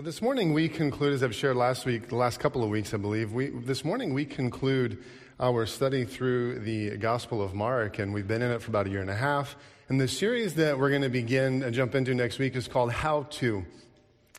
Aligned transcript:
Well, 0.00 0.06
this 0.06 0.22
morning 0.22 0.54
we 0.54 0.70
conclude, 0.70 1.12
as 1.12 1.22
I've 1.22 1.34
shared 1.34 1.56
last 1.56 1.84
week, 1.84 2.08
the 2.08 2.16
last 2.16 2.40
couple 2.40 2.64
of 2.64 2.70
weeks, 2.70 2.94
I 2.94 2.96
believe, 2.96 3.34
we, 3.34 3.50
this 3.50 3.84
morning 3.84 4.14
we 4.14 4.24
conclude 4.24 4.96
our 5.38 5.66
study 5.66 6.06
through 6.06 6.60
the 6.60 6.96
Gospel 6.96 7.42
of 7.42 7.52
Mark, 7.52 7.98
and 7.98 8.14
we've 8.14 8.26
been 8.26 8.40
in 8.40 8.50
it 8.50 8.62
for 8.62 8.70
about 8.70 8.86
a 8.86 8.88
year 8.88 9.02
and 9.02 9.10
a 9.10 9.14
half. 9.14 9.56
And 9.90 10.00
the 10.00 10.08
series 10.08 10.54
that 10.54 10.78
we're 10.78 10.88
going 10.88 11.02
to 11.02 11.10
begin 11.10 11.62
and 11.62 11.74
jump 11.74 11.94
into 11.94 12.14
next 12.14 12.38
week 12.38 12.56
is 12.56 12.66
called 12.66 12.92
How 12.92 13.24
To. 13.24 13.62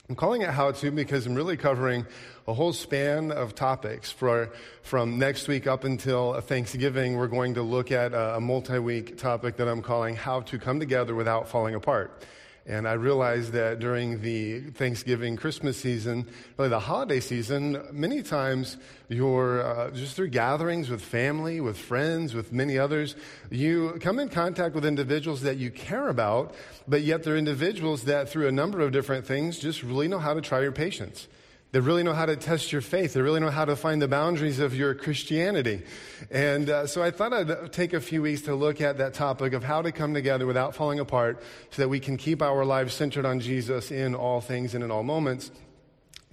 I'm 0.09 0.15
calling 0.15 0.41
it 0.41 0.49
How 0.49 0.71
To 0.71 0.89
because 0.89 1.27
I'm 1.27 1.35
really 1.35 1.57
covering 1.57 2.07
a 2.47 2.55
whole 2.55 2.73
span 2.73 3.31
of 3.31 3.53
topics. 3.53 4.09
For, 4.09 4.51
from 4.81 5.19
next 5.19 5.47
week 5.47 5.67
up 5.67 5.83
until 5.83 6.41
Thanksgiving, 6.41 7.17
we're 7.17 7.27
going 7.27 7.53
to 7.53 7.61
look 7.61 7.91
at 7.91 8.13
a, 8.13 8.37
a 8.37 8.41
multi 8.41 8.79
week 8.79 9.15
topic 9.19 9.57
that 9.57 9.67
I'm 9.67 9.83
calling 9.83 10.15
How 10.15 10.41
to 10.41 10.57
Come 10.57 10.79
Together 10.79 11.13
Without 11.13 11.49
Falling 11.49 11.75
Apart. 11.75 12.25
And 12.67 12.87
I 12.87 12.93
realized 12.93 13.53
that 13.53 13.79
during 13.79 14.21
the 14.21 14.59
Thanksgiving, 14.59 15.35
Christmas 15.35 15.77
season, 15.77 16.27
really 16.57 16.69
the 16.69 16.79
holiday 16.79 17.19
season, 17.19 17.83
many 17.91 18.21
times 18.21 18.77
you're 19.09 19.63
uh, 19.63 19.89
just 19.91 20.15
through 20.15 20.29
gatherings 20.29 20.87
with 20.87 21.01
family, 21.01 21.59
with 21.59 21.77
friends, 21.77 22.35
with 22.35 22.53
many 22.53 22.77
others, 22.77 23.15
you 23.49 23.97
come 23.99 24.19
in 24.19 24.29
contact 24.29 24.75
with 24.75 24.85
individuals 24.85 25.41
that 25.41 25.57
you 25.57 25.71
care 25.71 26.09
about, 26.09 26.53
but 26.87 27.01
yet 27.01 27.23
they're 27.23 27.35
individuals 27.35 28.03
that 28.03 28.29
through 28.29 28.47
a 28.47 28.51
number 28.51 28.79
of 28.79 28.91
different 28.91 29.25
things 29.25 29.57
just 29.57 29.81
really 29.81 30.07
know 30.07 30.19
how 30.19 30.35
to 30.35 30.41
try 30.41 30.61
your 30.61 30.71
patience. 30.71 31.27
They 31.71 31.79
really 31.79 32.03
know 32.03 32.13
how 32.13 32.25
to 32.25 32.35
test 32.35 32.73
your 32.73 32.81
faith. 32.81 33.13
They 33.13 33.21
really 33.21 33.39
know 33.39 33.49
how 33.49 33.63
to 33.63 33.77
find 33.77 34.01
the 34.01 34.07
boundaries 34.07 34.59
of 34.59 34.75
your 34.75 34.93
Christianity. 34.93 35.83
And 36.29 36.69
uh, 36.69 36.85
so 36.85 37.01
I 37.01 37.11
thought 37.11 37.31
I'd 37.31 37.71
take 37.71 37.93
a 37.93 38.01
few 38.01 38.21
weeks 38.21 38.41
to 38.41 38.55
look 38.55 38.81
at 38.81 38.97
that 38.97 39.13
topic 39.13 39.53
of 39.53 39.63
how 39.63 39.81
to 39.81 39.93
come 39.93 40.13
together 40.13 40.45
without 40.45 40.75
falling 40.75 40.99
apart 40.99 41.41
so 41.69 41.81
that 41.81 41.87
we 41.87 42.01
can 42.01 42.17
keep 42.17 42.41
our 42.41 42.65
lives 42.65 42.93
centered 42.93 43.25
on 43.25 43.39
Jesus 43.39 43.89
in 43.89 44.15
all 44.15 44.41
things 44.41 44.75
and 44.75 44.83
in 44.83 44.91
all 44.91 45.03
moments. 45.03 45.49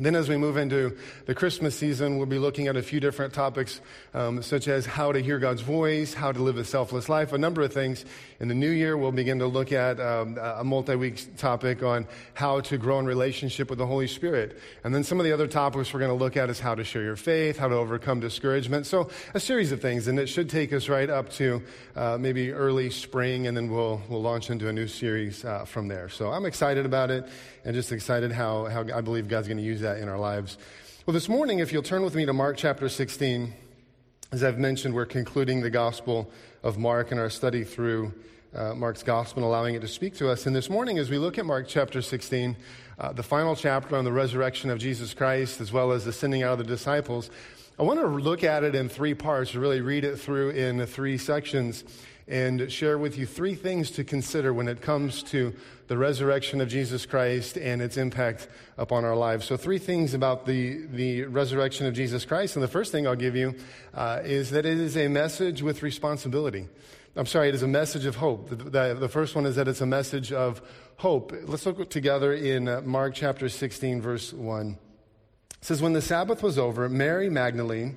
Then, 0.01 0.15
as 0.15 0.29
we 0.29 0.37
move 0.37 0.57
into 0.57 0.97
the 1.27 1.35
Christmas 1.35 1.75
season, 1.75 2.19
we'll 2.19 2.27
be 2.27 2.39
looking 2.39 2.69
at 2.69 2.77
a 2.77 2.83
few 2.83 3.01
different 3.01 3.35
topics, 3.35 3.81
um, 4.15 4.43
such 4.43 4.69
as 4.69 4.87
how 4.87 5.11
to 5.11 5.19
hear 5.19 5.41
God's 5.41 5.63
voice, 5.63 6.15
how 6.15 6.31
to 6.31 6.41
live 6.41 6.57
a 6.57 6.65
selfless 6.65 7.09
life, 7.09 7.33
a 7.33 7.39
number 7.39 7.63
of 7.63 7.73
things. 7.73 8.05
In 8.39 8.47
the 8.47 8.55
new 8.55 8.71
year, 8.71 8.97
we'll 8.97 9.11
begin 9.11 9.41
to 9.41 9.49
look 9.49 9.73
at 9.73 9.99
um, 9.99 10.39
a 10.41 10.63
multi 10.63 10.95
week 10.95 11.37
topic 11.37 11.83
on 11.83 12.07
how 12.35 12.61
to 12.61 12.79
grow 12.79 13.01
in 13.01 13.07
relationship 13.07 13.71
with 13.71 13.81
the 13.81 13.87
Holy 13.87 14.07
Spirit. 14.07 14.61
And 14.85 14.95
then 14.95 15.03
some 15.03 15.19
of 15.19 15.25
the 15.25 15.33
other 15.33 15.49
topics 15.49 15.93
we're 15.93 15.99
going 15.99 16.17
to 16.17 16.25
look 16.25 16.37
at 16.37 16.49
is 16.49 16.61
how 16.61 16.77
to 16.77 16.85
share 16.85 17.03
your 17.03 17.17
faith, 17.17 17.59
how 17.59 17.67
to 17.67 17.75
overcome 17.75 18.21
discouragement. 18.21 18.87
So, 18.87 19.11
a 19.35 19.41
series 19.41 19.73
of 19.73 19.83
things. 19.83 20.07
And 20.07 20.17
it 20.21 20.29
should 20.29 20.49
take 20.49 20.73
us 20.73 20.89
right 20.89 21.11
up 21.11 21.29
to 21.33 21.61
uh, 21.97 22.19
maybe 22.21 22.53
early 22.53 22.91
spring, 22.91 23.49
and 23.49 23.57
then 23.57 23.69
we'll, 23.69 24.01
we'll 24.09 24.23
launch 24.23 24.49
into 24.49 24.69
a 24.69 24.73
new 24.73 24.87
series 24.87 25.45
uh, 25.45 25.65
from 25.65 25.89
there. 25.89 26.09
So, 26.09 26.31
I'm 26.31 26.47
excited 26.47 26.87
about 26.87 27.11
it 27.11 27.29
and 27.65 27.75
just 27.75 27.91
excited 27.91 28.31
how, 28.31 28.67
how 28.67 28.85
I 28.95 29.01
believe 29.01 29.27
God's 29.27 29.49
going 29.49 29.59
to 29.59 29.65
use 29.65 29.81
that 29.81 29.88
that 29.89 30.03
in 30.03 30.09
our 30.09 30.19
lives. 30.19 30.59
Well, 31.07 31.15
this 31.15 31.31
morning, 31.31 31.61
if 31.61 31.73
you'll 31.73 31.83
turn 31.83 32.03
with 32.03 32.15
me 32.15 32.27
to 32.27 32.35
Mark 32.35 32.59
chapter 32.59 32.91
16, 32.91 33.55
as 34.33 34.45
I've 34.45 34.59
mentioned, 34.59 34.95
we're 34.95 35.07
concluding 35.07 35.63
the 35.63 35.71
Gospel 35.71 36.31
of 36.63 36.77
Mark 36.77 37.11
in 37.11 37.19
our 37.19 37.31
study 37.31 37.65
through 37.65 38.13
uh, 38.55 38.75
Mark's 38.75 39.03
Gospel 39.03 39.43
and 39.43 39.47
allowing 39.47 39.75
it 39.77 39.81
to 39.81 39.89
speak 39.89 40.15
to 40.17 40.29
us. 40.29 40.45
And 40.45 40.55
this 40.55 40.69
morning, 40.69 40.99
as 40.99 41.09
we 41.09 41.17
look 41.17 41.39
at 41.39 41.47
Mark 41.47 41.69
chapter 41.69 42.03
16, 42.03 42.55
uh, 42.99 43.13
the 43.15 43.23
final 43.23 43.57
chapter 43.57 43.97
on 43.97 44.05
the 44.05 44.13
resurrection 44.13 44.69
of 44.69 44.79
Jesus 44.79 45.15
Christ, 45.15 45.59
as 45.63 45.73
well 45.73 45.93
as 45.93 46.05
the 46.05 46.13
sending 46.13 46.43
out 46.43 46.53
of 46.53 46.59
the 46.59 46.65
disciples, 46.65 47.31
I 47.79 47.85
want 47.85 47.99
to 48.01 48.07
look 48.07 48.45
at 48.45 48.65
it 48.65 48.75
in 48.75 48.91
three 48.91 49.15
parts, 49.15 49.55
really 49.55 49.81
read 49.81 50.05
it 50.05 50.17
through 50.17 50.51
in 50.51 50.85
three 50.85 51.17
sections 51.17 51.85
and 52.29 52.71
share 52.71 52.99
with 52.99 53.17
you 53.17 53.27
three 53.27 53.55
things 53.55 53.91
to 53.93 54.05
consider 54.05 54.53
when 54.53 54.69
it 54.69 54.83
comes 54.83 55.23
to 55.25 55.55
the 55.87 55.97
resurrection 55.97 56.61
of 56.61 56.69
Jesus 56.69 57.07
Christ 57.07 57.57
and 57.57 57.81
its 57.81 57.97
impact 57.97 58.49
upon 58.77 59.05
our 59.05 59.17
lives. 59.17 59.47
So, 59.47 59.57
three 59.57 59.79
things 59.79 60.13
about 60.13 60.45
the, 60.45 60.87
the 60.87 61.25
resurrection 61.25 61.87
of 61.87 61.95
Jesus 61.95 62.25
Christ. 62.25 62.57
And 62.57 62.63
the 62.63 62.69
first 62.69 62.93
thing 62.93 63.07
I'll 63.07 63.17
give 63.17 63.35
you 63.35 63.55
uh, 63.95 64.21
is 64.23 64.51
that 64.51 64.67
it 64.67 64.79
is 64.79 64.97
a 64.97 65.09
message 65.09 65.63
with 65.63 65.83
responsibility. 65.83 66.69
I'm 67.17 67.27
sorry, 67.27 67.49
it 67.49 67.55
is 67.55 67.63
a 67.63 67.69
message 67.69 68.05
of 68.05 68.17
hope. 68.17 68.51
The, 68.51 68.57
the, 68.57 68.97
the, 69.01 69.09
first 69.09 69.35
one 69.35 69.47
is 69.47 69.57
that 69.57 69.67
it's 69.67 69.81
a 69.81 69.87
message 69.87 70.31
of 70.31 70.63
hope. 70.99 71.33
Let's 71.45 71.67
look 71.67 71.91
together 71.91 72.33
in 72.33 72.69
uh, 72.69 72.83
Mark 72.83 73.15
chapter 73.15 73.49
16, 73.49 74.01
verse 74.01 74.33
1. 74.33 74.79
It 75.51 75.65
says, 75.65 75.83
When 75.83 75.95
the 75.95 76.03
Sabbath 76.03 76.43
was 76.43 76.59
over, 76.59 76.89
Mary 76.89 77.29
Magdalene, 77.29 77.97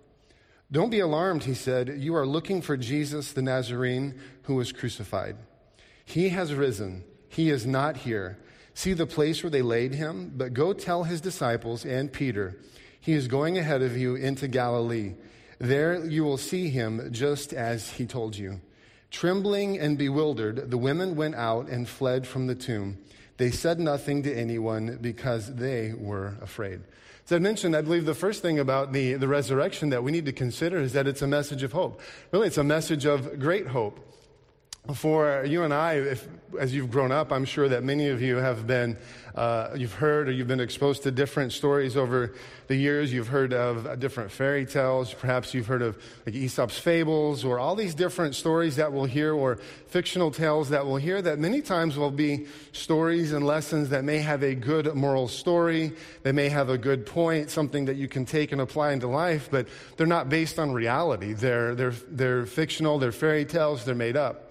Don't 0.71 0.89
be 0.89 0.99
alarmed, 0.99 1.43
he 1.43 1.53
said. 1.53 1.97
You 1.97 2.15
are 2.15 2.25
looking 2.25 2.61
for 2.61 2.77
Jesus 2.77 3.33
the 3.33 3.41
Nazarene 3.41 4.19
who 4.43 4.55
was 4.55 4.71
crucified. 4.71 5.35
He 6.05 6.29
has 6.29 6.53
risen. 6.53 7.03
He 7.27 7.49
is 7.49 7.65
not 7.65 7.97
here. 7.97 8.37
See 8.73 8.93
the 8.93 9.05
place 9.05 9.43
where 9.43 9.49
they 9.49 9.61
laid 9.61 9.93
him? 9.93 10.31
But 10.35 10.53
go 10.53 10.71
tell 10.71 11.03
his 11.03 11.19
disciples 11.19 11.85
and 11.85 12.11
Peter, 12.11 12.57
he 12.99 13.13
is 13.13 13.27
going 13.27 13.57
ahead 13.57 13.81
of 13.81 13.97
you 13.97 14.15
into 14.15 14.47
Galilee. 14.47 15.15
There 15.59 16.05
you 16.05 16.23
will 16.23 16.37
see 16.37 16.69
him 16.69 17.09
just 17.11 17.53
as 17.53 17.89
he 17.91 18.05
told 18.05 18.37
you. 18.37 18.61
Trembling 19.09 19.77
and 19.77 19.97
bewildered, 19.97 20.71
the 20.71 20.77
women 20.77 21.15
went 21.17 21.35
out 21.35 21.67
and 21.67 21.87
fled 21.87 22.25
from 22.25 22.47
the 22.47 22.55
tomb. 22.55 22.97
They 23.37 23.51
said 23.51 23.79
nothing 23.79 24.23
to 24.23 24.33
anyone 24.33 24.99
because 25.01 25.53
they 25.53 25.93
were 25.97 26.35
afraid. 26.41 26.81
As 27.31 27.35
I 27.35 27.39
mentioned, 27.39 27.77
I 27.77 27.81
believe 27.81 28.03
the 28.03 28.13
first 28.13 28.41
thing 28.41 28.59
about 28.59 28.91
the, 28.91 29.13
the 29.13 29.25
resurrection 29.25 29.91
that 29.91 30.03
we 30.03 30.11
need 30.11 30.25
to 30.25 30.33
consider 30.33 30.81
is 30.81 30.91
that 30.91 31.07
it's 31.07 31.21
a 31.21 31.27
message 31.27 31.63
of 31.63 31.71
hope. 31.71 32.01
Really, 32.33 32.47
it's 32.47 32.57
a 32.57 32.63
message 32.65 33.05
of 33.05 33.39
great 33.39 33.67
hope. 33.67 34.01
For 34.95 35.45
you 35.45 35.61
and 35.61 35.71
I, 35.73 35.93
if, 35.93 36.27
as 36.59 36.73
you've 36.73 36.89
grown 36.89 37.11
up, 37.11 37.31
I'm 37.31 37.45
sure 37.45 37.69
that 37.69 37.83
many 37.83 38.09
of 38.09 38.19
you 38.19 38.37
have 38.37 38.65
been, 38.65 38.97
uh, 39.35 39.69
you've 39.75 39.93
heard 39.93 40.27
or 40.27 40.31
you've 40.31 40.47
been 40.47 40.59
exposed 40.59 41.03
to 41.03 41.11
different 41.11 41.53
stories 41.53 41.95
over 41.95 42.33
the 42.67 42.75
years. 42.75 43.13
You've 43.13 43.27
heard 43.27 43.53
of 43.53 43.99
different 43.99 44.31
fairy 44.31 44.65
tales. 44.65 45.13
Perhaps 45.13 45.53
you've 45.53 45.67
heard 45.67 45.83
of 45.83 46.01
like 46.25 46.33
Aesop's 46.33 46.79
fables 46.79 47.45
or 47.45 47.59
all 47.59 47.75
these 47.75 47.93
different 47.93 48.33
stories 48.33 48.75
that 48.77 48.91
we'll 48.91 49.05
hear 49.05 49.33
or 49.33 49.57
fictional 49.87 50.31
tales 50.31 50.69
that 50.69 50.85
we'll 50.85 50.95
hear 50.95 51.21
that 51.21 51.37
many 51.37 51.61
times 51.61 51.95
will 51.95 52.11
be 52.11 52.47
stories 52.71 53.33
and 53.33 53.45
lessons 53.45 53.89
that 53.89 54.03
may 54.03 54.17
have 54.17 54.41
a 54.41 54.55
good 54.55 54.93
moral 54.95 55.27
story. 55.27 55.93
They 56.23 56.31
may 56.31 56.49
have 56.49 56.69
a 56.69 56.77
good 56.77 57.05
point, 57.05 57.51
something 57.51 57.85
that 57.85 57.97
you 57.97 58.07
can 58.07 58.25
take 58.25 58.51
and 58.51 58.59
apply 58.59 58.93
into 58.93 59.07
life, 59.07 59.47
but 59.51 59.67
they're 59.95 60.07
not 60.07 60.27
based 60.27 60.57
on 60.57 60.71
reality. 60.73 61.33
They're, 61.33 61.75
they're, 61.75 61.93
they're 62.09 62.45
fictional, 62.47 62.97
they're 62.97 63.11
fairy 63.11 63.45
tales, 63.45 63.85
they're 63.85 63.93
made 63.93 64.17
up. 64.17 64.47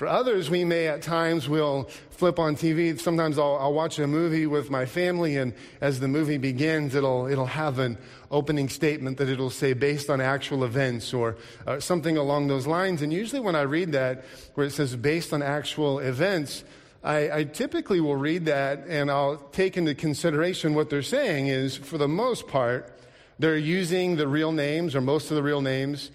For 0.00 0.06
others, 0.06 0.48
we 0.48 0.64
may 0.64 0.88
at 0.88 1.02
times 1.02 1.46
will 1.46 1.90
flip 2.08 2.38
on 2.38 2.56
TV. 2.56 2.98
Sometimes 2.98 3.38
I'll, 3.38 3.56
I'll, 3.56 3.74
watch 3.74 3.98
a 3.98 4.06
movie 4.06 4.46
with 4.46 4.70
my 4.70 4.86
family, 4.86 5.36
and 5.36 5.52
as 5.82 6.00
the 6.00 6.08
movie 6.08 6.38
begins, 6.38 6.94
it'll, 6.94 7.26
it'll 7.26 7.44
have 7.44 7.78
an 7.78 7.98
opening 8.30 8.70
statement 8.70 9.18
that 9.18 9.28
it'll 9.28 9.50
say 9.50 9.74
based 9.74 10.08
on 10.08 10.18
actual 10.22 10.64
events 10.64 11.12
or 11.12 11.36
uh, 11.66 11.80
something 11.80 12.16
along 12.16 12.48
those 12.48 12.66
lines. 12.66 13.02
And 13.02 13.12
usually 13.12 13.42
when 13.42 13.54
I 13.54 13.60
read 13.60 13.92
that, 13.92 14.24
where 14.54 14.66
it 14.66 14.70
says 14.70 14.96
based 14.96 15.34
on 15.34 15.42
actual 15.42 15.98
events, 15.98 16.64
I, 17.04 17.30
I 17.30 17.44
typically 17.44 18.00
will 18.00 18.16
read 18.16 18.46
that 18.46 18.86
and 18.88 19.10
I'll 19.10 19.36
take 19.52 19.76
into 19.76 19.94
consideration 19.94 20.72
what 20.72 20.88
they're 20.88 21.02
saying 21.02 21.48
is, 21.48 21.76
for 21.76 21.98
the 21.98 22.08
most 22.08 22.48
part, 22.48 22.90
they're 23.38 23.58
using 23.58 24.16
the 24.16 24.26
real 24.26 24.52
names 24.52 24.96
or 24.96 25.02
most 25.02 25.30
of 25.30 25.36
the 25.36 25.42
real 25.42 25.60
names. 25.60 26.10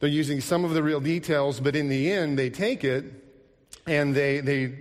They're 0.00 0.10
using 0.10 0.42
some 0.42 0.62
of 0.62 0.74
the 0.74 0.82
real 0.82 1.00
details, 1.00 1.58
but 1.58 1.74
in 1.74 1.88
the 1.88 2.12
end, 2.12 2.38
they 2.38 2.50
take 2.50 2.84
it 2.84 3.29
and 3.86 4.14
they, 4.14 4.40
they 4.40 4.72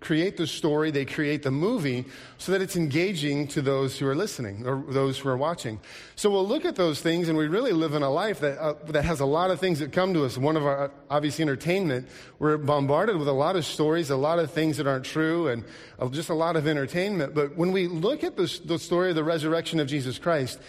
create 0.00 0.36
the 0.36 0.46
story, 0.46 0.90
they 0.90 1.04
create 1.04 1.42
the 1.42 1.50
movie 1.50 2.04
so 2.38 2.52
that 2.52 2.62
it's 2.62 2.76
engaging 2.76 3.48
to 3.48 3.60
those 3.60 3.98
who 3.98 4.06
are 4.06 4.14
listening 4.14 4.66
or 4.66 4.84
those 4.88 5.18
who 5.18 5.28
are 5.28 5.36
watching. 5.36 5.80
So 6.14 6.30
we'll 6.30 6.46
look 6.46 6.64
at 6.64 6.76
those 6.76 7.00
things 7.00 7.28
and 7.28 7.36
we 7.36 7.48
really 7.48 7.72
live 7.72 7.94
in 7.94 8.02
a 8.02 8.10
life 8.10 8.40
that, 8.40 8.58
uh, 8.58 8.74
that 8.86 9.04
has 9.04 9.20
a 9.20 9.26
lot 9.26 9.50
of 9.50 9.58
things 9.58 9.80
that 9.80 9.92
come 9.92 10.14
to 10.14 10.24
us. 10.24 10.38
One 10.38 10.56
of 10.56 10.64
our, 10.64 10.92
obviously, 11.10 11.42
entertainment. 11.42 12.08
We're 12.38 12.58
bombarded 12.58 13.16
with 13.16 13.28
a 13.28 13.32
lot 13.32 13.56
of 13.56 13.64
stories, 13.64 14.10
a 14.10 14.16
lot 14.16 14.38
of 14.38 14.52
things 14.52 14.76
that 14.76 14.86
aren't 14.86 15.04
true, 15.04 15.48
and 15.48 15.64
uh, 15.98 16.08
just 16.08 16.28
a 16.28 16.34
lot 16.34 16.54
of 16.54 16.68
entertainment. 16.68 17.34
But 17.34 17.56
when 17.56 17.72
we 17.72 17.88
look 17.88 18.22
at 18.22 18.36
the, 18.36 18.60
the 18.64 18.78
story 18.78 19.10
of 19.10 19.16
the 19.16 19.24
resurrection 19.24 19.80
of 19.80 19.88
Jesus 19.88 20.18
Christ, 20.18 20.60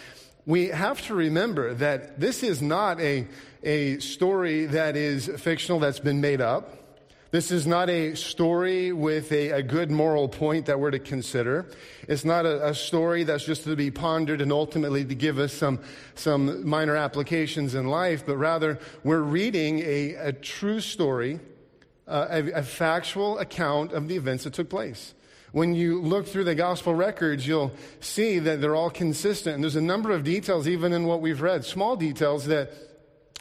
we 0.48 0.70
have 0.70 1.06
to 1.06 1.14
remember 1.14 1.76
that 1.76 2.20
this 2.20 2.42
is 2.42 2.64
not 2.64 3.00
a, 3.00 3.28
a 3.62 4.00
story 4.00 4.66
that 4.66 4.96
is 4.96 5.28
fictional, 5.38 5.80
that's 5.80 6.00
been 6.00 6.22
made 6.22 6.42
up 6.42 6.79
This 7.32 7.52
is 7.52 7.68
not 7.68 7.92
a 7.92 8.16
story 8.16 8.92
with 8.92 9.32
a, 9.32 9.52
a, 9.52 9.62
good 9.62 9.92
moral 9.92 10.28
point 10.28 10.66
that 10.66 10.80
we're 10.80 10.90
to 10.90 10.98
consider. 10.98 11.68
It's 12.08 12.26
not 12.26 12.48
a, 12.48 12.70
a, 12.70 12.74
story 12.74 13.24
that's 13.24 13.46
just 13.46 13.66
to 13.66 13.76
be 13.76 13.92
pondered 13.92 14.42
and 14.42 14.52
ultimately 14.52 15.06
to 15.06 15.14
give 15.14 15.38
us 15.38 15.54
some, 15.54 15.80
some 16.16 16.68
minor 16.68 16.96
applications 16.96 17.76
in 17.76 17.86
life, 17.86 18.26
but 18.26 18.38
rather 18.38 18.80
we're 19.04 19.22
reading 19.22 19.78
a, 19.82 20.16
a 20.16 20.34
true 20.34 20.80
story, 20.80 21.40
uh, 22.08 22.26
a, 22.32 22.52
a 22.52 22.64
factual 22.64 23.38
account 23.38 23.92
of 23.92 24.08
the 24.08 24.16
events 24.16 24.46
that 24.46 24.54
took 24.54 24.70
place. 24.70 25.14
When 25.52 25.76
you 25.76 26.02
look 26.02 26.26
through 26.26 26.46
the 26.46 26.56
gospel 26.56 26.96
records, 26.96 27.46
you'll 27.46 27.74
see 28.00 28.40
that 28.40 28.60
they're 28.60 28.76
all 28.76 28.90
consistent. 28.90 29.54
And 29.54 29.64
there's 29.64 29.76
a 29.76 29.82
number 29.82 30.10
of 30.10 30.24
details, 30.24 30.68
even 30.68 30.94
in 30.94 31.06
what 31.06 31.22
we've 31.22 31.42
read, 31.42 31.64
small 31.64 31.96
details 31.96 32.48
that 32.48 32.72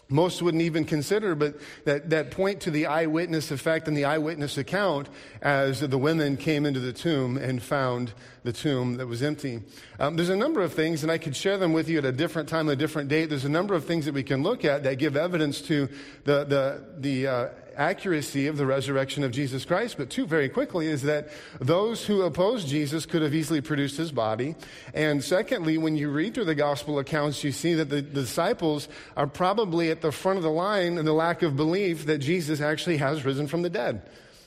most 0.09 0.41
wouldn't 0.41 0.63
even 0.63 0.85
consider, 0.85 1.35
but 1.35 1.57
that, 1.85 2.09
that 2.11 2.31
point 2.31 2.61
to 2.63 2.71
the 2.71 2.87
eyewitness 2.87 3.51
effect 3.51 3.89
and 3.89 3.97
the 3.97 4.07
eyewitness 4.07 4.57
account 4.57 5.09
as 5.43 5.81
the 5.81 5.99
women 5.99 6.37
came 6.37 6.65
into 6.65 6.81
the 6.81 6.93
tomb 6.93 7.37
and 7.37 7.63
found 7.63 8.13
the 8.43 8.53
tomb 8.53 8.97
that 8.97 9.07
was 9.07 9.23
empty. 9.23 9.63
Um, 10.01 10.17
there's 10.17 10.31
a 10.31 10.37
number 10.37 10.63
of 10.63 10.73
things, 10.73 11.03
and 11.03 11.13
I 11.13 11.19
could 11.19 11.37
share 11.37 11.59
them 11.59 11.75
with 11.75 11.89
you 11.89 11.99
at 11.99 12.07
a 12.07 12.13
different 12.13 12.49
time, 12.49 12.69
a 12.69 12.77
different 12.77 13.11
date. 13.11 13.27
There's 13.27 13.45
a 13.45 13.51
number 13.51 13.75
of 13.75 13.85
things 13.85 14.07
that 14.07 14.15
we 14.15 14.23
can 14.23 14.43
look 14.43 14.65
at 14.65 14.83
that 14.85 14.99
give 14.99 15.17
evidence 15.17 15.61
to 15.63 15.89
the, 16.25 16.45
the, 16.45 16.85
the 16.99 17.27
uh, 17.27 17.49
accuracy 17.79 18.49
of 18.49 18.57
the 18.57 18.67
resurrection 18.67 19.25
of 19.25 19.31
Jesus 19.31 19.65
Christ. 19.65 19.97
But 19.97 20.11
two, 20.11 20.27
very 20.27 20.49
quickly, 20.49 20.89
is 20.89 21.03
that 21.03 21.29
those 21.61 22.05
who 22.05 22.23
opposed 22.23 22.69
Jesus 22.69 23.07
could 23.07 23.23
have 23.23 23.35
easily 23.35 23.61
produced 23.61 23.97
his 23.97 24.13
body. 24.13 24.57
And 24.93 25.23
secondly, 25.23 25.79
when 25.79 25.97
you 25.97 26.11
read 26.11 26.35
through 26.35 26.47
the 26.47 26.55
gospel 26.55 26.99
accounts, 26.99 27.45
you 27.45 27.53
see 27.53 27.75
that 27.75 27.89
the, 27.89 28.03
disciples 28.03 28.89
are 29.17 29.27
probably 29.27 29.91
at 29.91 30.01
the 30.01 30.13
front 30.13 30.39
of 30.39 30.43
the 30.43 30.51
line 30.51 30.99
in 30.99 31.05
the 31.05 31.13
lack 31.13 31.43
of 31.43 31.57
belief 31.57 32.07
that 32.07 32.19
Jesus 32.19 32.61
actually 32.61 32.97
has 32.97 33.25
risen 33.25 33.47
from 33.47 33.63
the 33.63 33.71
dead. 33.71 34.03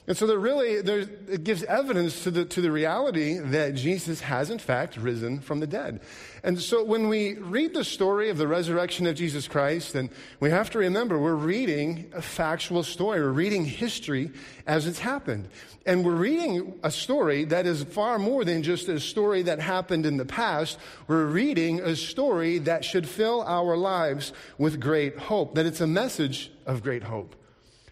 And 0.07 0.17
so 0.17 0.25
there 0.25 0.39
really, 0.39 0.71
it 0.71 1.43
gives 1.43 1.63
evidence 1.63 2.23
to 2.23 2.31
the, 2.31 2.43
to 2.45 2.61
the 2.61 2.71
reality 2.71 3.37
that 3.37 3.75
Jesus 3.75 4.21
has 4.21 4.49
in 4.49 4.57
fact 4.57 4.97
risen 4.97 5.39
from 5.39 5.59
the 5.59 5.67
dead. 5.67 6.01
And 6.43 6.59
so 6.59 6.83
when 6.83 7.07
we 7.07 7.35
read 7.35 7.75
the 7.75 7.83
story 7.83 8.31
of 8.31 8.39
the 8.39 8.47
resurrection 8.47 9.05
of 9.05 9.15
Jesus 9.15 9.47
Christ, 9.47 9.93
then 9.93 10.09
we 10.39 10.49
have 10.49 10.71
to 10.71 10.79
remember 10.79 11.19
we're 11.19 11.35
reading 11.35 12.11
a 12.15 12.21
factual 12.21 12.81
story. 12.81 13.21
We're 13.21 13.29
reading 13.29 13.63
history 13.63 14.31
as 14.65 14.87
it's 14.87 14.97
happened. 14.97 15.49
And 15.85 16.03
we're 16.03 16.15
reading 16.15 16.79
a 16.81 16.89
story 16.89 17.45
that 17.45 17.67
is 17.67 17.83
far 17.83 18.17
more 18.17 18.43
than 18.43 18.63
just 18.63 18.89
a 18.89 18.99
story 18.99 19.43
that 19.43 19.59
happened 19.59 20.07
in 20.07 20.17
the 20.17 20.25
past. 20.25 20.79
We're 21.07 21.25
reading 21.25 21.79
a 21.79 21.95
story 21.95 22.57
that 22.59 22.83
should 22.83 23.07
fill 23.07 23.43
our 23.43 23.77
lives 23.77 24.33
with 24.57 24.79
great 24.79 25.19
hope, 25.19 25.53
that 25.55 25.67
it's 25.67 25.81
a 25.81 25.87
message 25.87 26.51
of 26.65 26.81
great 26.81 27.03
hope 27.03 27.35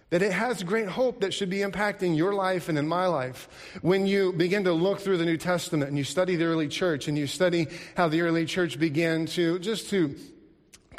that 0.09 0.21
it 0.21 0.31
has 0.31 0.63
great 0.63 0.87
hope 0.87 1.21
that 1.21 1.33
should 1.33 1.49
be 1.49 1.59
impacting 1.59 2.17
your 2.17 2.33
life 2.33 2.69
and 2.69 2.77
in 2.77 2.87
my 2.87 3.05
life. 3.05 3.47
When 3.81 4.07
you 4.07 4.33
begin 4.33 4.63
to 4.63 4.73
look 4.73 4.99
through 4.99 5.17
the 5.17 5.25
New 5.25 5.37
Testament 5.37 5.89
and 5.89 5.97
you 5.97 6.03
study 6.03 6.35
the 6.35 6.45
early 6.45 6.67
church 6.67 7.07
and 7.07 7.17
you 7.17 7.27
study 7.27 7.67
how 7.95 8.07
the 8.07 8.21
early 8.21 8.45
church 8.45 8.79
began 8.79 9.25
to 9.27 9.59
just 9.59 9.89
to 9.91 10.15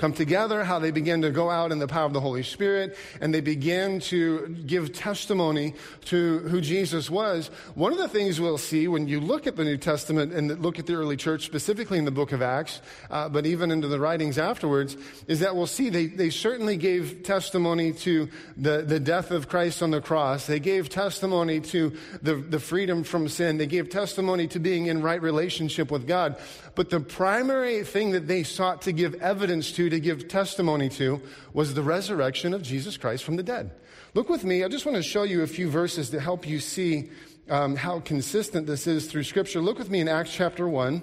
come 0.00 0.12
together, 0.14 0.64
how 0.64 0.78
they 0.78 0.90
begin 0.90 1.20
to 1.20 1.30
go 1.30 1.50
out 1.50 1.72
in 1.72 1.78
the 1.78 1.86
power 1.86 2.06
of 2.06 2.14
the 2.14 2.20
Holy 2.20 2.42
Spirit, 2.42 2.96
and 3.20 3.34
they 3.34 3.42
begin 3.42 4.00
to 4.00 4.48
give 4.66 4.94
testimony 4.94 5.74
to 6.06 6.38
who 6.38 6.62
Jesus 6.62 7.10
was. 7.10 7.48
One 7.74 7.92
of 7.92 7.98
the 7.98 8.08
things 8.08 8.40
we'll 8.40 8.56
see 8.56 8.88
when 8.88 9.08
you 9.08 9.20
look 9.20 9.46
at 9.46 9.56
the 9.56 9.64
New 9.64 9.76
Testament 9.76 10.32
and 10.32 10.58
look 10.62 10.78
at 10.78 10.86
the 10.86 10.94
early 10.94 11.18
church, 11.18 11.44
specifically 11.44 11.98
in 11.98 12.06
the 12.06 12.10
book 12.10 12.32
of 12.32 12.40
Acts, 12.40 12.80
uh, 13.10 13.28
but 13.28 13.44
even 13.44 13.70
into 13.70 13.88
the 13.88 14.00
writings 14.00 14.38
afterwards, 14.38 14.96
is 15.28 15.40
that 15.40 15.54
we'll 15.54 15.66
see 15.66 15.90
they, 15.90 16.06
they 16.06 16.30
certainly 16.30 16.78
gave 16.78 17.22
testimony 17.22 17.92
to 17.92 18.30
the, 18.56 18.80
the 18.80 19.00
death 19.00 19.30
of 19.30 19.50
Christ 19.50 19.82
on 19.82 19.90
the 19.90 20.00
cross. 20.00 20.46
They 20.46 20.60
gave 20.60 20.88
testimony 20.88 21.60
to 21.60 21.92
the, 22.22 22.36
the 22.36 22.58
freedom 22.58 23.04
from 23.04 23.28
sin. 23.28 23.58
They 23.58 23.66
gave 23.66 23.90
testimony 23.90 24.46
to 24.48 24.58
being 24.58 24.86
in 24.86 25.02
right 25.02 25.20
relationship 25.20 25.90
with 25.90 26.08
God. 26.08 26.36
But 26.74 26.88
the 26.88 27.00
primary 27.00 27.84
thing 27.84 28.12
that 28.12 28.26
they 28.26 28.44
sought 28.44 28.82
to 28.82 28.92
give 28.92 29.14
evidence 29.16 29.72
to 29.72 29.89
to 29.90 30.00
give 30.00 30.28
testimony 30.28 30.88
to 30.90 31.20
was 31.52 31.74
the 31.74 31.82
resurrection 31.82 32.54
of 32.54 32.62
Jesus 32.62 32.96
Christ 32.96 33.24
from 33.24 33.36
the 33.36 33.42
dead. 33.42 33.72
Look 34.14 34.28
with 34.28 34.44
me. 34.44 34.64
I 34.64 34.68
just 34.68 34.86
want 34.86 34.96
to 34.96 35.02
show 35.02 35.22
you 35.22 35.42
a 35.42 35.46
few 35.46 35.70
verses 35.70 36.10
to 36.10 36.20
help 36.20 36.46
you 36.46 36.58
see 36.58 37.10
um, 37.48 37.76
how 37.76 38.00
consistent 38.00 38.66
this 38.66 38.86
is 38.86 39.06
through 39.06 39.24
Scripture. 39.24 39.60
Look 39.60 39.78
with 39.78 39.90
me 39.90 40.00
in 40.00 40.08
Acts 40.08 40.32
chapter 40.32 40.68
1, 40.68 41.02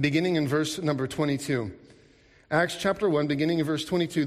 beginning 0.00 0.36
in 0.36 0.46
verse 0.46 0.78
number 0.78 1.06
22. 1.06 1.72
Acts 2.48 2.76
chapter 2.76 3.10
1, 3.10 3.26
beginning 3.26 3.58
in 3.58 3.66
verse 3.66 3.84
22, 3.84 4.24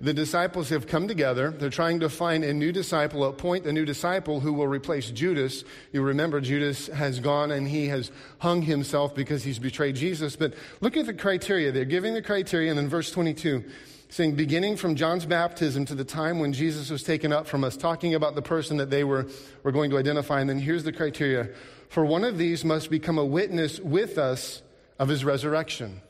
the 0.00 0.12
disciples 0.12 0.70
have 0.70 0.88
come 0.88 1.06
together. 1.06 1.52
They're 1.52 1.70
trying 1.70 2.00
to 2.00 2.08
find 2.08 2.42
a 2.42 2.52
new 2.52 2.72
disciple, 2.72 3.22
appoint 3.22 3.66
a 3.66 3.72
new 3.72 3.84
disciple 3.84 4.40
who 4.40 4.52
will 4.52 4.66
replace 4.66 5.12
Judas. 5.12 5.62
You 5.92 6.02
remember 6.02 6.40
Judas 6.40 6.88
has 6.88 7.20
gone 7.20 7.52
and 7.52 7.68
he 7.68 7.86
has 7.86 8.10
hung 8.38 8.62
himself 8.62 9.14
because 9.14 9.44
he's 9.44 9.60
betrayed 9.60 9.94
Jesus. 9.94 10.34
But 10.34 10.54
look 10.80 10.96
at 10.96 11.06
the 11.06 11.14
criteria. 11.14 11.70
They're 11.70 11.84
giving 11.84 12.14
the 12.14 12.22
criteria, 12.22 12.68
and 12.68 12.76
then 12.76 12.88
verse 12.88 13.12
22, 13.12 13.62
saying, 14.08 14.34
beginning 14.34 14.76
from 14.76 14.96
John's 14.96 15.24
baptism 15.24 15.84
to 15.84 15.94
the 15.94 16.04
time 16.04 16.40
when 16.40 16.52
Jesus 16.52 16.90
was 16.90 17.04
taken 17.04 17.32
up 17.32 17.46
from 17.46 17.62
us, 17.62 17.76
talking 17.76 18.16
about 18.16 18.34
the 18.34 18.42
person 18.42 18.78
that 18.78 18.90
they 18.90 19.04
were, 19.04 19.28
were 19.62 19.70
going 19.70 19.90
to 19.90 19.98
identify. 19.98 20.40
And 20.40 20.50
then 20.50 20.58
here's 20.58 20.82
the 20.82 20.92
criteria. 20.92 21.50
For 21.90 22.04
one 22.04 22.24
of 22.24 22.38
these 22.38 22.64
must 22.64 22.90
become 22.90 23.18
a 23.18 23.24
witness 23.24 23.78
with 23.78 24.18
us 24.18 24.62
of 24.98 25.08
his 25.08 25.24
resurrection. 25.24 26.00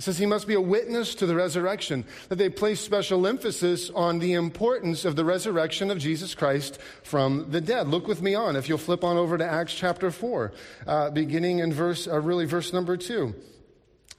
It 0.00 0.04
says 0.04 0.16
he 0.16 0.24
must 0.24 0.46
be 0.46 0.54
a 0.54 0.60
witness 0.62 1.14
to 1.16 1.26
the 1.26 1.34
resurrection, 1.34 2.06
that 2.30 2.36
they 2.36 2.48
place 2.48 2.80
special 2.80 3.26
emphasis 3.26 3.90
on 3.90 4.18
the 4.18 4.32
importance 4.32 5.04
of 5.04 5.14
the 5.14 5.26
resurrection 5.26 5.90
of 5.90 5.98
Jesus 5.98 6.34
Christ 6.34 6.78
from 7.02 7.50
the 7.50 7.60
dead. 7.60 7.86
Look 7.86 8.08
with 8.08 8.22
me 8.22 8.34
on, 8.34 8.56
if 8.56 8.66
you'll 8.66 8.78
flip 8.78 9.04
on 9.04 9.18
over 9.18 9.36
to 9.36 9.44
Acts 9.44 9.74
chapter 9.74 10.10
4, 10.10 10.52
uh, 10.86 11.10
beginning 11.10 11.58
in 11.58 11.70
verse, 11.70 12.08
uh, 12.08 12.18
really 12.18 12.46
verse 12.46 12.72
number 12.72 12.96
2. 12.96 13.34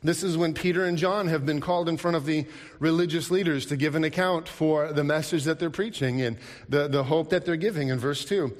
This 0.03 0.21
is 0.21 0.37
when 0.37 0.53
Peter 0.53 0.85
and 0.85 0.99
John 0.99 1.27
have 1.29 1.47
been 1.47 1.59
called 1.59 1.89
in 1.89 1.97
front 1.97 2.15
of 2.15 2.27
the 2.27 2.45
religious 2.77 3.31
leaders 3.31 3.65
to 3.65 3.75
give 3.75 3.95
an 3.95 4.03
account 4.03 4.47
for 4.47 4.93
the 4.93 5.03
message 5.03 5.45
that 5.45 5.57
they're 5.57 5.71
preaching 5.71 6.21
and 6.21 6.37
the, 6.69 6.89
the 6.89 7.05
hope 7.05 7.31
that 7.31 7.43
they're 7.43 7.55
giving 7.55 7.87
in 7.87 7.97
verse 7.97 8.23
2. 8.23 8.55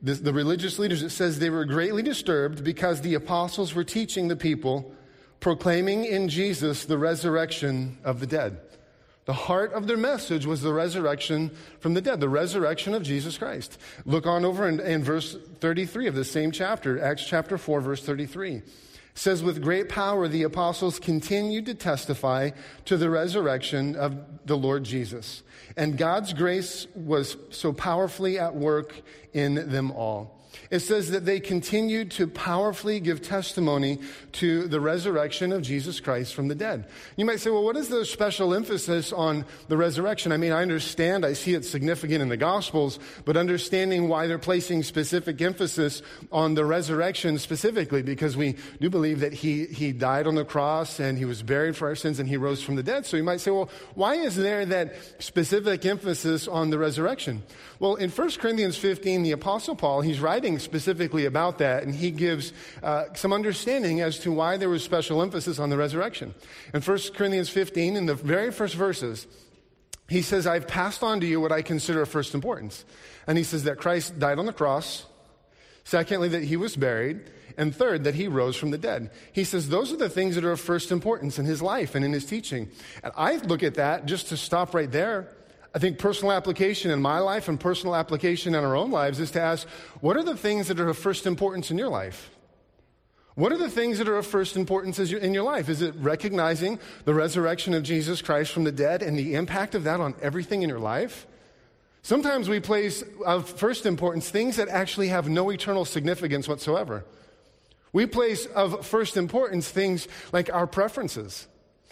The, 0.00 0.14
the 0.14 0.32
religious 0.32 0.78
leaders, 0.78 1.02
it 1.02 1.10
says 1.10 1.38
they 1.38 1.50
were 1.50 1.66
greatly 1.66 2.02
disturbed 2.02 2.64
because 2.64 3.02
the 3.02 3.12
apostles 3.12 3.74
were 3.74 3.84
teaching 3.84 4.28
the 4.28 4.36
people 4.36 4.90
proclaiming 5.42 6.04
in 6.04 6.28
Jesus 6.28 6.84
the 6.84 6.96
resurrection 6.96 7.98
of 8.04 8.20
the 8.20 8.26
dead. 8.26 8.60
The 9.24 9.32
heart 9.32 9.72
of 9.72 9.86
their 9.86 9.96
message 9.96 10.46
was 10.46 10.62
the 10.62 10.72
resurrection 10.72 11.50
from 11.80 11.94
the 11.94 12.00
dead, 12.00 12.20
the 12.20 12.28
resurrection 12.28 12.94
of 12.94 13.02
Jesus 13.02 13.38
Christ. 13.38 13.78
Look 14.04 14.26
on 14.26 14.44
over 14.44 14.68
in, 14.68 14.80
in 14.80 15.04
verse 15.04 15.36
33 15.60 16.06
of 16.06 16.14
the 16.14 16.24
same 16.24 16.52
chapter, 16.52 17.00
Acts 17.02 17.26
chapter 17.26 17.58
4, 17.58 17.80
verse 17.80 18.04
33. 18.04 18.54
It 18.56 18.64
says, 19.14 19.42
With 19.42 19.62
great 19.62 19.88
power 19.88 20.26
the 20.26 20.44
apostles 20.44 20.98
continued 20.98 21.66
to 21.66 21.74
testify 21.74 22.50
to 22.84 22.96
the 22.96 23.10
resurrection 23.10 23.94
of 23.96 24.46
the 24.46 24.56
Lord 24.56 24.84
Jesus. 24.84 25.42
And 25.76 25.98
God's 25.98 26.32
grace 26.32 26.86
was 26.94 27.36
so 27.50 27.72
powerfully 27.72 28.38
at 28.38 28.54
work 28.54 28.94
in 29.32 29.70
them 29.70 29.90
all. 29.90 30.41
It 30.70 30.80
says 30.80 31.10
that 31.10 31.24
they 31.24 31.40
continued 31.40 32.10
to 32.12 32.26
powerfully 32.26 32.98
give 33.00 33.20
testimony 33.20 33.98
to 34.32 34.66
the 34.68 34.80
resurrection 34.80 35.52
of 35.52 35.62
Jesus 35.62 36.00
Christ 36.00 36.34
from 36.34 36.48
the 36.48 36.54
dead. 36.54 36.86
You 37.16 37.24
might 37.24 37.40
say, 37.40 37.50
well, 37.50 37.64
what 37.64 37.76
is 37.76 37.88
the 37.88 38.04
special 38.04 38.54
emphasis 38.54 39.12
on 39.12 39.44
the 39.68 39.76
resurrection? 39.76 40.32
I 40.32 40.36
mean, 40.36 40.52
I 40.52 40.62
understand, 40.62 41.26
I 41.26 41.34
see 41.34 41.54
it 41.54 41.64
significant 41.64 42.22
in 42.22 42.28
the 42.28 42.36
Gospels, 42.36 42.98
but 43.24 43.36
understanding 43.36 44.08
why 44.08 44.26
they're 44.26 44.38
placing 44.38 44.82
specific 44.82 45.40
emphasis 45.40 46.02
on 46.30 46.54
the 46.54 46.64
resurrection 46.64 47.38
specifically, 47.38 48.02
because 48.02 48.36
we 48.36 48.56
do 48.80 48.88
believe 48.88 49.20
that 49.20 49.32
he, 49.32 49.66
he 49.66 49.92
died 49.92 50.26
on 50.26 50.34
the 50.34 50.44
cross 50.44 51.00
and 51.00 51.18
he 51.18 51.24
was 51.24 51.42
buried 51.42 51.76
for 51.76 51.88
our 51.88 51.94
sins 51.94 52.18
and 52.18 52.28
he 52.28 52.36
rose 52.36 52.62
from 52.62 52.76
the 52.76 52.82
dead. 52.82 53.06
So 53.06 53.16
you 53.16 53.24
might 53.24 53.40
say, 53.40 53.50
well, 53.50 53.68
why 53.94 54.14
is 54.14 54.36
there 54.36 54.64
that 54.66 54.94
specific 55.18 55.84
emphasis 55.84 56.48
on 56.48 56.70
the 56.70 56.78
resurrection? 56.78 57.42
Well, 57.78 57.96
in 57.96 58.10
1 58.10 58.30
Corinthians 58.32 58.76
15, 58.76 59.22
the 59.22 59.32
Apostle 59.32 59.76
Paul, 59.76 60.02
he's 60.02 60.20
writing 60.20 60.41
writing 60.42 60.58
specifically 60.58 61.24
about 61.24 61.58
that, 61.58 61.84
and 61.84 61.94
he 61.94 62.10
gives 62.10 62.52
uh, 62.82 63.04
some 63.14 63.32
understanding 63.32 64.00
as 64.00 64.18
to 64.18 64.32
why 64.32 64.56
there 64.56 64.68
was 64.68 64.82
special 64.82 65.22
emphasis 65.22 65.60
on 65.60 65.70
the 65.70 65.76
resurrection. 65.76 66.34
In 66.74 66.82
1 66.82 66.98
Corinthians 67.14 67.48
15, 67.48 67.94
in 67.94 68.06
the 68.06 68.16
very 68.16 68.50
first 68.50 68.74
verses, 68.74 69.28
he 70.08 70.20
says, 70.20 70.44
I've 70.44 70.66
passed 70.66 71.04
on 71.04 71.20
to 71.20 71.26
you 71.26 71.40
what 71.40 71.52
I 71.52 71.62
consider 71.62 72.02
of 72.02 72.08
first 72.08 72.34
importance. 72.34 72.84
And 73.28 73.38
he 73.38 73.44
says 73.44 73.62
that 73.64 73.78
Christ 73.78 74.18
died 74.18 74.40
on 74.40 74.46
the 74.46 74.52
cross. 74.52 75.06
Secondly, 75.84 76.28
that 76.30 76.42
he 76.42 76.56
was 76.56 76.74
buried. 76.74 77.30
And 77.56 77.72
third, 77.74 78.02
that 78.02 78.16
he 78.16 78.26
rose 78.26 78.56
from 78.56 78.72
the 78.72 78.78
dead. 78.78 79.12
He 79.32 79.44
says 79.44 79.68
those 79.68 79.92
are 79.92 79.96
the 79.96 80.08
things 80.08 80.34
that 80.34 80.44
are 80.44 80.52
of 80.52 80.60
first 80.60 80.90
importance 80.90 81.38
in 81.38 81.44
his 81.44 81.62
life 81.62 81.94
and 81.94 82.04
in 82.04 82.12
his 82.12 82.24
teaching. 82.24 82.68
And 83.04 83.12
I 83.16 83.36
look 83.36 83.62
at 83.62 83.74
that 83.74 84.06
just 84.06 84.28
to 84.30 84.36
stop 84.36 84.74
right 84.74 84.90
there. 84.90 85.28
I 85.74 85.78
think 85.78 85.98
personal 85.98 86.32
application 86.32 86.90
in 86.90 87.00
my 87.00 87.18
life 87.18 87.48
and 87.48 87.58
personal 87.58 87.94
application 87.94 88.54
in 88.54 88.62
our 88.62 88.76
own 88.76 88.90
lives 88.90 89.20
is 89.20 89.30
to 89.32 89.40
ask 89.40 89.66
what 90.00 90.16
are 90.16 90.22
the 90.22 90.36
things 90.36 90.68
that 90.68 90.78
are 90.78 90.88
of 90.88 90.98
first 90.98 91.26
importance 91.26 91.70
in 91.70 91.78
your 91.78 91.88
life? 91.88 92.30
What 93.34 93.52
are 93.52 93.58
the 93.58 93.70
things 93.70 93.96
that 93.96 94.08
are 94.08 94.18
of 94.18 94.26
first 94.26 94.56
importance 94.56 94.98
in 94.98 95.32
your 95.32 95.42
life? 95.42 95.70
Is 95.70 95.80
it 95.80 95.94
recognizing 95.96 96.78
the 97.06 97.14
resurrection 97.14 97.72
of 97.72 97.82
Jesus 97.82 98.20
Christ 98.20 98.52
from 98.52 98.64
the 98.64 98.72
dead 98.72 99.02
and 99.02 99.18
the 99.18 99.34
impact 99.34 99.74
of 99.74 99.84
that 99.84 100.00
on 100.00 100.14
everything 100.20 100.62
in 100.62 100.68
your 100.68 100.78
life? 100.78 101.26
Sometimes 102.02 102.48
we 102.48 102.60
place 102.60 103.02
of 103.24 103.48
first 103.48 103.86
importance 103.86 104.28
things 104.28 104.56
that 104.56 104.68
actually 104.68 105.08
have 105.08 105.28
no 105.28 105.50
eternal 105.50 105.86
significance 105.86 106.46
whatsoever. 106.46 107.04
We 107.92 108.06
place 108.06 108.44
of 108.46 108.84
first 108.84 109.16
importance 109.16 109.68
things 109.68 110.08
like 110.32 110.52
our 110.52 110.66
preferences, 110.66 111.46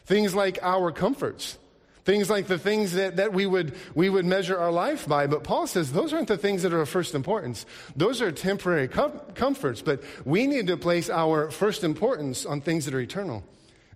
things 0.05 0.35
like 0.35 0.59
our 0.63 0.93
comforts, 0.93 1.59
things 2.05 2.31
like 2.31 2.47
the 2.47 2.59
things 2.59 2.93
that, 2.93 3.17
that 3.17 3.33
we, 3.33 3.47
would, 3.47 3.75
we 3.95 4.09
would 4.09 4.25
measure 4.25 4.59
our 4.59 4.73
life 4.73 5.07
by. 5.07 5.27
But 5.27 5.45
Paul 5.45 5.67
says 5.67 5.93
those 5.93 6.13
aren't 6.13 6.29
the 6.29 6.37
things 6.37 6.63
that 6.63 6.73
are 6.73 6.81
of 6.81 6.89
first 6.89 7.15
importance. 7.15 7.67
Those 7.97 8.23
are 8.23 8.33
temporary 8.33 8.89
com- 8.89 9.21
comforts, 9.35 9.83
but 9.83 10.03
we 10.25 10.47
need 10.47 10.67
to 10.69 10.77
place 10.77 11.11
our 11.11 11.51
first 11.51 11.85
importance 11.85 12.47
on 12.47 12.61
things 12.61 12.85
that 12.85 12.95
are 12.95 13.01
eternal. 13.01 13.45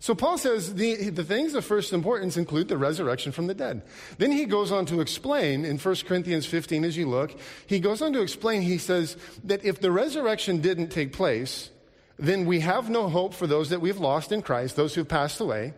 So 0.05 0.15
Paul 0.15 0.37
says 0.37 0.75
the, 0.75 1.09
the 1.09 1.25
things 1.25 1.55
of 1.55 1.65
first 1.65 1.95
importance 1.95 2.37
include 2.37 2.69
the 2.69 2.77
resurrection 2.77 3.33
from 3.33 3.47
the 3.47 3.55
dead. 3.55 3.81
Then 4.19 4.33
he 4.33 4.45
goes 4.45 4.71
on 4.71 4.85
to 4.87 5.01
explain 5.01 5.65
in 5.65 5.79
1 5.79 5.95
Corinthians 6.07 6.45
15 6.45 6.85
as 6.85 6.95
you 6.95 7.09
look, 7.09 7.35
he 7.67 7.81
goes 7.81 8.03
on 8.03 8.13
to 8.13 8.21
explain, 8.21 8.61
he 8.61 8.77
says 8.77 9.17
that 9.45 9.65
if 9.65 9.81
the 9.81 9.91
resurrection 9.91 10.61
didn't 10.61 10.89
take 10.89 11.15
place, 11.15 11.71
then 12.19 12.45
we 12.45 12.61
have 12.61 12.91
no 12.91 13.09
hope 13.09 13.33
for 13.33 13.47
those 13.47 13.71
that 13.71 13.81
we've 13.81 13.99
lost 13.99 14.31
in 14.31 14.43
Christ, 14.43 14.77
those 14.77 14.95
who've 14.95 15.09
passed 15.09 15.41
away. 15.41 15.73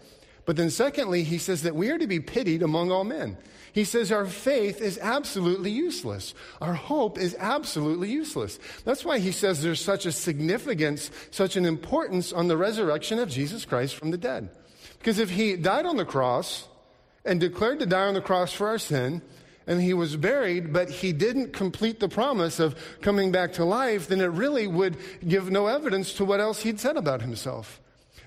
But 0.47 0.57
then, 0.57 0.71
secondly, 0.71 1.25
he 1.25 1.39
says 1.39 1.63
that 1.63 1.75
we 1.75 1.91
are 1.91 1.99
to 1.99 2.07
be 2.07 2.21
pitied 2.21 2.63
among 2.63 2.91
all 2.91 3.05
men. 3.05 3.37
He 3.73 3.85
says 3.85 4.11
our 4.11 4.25
faith 4.25 4.81
is 4.81 4.97
absolutely 5.03 5.71
useless. 5.71 6.35
Our 6.63 6.73
hope 6.73 7.19
is 7.19 7.37
absolutely 7.39 8.11
useless. 8.11 8.59
That's 8.85 9.05
why 9.05 9.19
he 9.19 9.33
says 9.33 9.63
there's 9.63 9.85
such 9.85 10.07
a 10.07 10.13
significance, 10.13 11.11
such 11.31 11.57
an 11.57 11.67
importance 11.67 12.33
on 12.33 12.49
the 12.49 12.57
resurrection 12.57 13.19
of 13.19 13.29
Jesus 13.29 13.67
Christ 13.67 13.97
from 13.97 14.13
the 14.13 14.17
dead. 14.17 14.49
Because 14.99 15.19
if 15.19 15.31
he 15.31 15.57
died 15.57 15.85
on 15.85 15.99
the 15.99 16.07
cross 16.07 16.69
and 17.25 17.39
declared 17.39 17.81
to 17.81 17.87
die 17.87 18.07
on 18.07 18.15
the 18.15 18.23
cross 18.23 18.53
for 18.53 18.69
our 18.69 18.79
sin, 18.79 19.21
and 19.67 19.83
he 19.83 19.95
was 19.95 20.17
buried, 20.17 20.73
but 20.73 20.89
he 20.89 21.13
didn't 21.13 21.53
complete 21.53 21.99
the 21.99 22.09
promise 22.09 22.61
of 22.61 22.77
coming 23.03 23.33
back 23.33 23.53
to 23.55 23.65
life, 23.65 24.07
then 24.07 24.21
it 24.21 24.27
really 24.27 24.69
would 24.69 24.97
give 25.27 25.51
no 25.51 25.67
evidence 25.67 26.15
to 26.15 26.25
what 26.25 26.41
else 26.41 26.63
he'd 26.63 26.79
said 26.79 26.97
about 26.97 27.21
himself. 27.21 27.81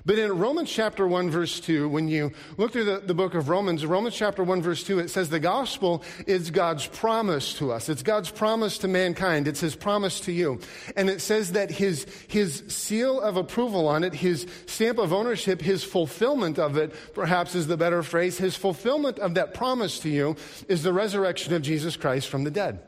But 0.06 0.18
in 0.18 0.38
Romans 0.38 0.72
chapter 0.72 1.08
1, 1.08 1.30
verse 1.30 1.60
2, 1.60 1.90
when 1.90 2.08
you 2.08 2.32
look 2.58 2.72
through 2.72 2.86
the, 2.86 3.00
the 3.00 3.14
book 3.14 3.34
of 3.34 3.50
Romans, 3.50 3.86
Romans 3.86 4.16
chapter 4.16 4.44
1, 4.44 4.62
verse 4.62 4.84
2, 4.84 5.00
it 5.00 5.10
says 5.10 5.30
the 5.30 5.40
gospel 5.40 6.04
is 6.26 6.52
God's 6.52 6.88
promise 6.88 7.54
to 7.56 7.72
us. 7.72 7.90
It's 7.90 8.02
God's 8.02 8.32
promise 8.32 8.78
to 8.80 8.88
mankind. 8.88 9.48
It's 9.48 9.60
his 9.60 9.76
promise 9.76 10.22
to 10.22 10.32
you. 10.32 10.60
And 10.96 11.10
it 11.10 11.22
says 11.22 11.52
that 11.52 11.70
his, 11.70 12.06
his 12.28 12.64
seal 12.68 13.20
of 13.20 13.36
approval 13.36 13.88
on 13.88 14.04
it, 14.04 14.14
his 14.14 14.48
stamp 14.68 15.00
of 15.00 15.12
ownership, 15.12 15.62
his 15.62 15.84
fulfillment 15.84 16.60
of 16.60 16.78
it, 16.78 16.94
perhaps 17.14 17.54
is 17.54 17.68
the 17.68 17.78
better 17.78 18.02
phrase, 18.02 18.38
his 18.38 18.56
fulfillment 18.56 19.20
of 19.20 19.34
that 19.36 19.54
promise 19.54 20.00
to 20.00 20.10
you 20.10 20.36
is 20.68 20.84
the 20.84 20.94
resurrection 20.94 21.54
of 21.54 21.62
Jesus 21.62 21.98
Christ 21.98 22.30
from 22.30 22.46
the 22.46 22.52
dead. 22.52 22.80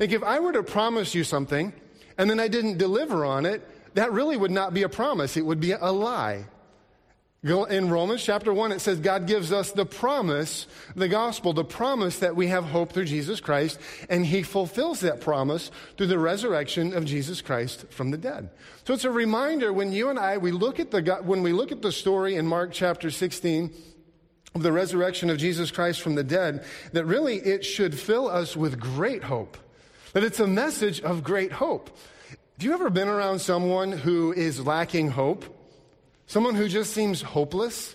Like 0.00 0.12
if 0.12 0.22
I 0.22 0.40
were 0.40 0.52
to 0.52 0.62
promise 0.62 1.14
you 1.14 1.24
something 1.24 1.72
and 2.16 2.28
then 2.28 2.40
I 2.40 2.48
didn't 2.48 2.78
deliver 2.78 3.24
on 3.24 3.46
it, 3.46 3.66
that 3.94 4.12
really 4.12 4.36
would 4.36 4.50
not 4.50 4.74
be 4.74 4.82
a 4.82 4.88
promise, 4.88 5.36
it 5.36 5.44
would 5.44 5.60
be 5.60 5.72
a 5.72 5.90
lie. 5.90 6.46
In 7.44 7.88
Romans 7.88 8.24
chapter 8.24 8.52
1, 8.52 8.72
it 8.72 8.80
says 8.80 8.98
God 8.98 9.28
gives 9.28 9.52
us 9.52 9.70
the 9.70 9.86
promise, 9.86 10.66
the 10.96 11.06
gospel, 11.06 11.52
the 11.52 11.64
promise 11.64 12.18
that 12.18 12.34
we 12.34 12.48
have 12.48 12.64
hope 12.64 12.92
through 12.92 13.04
Jesus 13.04 13.40
Christ, 13.40 13.78
and 14.10 14.26
He 14.26 14.42
fulfills 14.42 15.00
that 15.00 15.20
promise 15.20 15.70
through 15.96 16.08
the 16.08 16.18
resurrection 16.18 16.92
of 16.92 17.04
Jesus 17.04 17.40
Christ 17.40 17.86
from 17.90 18.10
the 18.10 18.18
dead. 18.18 18.50
So 18.84 18.92
it's 18.92 19.04
a 19.04 19.10
reminder 19.10 19.72
when 19.72 19.92
you 19.92 20.10
and 20.10 20.18
I, 20.18 20.38
we 20.38 20.50
look 20.50 20.80
at 20.80 20.90
the, 20.90 21.20
when 21.22 21.42
we 21.44 21.52
look 21.52 21.70
at 21.70 21.80
the 21.80 21.92
story 21.92 22.34
in 22.34 22.44
Mark 22.44 22.72
chapter 22.72 23.08
16, 23.08 23.72
of 24.54 24.62
the 24.62 24.72
resurrection 24.72 25.30
of 25.30 25.38
Jesus 25.38 25.70
Christ 25.70 26.00
from 26.00 26.14
the 26.14 26.24
dead, 26.24 26.64
that 26.92 27.04
really 27.04 27.36
it 27.36 27.64
should 27.64 27.98
fill 27.98 28.28
us 28.28 28.56
with 28.56 28.80
great 28.80 29.22
hope. 29.22 29.56
That 30.12 30.24
it's 30.24 30.40
a 30.40 30.46
message 30.46 31.00
of 31.00 31.22
great 31.22 31.52
hope. 31.52 31.96
Have 32.58 32.64
you 32.64 32.72
ever 32.72 32.90
been 32.90 33.06
around 33.06 33.38
someone 33.38 33.92
who 33.92 34.32
is 34.32 34.66
lacking 34.66 35.12
hope? 35.12 35.44
Someone 36.26 36.56
who 36.56 36.66
just 36.66 36.92
seems 36.92 37.22
hopeless? 37.22 37.94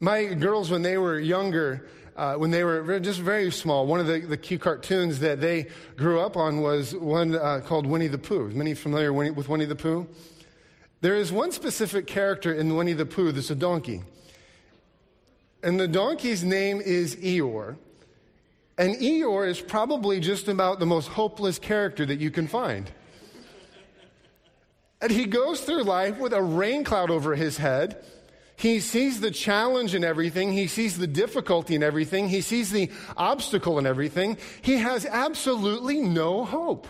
My 0.00 0.32
girls, 0.32 0.70
when 0.70 0.80
they 0.80 0.96
were 0.96 1.20
younger, 1.20 1.86
uh, 2.16 2.36
when 2.36 2.52
they 2.52 2.64
were 2.64 2.98
just 3.00 3.20
very 3.20 3.52
small, 3.52 3.86
one 3.86 4.00
of 4.00 4.06
the, 4.06 4.20
the 4.20 4.38
cute 4.38 4.62
cartoons 4.62 5.18
that 5.18 5.42
they 5.42 5.66
grew 5.98 6.20
up 6.20 6.38
on 6.38 6.62
was 6.62 6.94
one 6.94 7.36
uh, 7.36 7.60
called 7.62 7.84
Winnie 7.84 8.06
the 8.06 8.16
Pooh. 8.16 8.46
Is 8.46 8.54
many 8.54 8.72
familiar 8.72 9.12
with 9.12 9.46
Winnie 9.50 9.66
the 9.66 9.76
Pooh? 9.76 10.08
There 11.02 11.16
is 11.16 11.30
one 11.30 11.52
specific 11.52 12.06
character 12.06 12.54
in 12.54 12.74
Winnie 12.76 12.94
the 12.94 13.04
Pooh 13.04 13.30
that's 13.30 13.50
a 13.50 13.54
donkey. 13.54 14.02
And 15.62 15.78
the 15.78 15.86
donkey's 15.86 16.42
name 16.42 16.80
is 16.80 17.14
Eeyore. 17.16 17.76
And 18.78 18.96
Eeyore 18.96 19.46
is 19.46 19.60
probably 19.60 20.18
just 20.18 20.48
about 20.48 20.78
the 20.78 20.86
most 20.86 21.08
hopeless 21.08 21.58
character 21.58 22.06
that 22.06 22.20
you 22.20 22.30
can 22.30 22.48
find. 22.48 22.90
And 25.00 25.10
he 25.10 25.26
goes 25.26 25.60
through 25.60 25.84
life 25.84 26.18
with 26.18 26.32
a 26.32 26.42
rain 26.42 26.84
cloud 26.84 27.10
over 27.10 27.34
his 27.34 27.56
head. 27.56 28.04
He 28.56 28.80
sees 28.80 29.20
the 29.20 29.30
challenge 29.30 29.94
in 29.94 30.04
everything. 30.04 30.52
He 30.52 30.66
sees 30.66 30.98
the 30.98 31.06
difficulty 31.06 31.74
in 31.74 31.82
everything. 31.82 32.28
He 32.28 32.42
sees 32.42 32.70
the 32.70 32.90
obstacle 33.16 33.78
in 33.78 33.86
everything. 33.86 34.36
He 34.60 34.76
has 34.76 35.06
absolutely 35.06 36.02
no 36.02 36.44
hope. 36.44 36.86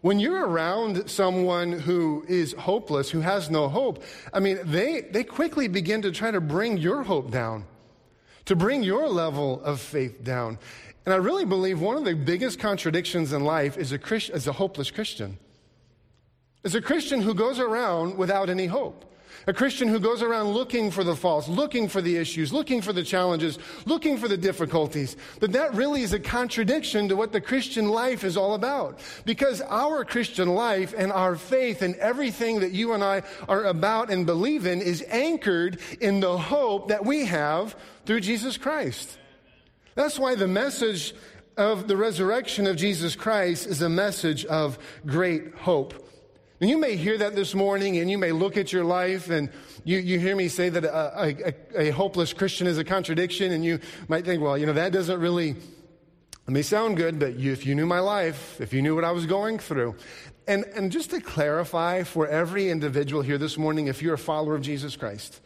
When 0.00 0.18
you're 0.18 0.48
around 0.48 1.10
someone 1.10 1.72
who 1.72 2.24
is 2.26 2.54
hopeless, 2.54 3.10
who 3.10 3.20
has 3.20 3.50
no 3.50 3.68
hope, 3.68 4.02
I 4.32 4.40
mean, 4.40 4.58
they, 4.64 5.02
they 5.02 5.22
quickly 5.22 5.68
begin 5.68 6.02
to 6.02 6.10
try 6.10 6.30
to 6.30 6.40
bring 6.40 6.78
your 6.78 7.02
hope 7.02 7.30
down, 7.30 7.66
to 8.46 8.56
bring 8.56 8.82
your 8.82 9.06
level 9.06 9.62
of 9.62 9.80
faith 9.80 10.24
down. 10.24 10.58
And 11.04 11.12
I 11.12 11.18
really 11.18 11.44
believe 11.44 11.80
one 11.80 11.98
of 11.98 12.04
the 12.04 12.14
biggest 12.14 12.58
contradictions 12.58 13.32
in 13.32 13.44
life 13.44 13.76
is 13.76 13.92
a, 13.92 13.98
Christ, 13.98 14.30
is 14.30 14.46
a 14.46 14.52
hopeless 14.52 14.90
Christian 14.90 15.38
is 16.64 16.74
a 16.74 16.80
Christian 16.80 17.20
who 17.20 17.34
goes 17.34 17.58
around 17.58 18.16
without 18.16 18.48
any 18.48 18.66
hope. 18.66 19.04
A 19.46 19.52
Christian 19.52 19.88
who 19.88 19.98
goes 19.98 20.22
around 20.22 20.52
looking 20.52 20.92
for 20.92 21.02
the 21.02 21.16
faults, 21.16 21.48
looking 21.48 21.88
for 21.88 22.00
the 22.00 22.16
issues, 22.16 22.52
looking 22.52 22.80
for 22.80 22.92
the 22.92 23.02
challenges, 23.02 23.58
looking 23.86 24.16
for 24.16 24.28
the 24.28 24.36
difficulties. 24.36 25.16
But 25.40 25.52
that 25.52 25.74
really 25.74 26.02
is 26.02 26.12
a 26.12 26.20
contradiction 26.20 27.08
to 27.08 27.16
what 27.16 27.32
the 27.32 27.40
Christian 27.40 27.88
life 27.88 28.22
is 28.22 28.36
all 28.36 28.54
about. 28.54 29.00
Because 29.24 29.60
our 29.62 30.04
Christian 30.04 30.50
life 30.50 30.94
and 30.96 31.10
our 31.10 31.34
faith 31.34 31.82
and 31.82 31.96
everything 31.96 32.60
that 32.60 32.70
you 32.70 32.92
and 32.92 33.02
I 33.02 33.22
are 33.48 33.64
about 33.64 34.10
and 34.10 34.26
believe 34.26 34.64
in 34.64 34.80
is 34.80 35.04
anchored 35.08 35.80
in 36.00 36.20
the 36.20 36.38
hope 36.38 36.88
that 36.88 37.04
we 37.04 37.24
have 37.24 37.74
through 38.06 38.20
Jesus 38.20 38.56
Christ. 38.56 39.18
That's 39.96 40.20
why 40.20 40.36
the 40.36 40.46
message 40.46 41.14
of 41.56 41.88
the 41.88 41.96
resurrection 41.96 42.66
of 42.68 42.76
Jesus 42.76 43.16
Christ 43.16 43.66
is 43.66 43.82
a 43.82 43.88
message 43.88 44.44
of 44.44 44.78
great 45.04 45.54
hope. 45.54 46.01
And 46.62 46.70
you 46.70 46.78
may 46.78 46.94
hear 46.94 47.18
that 47.18 47.34
this 47.34 47.56
morning 47.56 47.98
and 47.98 48.08
you 48.08 48.16
may 48.16 48.30
look 48.30 48.56
at 48.56 48.72
your 48.72 48.84
life 48.84 49.30
and 49.30 49.50
you, 49.82 49.98
you 49.98 50.20
hear 50.20 50.36
me 50.36 50.46
say 50.46 50.68
that 50.68 50.84
uh, 50.84 51.10
a, 51.16 51.54
a, 51.74 51.88
a 51.88 51.90
hopeless 51.90 52.32
Christian 52.32 52.68
is 52.68 52.78
a 52.78 52.84
contradiction 52.84 53.50
and 53.50 53.64
you 53.64 53.80
might 54.06 54.24
think, 54.24 54.40
well, 54.40 54.56
you 54.56 54.66
know, 54.66 54.72
that 54.74 54.92
doesn't 54.92 55.18
really, 55.18 55.50
it 55.50 55.56
may 56.46 56.62
sound 56.62 56.98
good, 56.98 57.18
but 57.18 57.34
you, 57.34 57.50
if 57.50 57.66
you 57.66 57.74
knew 57.74 57.84
my 57.84 57.98
life, 57.98 58.60
if 58.60 58.72
you 58.72 58.80
knew 58.80 58.94
what 58.94 59.02
I 59.02 59.10
was 59.10 59.26
going 59.26 59.58
through. 59.58 59.96
And, 60.46 60.64
and 60.76 60.92
just 60.92 61.10
to 61.10 61.20
clarify 61.20 62.04
for 62.04 62.28
every 62.28 62.70
individual 62.70 63.22
here 63.22 63.38
this 63.38 63.58
morning, 63.58 63.88
if 63.88 64.00
you're 64.00 64.14
a 64.14 64.18
follower 64.18 64.54
of 64.54 64.62
Jesus 64.62 64.94
Christ, 64.94 65.40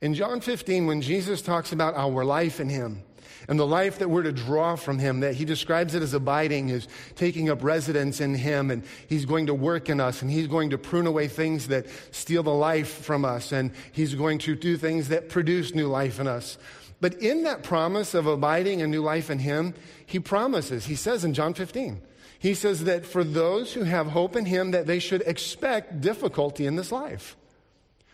in 0.00 0.14
John 0.14 0.40
15, 0.40 0.86
when 0.86 1.02
Jesus 1.02 1.42
talks 1.42 1.72
about 1.72 1.96
our 1.96 2.24
life 2.24 2.60
in 2.60 2.68
Him, 2.68 3.02
and 3.48 3.58
the 3.58 3.66
life 3.66 3.98
that 3.98 4.08
we're 4.08 4.22
to 4.22 4.32
draw 4.32 4.76
from 4.76 4.98
him, 4.98 5.20
that 5.20 5.34
he 5.34 5.44
describes 5.44 5.94
it 5.94 6.02
as 6.02 6.14
abiding, 6.14 6.68
is 6.68 6.88
taking 7.14 7.48
up 7.48 7.62
residence 7.62 8.20
in 8.20 8.34
him, 8.34 8.70
and 8.70 8.84
he's 9.08 9.24
going 9.24 9.46
to 9.46 9.54
work 9.54 9.88
in 9.88 10.00
us, 10.00 10.22
and 10.22 10.30
he's 10.30 10.46
going 10.46 10.70
to 10.70 10.78
prune 10.78 11.06
away 11.06 11.28
things 11.28 11.68
that 11.68 11.86
steal 12.10 12.42
the 12.42 12.52
life 12.52 13.04
from 13.04 13.24
us, 13.24 13.52
and 13.52 13.70
he's 13.92 14.14
going 14.14 14.38
to 14.38 14.54
do 14.54 14.76
things 14.76 15.08
that 15.08 15.28
produce 15.28 15.74
new 15.74 15.88
life 15.88 16.20
in 16.20 16.26
us. 16.26 16.58
But 17.00 17.14
in 17.14 17.44
that 17.44 17.62
promise 17.62 18.14
of 18.14 18.26
abiding 18.26 18.82
and 18.82 18.90
new 18.90 19.02
life 19.02 19.30
in 19.30 19.38
him, 19.38 19.74
he 20.04 20.18
promises, 20.18 20.86
he 20.86 20.94
says 20.94 21.24
in 21.24 21.34
John 21.34 21.54
15, 21.54 22.00
he 22.38 22.54
says 22.54 22.84
that 22.84 23.04
for 23.04 23.24
those 23.24 23.72
who 23.72 23.82
have 23.84 24.08
hope 24.08 24.36
in 24.36 24.44
him, 24.46 24.70
that 24.70 24.86
they 24.86 24.98
should 24.98 25.22
expect 25.22 26.00
difficulty 26.00 26.66
in 26.66 26.76
this 26.76 26.92
life 26.92 27.36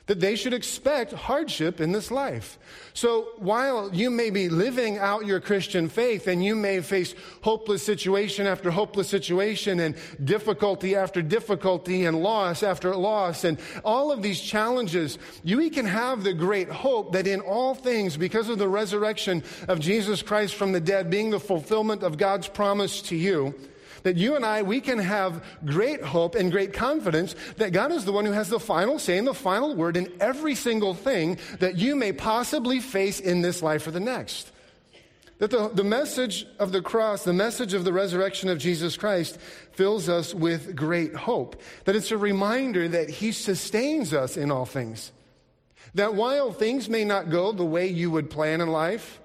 that 0.06 0.20
they 0.20 0.34
should 0.34 0.52
expect 0.52 1.12
hardship 1.12 1.80
in 1.80 1.92
this 1.92 2.10
life. 2.10 2.58
So 2.92 3.28
while 3.38 3.94
you 3.94 4.10
may 4.10 4.30
be 4.30 4.48
living 4.48 4.98
out 4.98 5.26
your 5.26 5.40
Christian 5.40 5.88
faith 5.88 6.26
and 6.26 6.44
you 6.44 6.56
may 6.56 6.80
face 6.80 7.14
hopeless 7.42 7.84
situation 7.84 8.46
after 8.46 8.70
hopeless 8.70 9.08
situation 9.08 9.80
and 9.80 9.94
difficulty 10.24 10.96
after 10.96 11.22
difficulty 11.22 12.04
and 12.04 12.22
loss 12.22 12.62
after 12.62 12.94
loss 12.96 13.44
and 13.44 13.58
all 13.84 14.10
of 14.10 14.22
these 14.22 14.40
challenges, 14.40 15.18
you 15.44 15.70
can 15.70 15.86
have 15.86 16.24
the 16.24 16.34
great 16.34 16.68
hope 16.68 17.12
that 17.12 17.26
in 17.26 17.40
all 17.40 17.74
things, 17.74 18.16
because 18.16 18.48
of 18.48 18.58
the 18.58 18.68
resurrection 18.68 19.42
of 19.68 19.78
Jesus 19.78 20.20
Christ 20.20 20.56
from 20.56 20.72
the 20.72 20.80
dead 20.80 21.10
being 21.10 21.30
the 21.30 21.40
fulfillment 21.40 22.02
of 22.02 22.18
God's 22.18 22.48
promise 22.48 23.02
to 23.02 23.16
you, 23.16 23.54
that 24.02 24.16
you 24.16 24.36
and 24.36 24.44
I, 24.44 24.62
we 24.62 24.80
can 24.80 24.98
have 24.98 25.44
great 25.64 26.02
hope 26.02 26.34
and 26.34 26.50
great 26.50 26.72
confidence 26.72 27.34
that 27.56 27.72
God 27.72 27.92
is 27.92 28.04
the 28.04 28.12
one 28.12 28.24
who 28.24 28.32
has 28.32 28.48
the 28.48 28.60
final 28.60 28.98
say 28.98 29.18
and 29.18 29.26
the 29.26 29.34
final 29.34 29.74
word 29.74 29.96
in 29.96 30.12
every 30.20 30.54
single 30.54 30.94
thing 30.94 31.38
that 31.60 31.76
you 31.76 31.96
may 31.96 32.12
possibly 32.12 32.80
face 32.80 33.20
in 33.20 33.42
this 33.42 33.62
life 33.62 33.86
or 33.86 33.90
the 33.90 34.00
next. 34.00 34.50
That 35.38 35.50
the, 35.50 35.68
the 35.68 35.84
message 35.84 36.46
of 36.60 36.70
the 36.70 36.82
cross, 36.82 37.24
the 37.24 37.32
message 37.32 37.74
of 37.74 37.84
the 37.84 37.92
resurrection 37.92 38.48
of 38.48 38.58
Jesus 38.58 38.96
Christ, 38.96 39.40
fills 39.72 40.08
us 40.08 40.32
with 40.32 40.76
great 40.76 41.16
hope. 41.16 41.60
That 41.84 41.96
it's 41.96 42.12
a 42.12 42.16
reminder 42.16 42.86
that 42.88 43.10
He 43.10 43.32
sustains 43.32 44.14
us 44.14 44.36
in 44.36 44.52
all 44.52 44.66
things. 44.66 45.10
That 45.94 46.14
while 46.14 46.52
things 46.52 46.88
may 46.88 47.04
not 47.04 47.28
go 47.28 47.50
the 47.50 47.64
way 47.64 47.88
you 47.88 48.10
would 48.10 48.30
plan 48.30 48.60
in 48.60 48.68
life, 48.68 49.20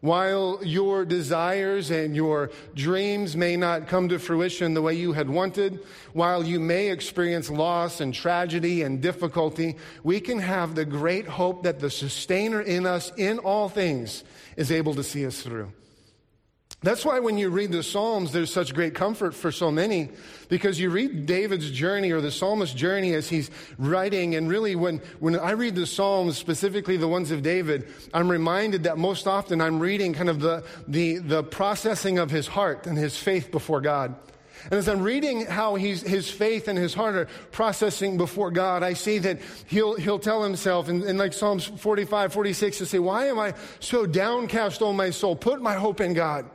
while 0.00 0.58
your 0.62 1.04
desires 1.04 1.90
and 1.90 2.16
your 2.16 2.50
dreams 2.74 3.36
may 3.36 3.56
not 3.56 3.86
come 3.86 4.08
to 4.08 4.18
fruition 4.18 4.72
the 4.72 4.80
way 4.82 4.94
you 4.94 5.12
had 5.12 5.28
wanted, 5.28 5.80
while 6.14 6.42
you 6.42 6.58
may 6.58 6.90
experience 6.90 7.50
loss 7.50 8.00
and 8.00 8.14
tragedy 8.14 8.82
and 8.82 9.02
difficulty, 9.02 9.76
we 10.02 10.18
can 10.20 10.38
have 10.38 10.74
the 10.74 10.84
great 10.84 11.26
hope 11.26 11.64
that 11.64 11.80
the 11.80 11.90
sustainer 11.90 12.62
in 12.62 12.86
us 12.86 13.12
in 13.16 13.38
all 13.38 13.68
things 13.68 14.24
is 14.56 14.72
able 14.72 14.94
to 14.94 15.02
see 15.02 15.26
us 15.26 15.42
through. 15.42 15.70
That's 16.82 17.04
why 17.04 17.20
when 17.20 17.36
you 17.36 17.50
read 17.50 17.72
the 17.72 17.82
Psalms, 17.82 18.32
there's 18.32 18.50
such 18.50 18.72
great 18.72 18.94
comfort 18.94 19.34
for 19.34 19.52
so 19.52 19.70
many, 19.70 20.08
because 20.48 20.80
you 20.80 20.88
read 20.88 21.26
David's 21.26 21.70
journey 21.70 22.10
or 22.10 22.22
the 22.22 22.30
psalmist's 22.30 22.74
journey 22.74 23.12
as 23.12 23.28
he's 23.28 23.50
writing. 23.76 24.34
And 24.34 24.48
really, 24.48 24.76
when, 24.76 25.02
when 25.18 25.38
I 25.38 25.50
read 25.50 25.74
the 25.74 25.86
Psalms, 25.86 26.38
specifically 26.38 26.96
the 26.96 27.06
ones 27.06 27.32
of 27.32 27.42
David, 27.42 27.86
I'm 28.14 28.30
reminded 28.30 28.84
that 28.84 28.96
most 28.96 29.26
often 29.26 29.60
I'm 29.60 29.78
reading 29.78 30.14
kind 30.14 30.30
of 30.30 30.40
the, 30.40 30.64
the, 30.88 31.18
the 31.18 31.42
processing 31.42 32.18
of 32.18 32.30
his 32.30 32.46
heart 32.46 32.86
and 32.86 32.96
his 32.96 33.14
faith 33.14 33.50
before 33.50 33.82
God. 33.82 34.14
And 34.64 34.74
as 34.74 34.88
I'm 34.88 35.02
reading 35.02 35.44
how 35.44 35.74
he's, 35.74 36.00
his 36.00 36.30
faith 36.30 36.66
and 36.66 36.78
his 36.78 36.94
heart 36.94 37.14
are 37.14 37.26
processing 37.52 38.16
before 38.16 38.50
God, 38.50 38.82
I 38.82 38.94
see 38.94 39.18
that 39.18 39.40
he'll, 39.66 39.96
he'll 39.96 40.18
tell 40.18 40.42
himself 40.42 40.88
in, 40.88 41.02
in 41.02 41.18
like 41.18 41.34
Psalms 41.34 41.66
45, 41.66 42.32
46 42.32 42.78
to 42.78 42.86
say, 42.86 42.98
Why 42.98 43.26
am 43.26 43.38
I 43.38 43.52
so 43.80 44.06
downcast, 44.06 44.80
O 44.80 44.94
my 44.94 45.10
soul? 45.10 45.36
Put 45.36 45.60
my 45.60 45.74
hope 45.74 46.00
in 46.00 46.14
God. 46.14 46.48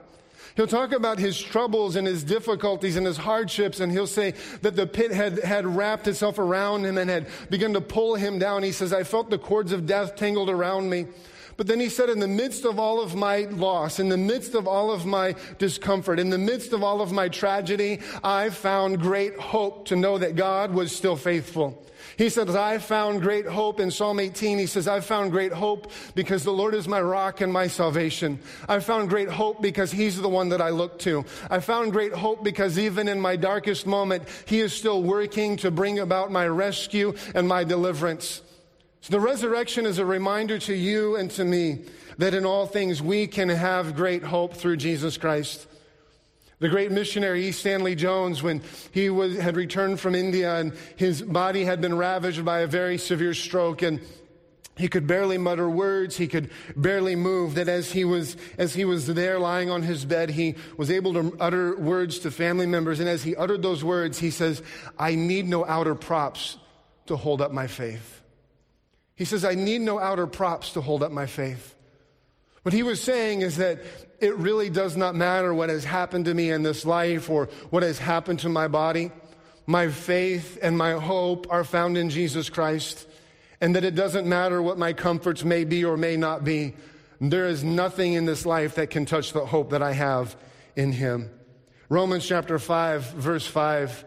He'll 0.56 0.68
talk 0.68 0.94
about 0.94 1.20
his 1.20 1.40
troubles 1.40 1.98
and 1.98 2.08
his 2.08 2.24
difficulties 2.24 2.96
and 2.96 3.06
his 3.06 3.18
hardships, 3.18 3.82
and 3.82 3.92
he'll 3.92 4.08
say 4.08 4.34
that 4.62 4.78
the 4.78 4.88
pit 4.88 5.12
had, 5.12 5.40
had 5.40 5.66
wrapped 5.66 6.08
itself 6.08 6.40
around 6.40 6.86
him 6.86 6.98
and 6.98 7.10
had 7.10 7.28
begun 7.50 7.74
to 7.74 7.82
pull 7.82 8.16
him 8.16 8.40
down. 8.40 8.64
He 8.64 8.72
says, 8.72 8.94
I 8.94 9.04
felt 9.04 9.30
the 9.30 9.38
cords 9.38 9.74
of 9.74 9.86
death 9.86 10.16
tangled 10.16 10.50
around 10.50 10.90
me. 10.90 11.08
But 11.58 11.68
then 11.68 11.80
he 11.80 11.90
said, 11.90 12.10
in 12.10 12.20
the 12.20 12.28
midst 12.28 12.66
of 12.66 12.80
all 12.80 13.02
of 13.02 13.16
my 13.16 13.40
loss, 13.52 14.00
in 14.00 14.10
the 14.10 14.18
midst 14.18 14.56
of 14.56 14.68
all 14.68 14.92
of 14.92 15.06
my 15.06 15.36
discomfort, 15.58 16.20
in 16.20 16.30
the 16.30 16.38
midst 16.38 16.74
of 16.74 16.84
all 16.84 17.02
of 17.02 17.12
my 17.12 17.30
tragedy, 17.30 18.02
I 18.24 18.50
found 18.50 19.00
great 19.00 19.38
hope 19.38 19.86
to 19.88 19.96
know 19.96 20.18
that 20.18 20.36
God 20.36 20.74
was 20.74 20.96
still 20.96 21.16
faithful. 21.16 21.82
He 22.18 22.30
says, 22.30 22.56
I 22.56 22.78
found 22.78 23.22
great 23.22 23.46
hope 23.46 23.80
in 23.80 23.92
Psalm 23.92 24.20
18. 24.20 24.58
He 24.58 24.68
says, 24.68 24.88
I 24.88 25.02
found 25.02 25.32
great 25.32 25.52
hope 25.52 25.92
because 26.14 26.44
the 26.44 26.54
Lord 26.54 26.74
is 26.74 26.88
my 26.88 27.02
rock 27.02 27.42
and 27.42 27.52
my 27.52 27.68
salvation. 27.68 28.40
I 28.70 28.80
found 28.80 29.10
great 29.10 29.30
hope 29.30 29.62
because 29.62 29.92
He's 29.92 30.22
the 30.22 30.30
one 30.30 30.50
that 30.50 30.62
I 30.62 30.70
look 30.70 31.00
to. 31.00 31.26
I 31.50 31.60
found 31.60 31.92
great 31.92 32.14
hope 32.14 32.44
because 32.44 32.80
even 32.80 33.08
in 33.08 33.20
my 33.20 33.36
darkest 33.36 33.86
moment, 33.86 34.24
He 34.46 34.62
is 34.62 34.74
still 34.74 35.04
working 35.04 35.58
to 35.58 35.72
bring 35.72 36.00
about 36.00 36.32
my 36.32 36.48
rescue 36.48 37.14
and 37.34 37.48
my 37.48 37.64
deliverance. 37.64 38.42
So 39.02 39.12
the 39.12 39.20
resurrection 39.20 39.86
is 39.86 40.00
a 40.00 40.06
reminder 40.06 40.58
to 40.60 40.74
you 40.74 41.16
and 41.18 41.30
to 41.32 41.44
me 41.46 41.86
that 42.18 42.34
in 42.34 42.46
all 42.46 42.66
things 42.66 43.02
we 43.02 43.28
can 43.28 43.50
have 43.50 43.96
great 43.96 44.24
hope 44.24 44.54
through 44.54 44.78
Jesus 44.78 45.18
Christ. 45.18 45.68
The 46.60 46.70
great 46.70 46.92
missionary 46.92 47.48
E. 47.48 47.52
Stanley 47.52 47.96
Jones, 47.96 48.42
when 48.42 48.62
he 48.92 49.10
was, 49.10 49.38
had 49.38 49.58
returned 49.58 50.00
from 50.00 50.16
India 50.16 50.56
and 50.56 50.74
his 50.96 51.22
body 51.22 51.66
had 51.66 51.82
been 51.82 51.98
ravaged 51.98 52.46
by 52.46 52.60
a 52.60 52.68
very 52.68 52.98
severe 52.98 53.34
stroke 53.34 53.82
and 53.82 54.00
he 54.78 54.90
could 54.90 55.08
barely 55.08 55.38
mutter 55.38 55.70
words. 55.70 56.18
He 56.18 56.28
could 56.28 56.50
barely 56.76 57.16
move. 57.16 57.56
That 57.56 57.70
as 57.70 57.92
he 57.92 58.04
was, 58.04 58.36
as 58.58 58.74
he 58.74 58.84
was 58.84 59.08
there 59.08 59.40
lying 59.40 59.70
on 59.70 59.84
his 59.84 60.04
bed, 60.04 60.30
he 60.30 60.56
was 60.76 60.92
able 60.92 61.14
to 61.14 61.36
utter 61.40 61.78
words 61.78 62.20
to 62.20 62.32
family 62.32 62.66
members. 62.66 63.00
And 63.00 63.08
as 63.08 63.24
he 63.24 63.36
uttered 63.36 63.62
those 63.62 63.84
words, 63.84 64.20
he 64.20 64.32
says, 64.32 64.62
I 65.00 65.16
need 65.16 65.48
no 65.48 65.66
outer 65.66 65.96
props 65.96 66.58
to 67.06 67.16
hold 67.16 67.42
up 67.42 67.52
my 67.52 67.68
faith. 67.68 68.22
He 69.16 69.24
says, 69.24 69.46
I 69.46 69.56
need 69.56 69.80
no 69.80 69.98
outer 69.98 70.28
props 70.28 70.74
to 70.74 70.82
hold 70.82 71.04
up 71.04 71.12
my 71.12 71.26
faith. 71.26 71.74
What 72.64 72.74
he 72.74 72.84
was 72.84 73.02
saying 73.02 73.42
is 73.42 73.58
that 73.58 73.80
it 74.20 74.36
really 74.38 74.70
does 74.70 74.96
not 74.96 75.16
matter 75.16 75.54
what 75.54 75.70
has 75.70 75.84
happened 75.84 76.26
to 76.26 76.34
me 76.34 76.52
in 76.52 76.64
this 76.64 76.86
life 76.86 77.30
or 77.30 77.50
what 77.70 77.84
has 77.84 78.00
happened 78.00 78.40
to 78.40 78.50
my 78.50 78.68
body. 78.68 79.12
My 79.68 79.90
faith 79.90 80.58
and 80.62 80.78
my 80.78 80.94
hope 80.94 81.48
are 81.50 81.64
found 81.64 81.98
in 81.98 82.10
Jesus 82.10 82.50
Christ, 82.50 83.08
and 83.60 83.76
that 83.76 83.84
it 83.84 83.96
doesn't 83.96 84.28
matter 84.28 84.62
what 84.62 84.78
my 84.78 84.94
comforts 84.94 85.44
may 85.44 85.64
be 85.64 85.84
or 85.84 85.98
may 85.98 86.18
not 86.18 86.44
be. 86.44 86.76
There 87.20 87.48
is 87.48 87.64
nothing 87.64 88.14
in 88.14 88.26
this 88.26 88.46
life 88.46 88.76
that 88.76 88.90
can 88.90 89.06
touch 89.06 89.34
the 89.34 89.46
hope 89.46 89.72
that 89.72 89.82
I 89.82 89.94
have 89.94 90.36
in 90.76 90.92
Him. 90.92 91.32
Romans 91.90 92.28
chapter 92.28 92.60
5, 92.60 93.14
verse 93.14 93.48
5, 93.48 94.06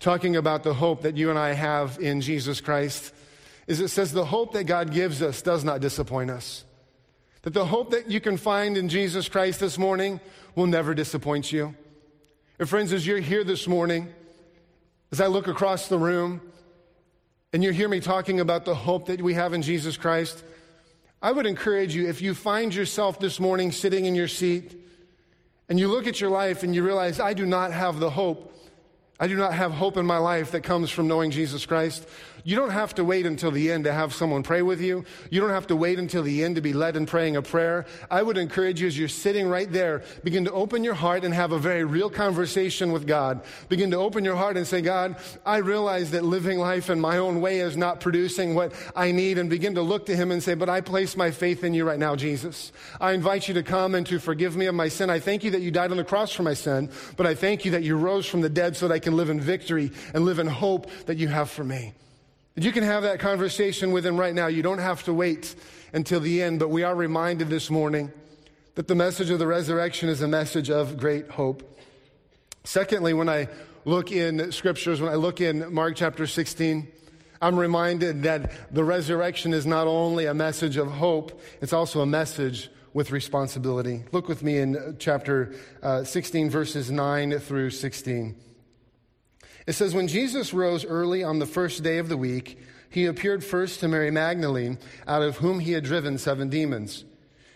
talking 0.00 0.36
about 0.36 0.62
the 0.62 0.74
hope 0.74 1.02
that 1.02 1.16
you 1.16 1.30
and 1.30 1.38
I 1.38 1.52
have 1.52 1.98
in 2.00 2.20
Jesus 2.20 2.60
Christ, 2.60 3.12
is 3.66 3.80
it 3.80 3.88
says, 3.88 4.12
The 4.12 4.24
hope 4.24 4.52
that 4.52 4.64
God 4.64 4.92
gives 4.92 5.22
us 5.22 5.42
does 5.42 5.62
not 5.62 5.80
disappoint 5.80 6.30
us. 6.30 6.64
That 7.48 7.54
the 7.54 7.64
hope 7.64 7.92
that 7.92 8.10
you 8.10 8.20
can 8.20 8.36
find 8.36 8.76
in 8.76 8.90
Jesus 8.90 9.26
Christ 9.26 9.58
this 9.58 9.78
morning 9.78 10.20
will 10.54 10.66
never 10.66 10.94
disappoint 10.94 11.50
you. 11.50 11.74
And 12.58 12.68
friends, 12.68 12.92
as 12.92 13.06
you're 13.06 13.20
here 13.20 13.42
this 13.42 13.66
morning, 13.66 14.12
as 15.12 15.18
I 15.22 15.28
look 15.28 15.48
across 15.48 15.88
the 15.88 15.96
room 15.96 16.42
and 17.54 17.64
you 17.64 17.70
hear 17.70 17.88
me 17.88 18.00
talking 18.00 18.40
about 18.40 18.66
the 18.66 18.74
hope 18.74 19.06
that 19.06 19.22
we 19.22 19.32
have 19.32 19.54
in 19.54 19.62
Jesus 19.62 19.96
Christ, 19.96 20.44
I 21.22 21.32
would 21.32 21.46
encourage 21.46 21.94
you 21.94 22.06
if 22.06 22.20
you 22.20 22.34
find 22.34 22.74
yourself 22.74 23.18
this 23.18 23.40
morning 23.40 23.72
sitting 23.72 24.04
in 24.04 24.14
your 24.14 24.28
seat 24.28 24.78
and 25.70 25.80
you 25.80 25.88
look 25.88 26.06
at 26.06 26.20
your 26.20 26.28
life 26.28 26.64
and 26.64 26.74
you 26.74 26.84
realize, 26.84 27.18
I 27.18 27.32
do 27.32 27.46
not 27.46 27.72
have 27.72 27.98
the 27.98 28.10
hope. 28.10 28.52
I 29.18 29.26
do 29.26 29.36
not 29.36 29.54
have 29.54 29.72
hope 29.72 29.96
in 29.96 30.04
my 30.04 30.18
life 30.18 30.50
that 30.50 30.64
comes 30.64 30.90
from 30.90 31.08
knowing 31.08 31.30
Jesus 31.30 31.64
Christ. 31.64 32.06
You 32.44 32.56
don't 32.56 32.70
have 32.70 32.94
to 32.96 33.04
wait 33.04 33.26
until 33.26 33.50
the 33.50 33.70
end 33.70 33.84
to 33.84 33.92
have 33.92 34.14
someone 34.14 34.42
pray 34.42 34.62
with 34.62 34.80
you. 34.80 35.04
You 35.30 35.40
don't 35.40 35.50
have 35.50 35.66
to 35.68 35.76
wait 35.76 35.98
until 35.98 36.22
the 36.22 36.44
end 36.44 36.56
to 36.56 36.60
be 36.60 36.72
led 36.72 36.96
in 36.96 37.06
praying 37.06 37.36
a 37.36 37.42
prayer. 37.42 37.86
I 38.10 38.22
would 38.22 38.36
encourage 38.36 38.80
you 38.80 38.86
as 38.86 38.98
you're 38.98 39.08
sitting 39.08 39.48
right 39.48 39.70
there, 39.70 40.02
begin 40.24 40.44
to 40.44 40.52
open 40.52 40.84
your 40.84 40.94
heart 40.94 41.24
and 41.24 41.34
have 41.34 41.52
a 41.52 41.58
very 41.58 41.84
real 41.84 42.10
conversation 42.10 42.92
with 42.92 43.06
God. 43.06 43.42
Begin 43.68 43.90
to 43.90 43.96
open 43.96 44.24
your 44.24 44.36
heart 44.36 44.56
and 44.56 44.66
say, 44.66 44.80
God, 44.80 45.16
I 45.44 45.58
realize 45.58 46.10
that 46.12 46.24
living 46.24 46.58
life 46.58 46.90
in 46.90 47.00
my 47.00 47.18
own 47.18 47.40
way 47.40 47.60
is 47.60 47.76
not 47.76 48.00
producing 48.00 48.54
what 48.54 48.72
I 48.94 49.12
need 49.12 49.38
and 49.38 49.50
begin 49.50 49.74
to 49.74 49.82
look 49.82 50.06
to 50.06 50.16
Him 50.16 50.30
and 50.30 50.42
say, 50.42 50.54
but 50.54 50.68
I 50.68 50.80
place 50.80 51.16
my 51.16 51.30
faith 51.30 51.64
in 51.64 51.74
you 51.74 51.84
right 51.84 51.98
now, 51.98 52.16
Jesus. 52.16 52.72
I 53.00 53.12
invite 53.12 53.48
you 53.48 53.54
to 53.54 53.62
come 53.62 53.94
and 53.94 54.06
to 54.06 54.18
forgive 54.18 54.56
me 54.56 54.66
of 54.66 54.74
my 54.74 54.88
sin. 54.88 55.10
I 55.10 55.20
thank 55.20 55.44
you 55.44 55.50
that 55.52 55.60
you 55.60 55.70
died 55.70 55.90
on 55.90 55.96
the 55.96 56.04
cross 56.04 56.32
for 56.32 56.42
my 56.42 56.54
sin, 56.54 56.90
but 57.16 57.26
I 57.26 57.34
thank 57.34 57.64
you 57.64 57.72
that 57.72 57.82
you 57.82 57.96
rose 57.96 58.26
from 58.26 58.40
the 58.40 58.48
dead 58.48 58.76
so 58.76 58.88
that 58.88 58.94
I 58.94 58.98
can 58.98 59.16
live 59.16 59.30
in 59.30 59.40
victory 59.40 59.92
and 60.14 60.24
live 60.24 60.38
in 60.38 60.46
hope 60.46 60.90
that 61.06 61.18
you 61.18 61.28
have 61.28 61.50
for 61.50 61.64
me. 61.64 61.92
And 62.58 62.64
you 62.64 62.72
can 62.72 62.82
have 62.82 63.04
that 63.04 63.20
conversation 63.20 63.92
with 63.92 64.04
him 64.04 64.16
right 64.16 64.34
now. 64.34 64.48
You 64.48 64.62
don't 64.62 64.80
have 64.80 65.04
to 65.04 65.14
wait 65.14 65.54
until 65.92 66.18
the 66.18 66.42
end, 66.42 66.58
but 66.58 66.70
we 66.70 66.82
are 66.82 66.92
reminded 66.92 67.50
this 67.50 67.70
morning 67.70 68.10
that 68.74 68.88
the 68.88 68.96
message 68.96 69.30
of 69.30 69.38
the 69.38 69.46
resurrection 69.46 70.08
is 70.08 70.22
a 70.22 70.26
message 70.26 70.68
of 70.68 70.98
great 70.98 71.30
hope. 71.30 71.78
Secondly, 72.64 73.14
when 73.14 73.28
I 73.28 73.46
look 73.84 74.10
in 74.10 74.50
scriptures, 74.50 75.00
when 75.00 75.08
I 75.08 75.14
look 75.14 75.40
in 75.40 75.72
Mark 75.72 75.94
chapter 75.94 76.26
16, 76.26 76.88
I'm 77.40 77.56
reminded 77.56 78.24
that 78.24 78.74
the 78.74 78.82
resurrection 78.82 79.54
is 79.54 79.64
not 79.64 79.86
only 79.86 80.26
a 80.26 80.34
message 80.34 80.78
of 80.78 80.90
hope, 80.90 81.40
it's 81.60 81.72
also 81.72 82.00
a 82.00 82.06
message 82.06 82.70
with 82.92 83.12
responsibility. 83.12 84.02
Look 84.10 84.26
with 84.26 84.42
me 84.42 84.58
in 84.58 84.96
chapter 84.98 85.54
uh, 85.80 86.02
16, 86.02 86.50
verses 86.50 86.90
9 86.90 87.38
through 87.38 87.70
16. 87.70 88.34
It 89.68 89.74
says, 89.74 89.94
When 89.94 90.08
Jesus 90.08 90.54
rose 90.54 90.86
early 90.86 91.22
on 91.22 91.40
the 91.40 91.46
first 91.46 91.82
day 91.82 91.98
of 91.98 92.08
the 92.08 92.16
week, 92.16 92.58
he 92.88 93.04
appeared 93.04 93.44
first 93.44 93.80
to 93.80 93.88
Mary 93.88 94.10
Magdalene, 94.10 94.78
out 95.06 95.20
of 95.20 95.36
whom 95.36 95.60
he 95.60 95.72
had 95.72 95.84
driven 95.84 96.16
seven 96.16 96.48
demons. 96.48 97.04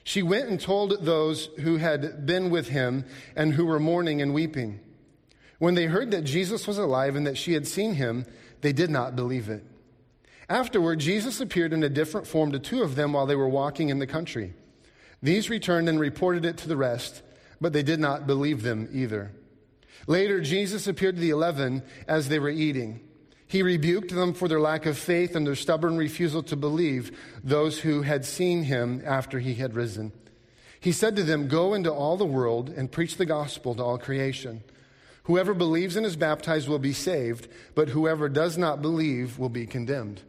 She 0.04 0.22
went 0.22 0.50
and 0.50 0.60
told 0.60 1.06
those 1.06 1.46
who 1.60 1.78
had 1.78 2.26
been 2.26 2.50
with 2.50 2.68
him 2.68 3.06
and 3.34 3.54
who 3.54 3.64
were 3.64 3.80
mourning 3.80 4.20
and 4.20 4.34
weeping. 4.34 4.78
When 5.58 5.74
they 5.74 5.86
heard 5.86 6.10
that 6.10 6.24
Jesus 6.24 6.66
was 6.66 6.76
alive 6.76 7.16
and 7.16 7.26
that 7.26 7.38
she 7.38 7.54
had 7.54 7.66
seen 7.66 7.94
him, 7.94 8.26
they 8.60 8.74
did 8.74 8.90
not 8.90 9.16
believe 9.16 9.48
it. 9.48 9.64
Afterward, 10.50 10.98
Jesus 10.98 11.40
appeared 11.40 11.72
in 11.72 11.82
a 11.82 11.88
different 11.88 12.26
form 12.26 12.52
to 12.52 12.58
two 12.58 12.82
of 12.82 12.94
them 12.94 13.14
while 13.14 13.24
they 13.24 13.36
were 13.36 13.48
walking 13.48 13.88
in 13.88 14.00
the 14.00 14.06
country. 14.06 14.52
These 15.22 15.48
returned 15.48 15.88
and 15.88 15.98
reported 15.98 16.44
it 16.44 16.58
to 16.58 16.68
the 16.68 16.76
rest, 16.76 17.22
but 17.58 17.72
they 17.72 17.82
did 17.82 18.00
not 18.00 18.26
believe 18.26 18.60
them 18.60 18.86
either. 18.92 19.32
Later, 20.06 20.40
Jesus 20.40 20.86
appeared 20.86 21.16
to 21.16 21.20
the 21.20 21.30
eleven 21.30 21.82
as 22.08 22.28
they 22.28 22.38
were 22.38 22.50
eating. 22.50 23.00
He 23.46 23.62
rebuked 23.62 24.14
them 24.14 24.32
for 24.32 24.48
their 24.48 24.60
lack 24.60 24.86
of 24.86 24.96
faith 24.96 25.36
and 25.36 25.46
their 25.46 25.54
stubborn 25.54 25.96
refusal 25.98 26.42
to 26.44 26.56
believe 26.56 27.16
those 27.44 27.80
who 27.80 28.02
had 28.02 28.24
seen 28.24 28.62
him 28.62 29.02
after 29.04 29.38
he 29.40 29.54
had 29.54 29.74
risen. 29.74 30.12
He 30.80 30.90
said 30.90 31.16
to 31.16 31.22
them, 31.22 31.48
Go 31.48 31.74
into 31.74 31.92
all 31.92 32.16
the 32.16 32.24
world 32.24 32.70
and 32.70 32.90
preach 32.90 33.16
the 33.16 33.26
gospel 33.26 33.74
to 33.74 33.82
all 33.84 33.98
creation. 33.98 34.64
Whoever 35.24 35.54
believes 35.54 35.96
and 35.96 36.04
is 36.04 36.16
baptized 36.16 36.68
will 36.68 36.80
be 36.80 36.92
saved, 36.92 37.46
but 37.74 37.90
whoever 37.90 38.28
does 38.28 38.58
not 38.58 38.82
believe 38.82 39.38
will 39.38 39.48
be 39.48 39.66
condemned. 39.66 40.22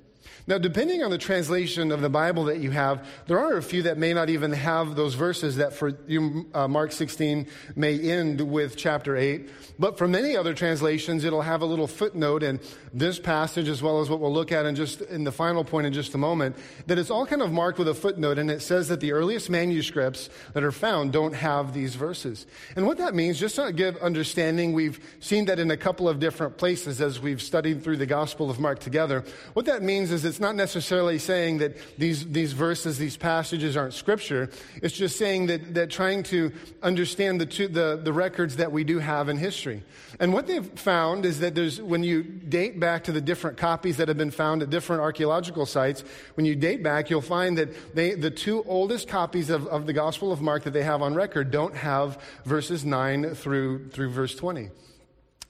Now, 0.45 0.58
depending 0.58 1.03
on 1.03 1.10
the 1.10 1.17
translation 1.17 1.89
of 1.91 2.01
the 2.01 2.10
Bible 2.10 2.45
that 2.45 2.60
you 2.60 2.71
have, 2.71 3.08
there 3.27 3.39
are 3.39 3.56
a 3.56 3.63
few 3.63 3.84
that 3.84 3.97
may 3.97 4.13
not 4.13 4.29
even 4.29 4.51
have 4.51 4.95
those 4.95 5.13
verses 5.13 5.56
that 5.56 5.73
for 5.73 5.97
you, 6.06 6.47
uh, 6.53 6.67
Mark 6.67 6.91
16 6.91 7.47
may 7.77 7.97
end 7.97 8.41
with 8.41 8.75
chapter 8.75 9.15
8. 9.15 9.49
But 9.79 9.97
for 9.97 10.06
many 10.06 10.36
other 10.36 10.53
translations, 10.53 11.23
it'll 11.23 11.43
have 11.43 11.62
a 11.62 11.65
little 11.65 11.88
footnote 11.88 12.43
in 12.43 12.60
this 12.93 13.19
passage 13.19 13.69
as 13.69 13.82
well 13.82 14.01
as 14.01 14.10
what 14.10 14.19
we'll 14.19 14.34
look 14.34 14.51
at 14.51 14.65
in 14.65 14.75
just 14.75 15.01
in 15.01 15.23
the 15.23 15.32
final 15.32 15.63
point 15.63 15.88
in 15.88 15.93
just 15.93 16.13
a 16.13 16.17
moment, 16.17 16.58
that 16.88 16.99
it's 16.99 17.10
all 17.10 17.25
kind 17.25 17.41
of 17.41 17.53
marked 17.53 17.79
with 17.79 17.88
a 17.88 17.93
footnote 17.93 18.38
and 18.38 18.51
it 18.51 18.62
says 18.62 18.89
that 18.89 18.99
the 18.99 19.13
earliest 19.13 19.49
manuscripts 19.49 20.29
that 20.53 20.63
are 20.63 20.73
found 20.73 21.13
don't 21.13 21.34
have 21.34 21.73
these 21.73 21.95
verses. 21.95 22.45
And 22.75 22.86
what 22.86 22.97
that 22.97 23.15
means, 23.15 23.39
just 23.39 23.56
to 23.56 23.71
give 23.71 23.95
understanding, 23.97 24.73
we've 24.73 24.99
seen 25.21 25.45
that 25.45 25.60
in 25.60 25.71
a 25.71 25.77
couple 25.77 26.10
of 26.10 26.19
different 26.19 26.58
places 26.58 26.99
as 26.99 27.21
we've 27.21 27.41
studied 27.41 27.82
through 27.82 27.97
the 27.97 28.06
Gospel 28.06 28.49
of 28.49 28.60
Mark 28.60 28.79
together. 28.79 29.23
What 29.53 29.65
that 29.67 29.82
means 29.82 30.12
is 30.12 30.33
it's 30.34 30.39
not 30.39 30.56
necessarily 30.56 31.19
saying 31.19 31.60
that 31.60 31.78
these, 32.00 32.28
these 32.28 32.54
verses, 32.54 32.98
these 32.98 33.17
passages 33.17 33.78
aren't 33.78 33.93
scripture. 33.93 34.50
It's 34.82 34.96
just 34.96 35.19
saying 35.19 35.46
that, 35.46 35.76
that 35.76 35.91
trying 35.91 36.24
to 36.24 36.52
understand 36.82 37.39
the, 37.39 37.46
two, 37.46 37.67
the, 37.67 38.02
the 38.04 38.12
records 38.12 38.56
that 38.56 38.72
we 38.72 38.84
do 38.84 38.98
have 38.98 39.30
in 39.30 39.38
history. 39.38 39.84
And 40.19 40.34
what 40.34 40.48
they've 40.48 40.65
found 40.65 41.28
is 41.28 41.41
that 41.41 41.54
there's, 41.54 41.80
when 41.80 42.04
you 42.04 42.24
date 42.24 42.80
back 42.80 43.04
to 43.04 43.12
the 43.12 43.22
different 43.22 43.58
copies 43.58 43.98
that 43.98 44.08
have 44.08 44.17
been 44.17 44.32
found 44.32 44.63
at 44.63 44.72
different 44.72 45.04
archaeological 45.04 45.67
sites, 45.67 46.04
when 46.34 46.48
you 46.48 46.56
date 46.56 46.82
back, 46.82 47.12
you'll 47.12 47.22
find 47.22 47.56
that 47.60 47.93
they, 47.93 48.15
the 48.15 48.32
two 48.32 48.63
oldest 48.63 49.08
copies 49.08 49.52
of, 49.52 49.67
of 49.67 49.86
the 49.86 49.93
Gospel 49.93 50.32
of 50.32 50.41
Mark 50.41 50.63
that 50.63 50.74
they 50.74 50.82
have 50.82 51.04
on 51.04 51.13
record 51.13 51.52
don't 51.52 51.76
have 51.76 52.19
verses 52.43 52.84
9 52.84 53.36
through, 53.36 53.89
through 53.89 54.10
verse 54.10 54.34
20. 54.34 54.72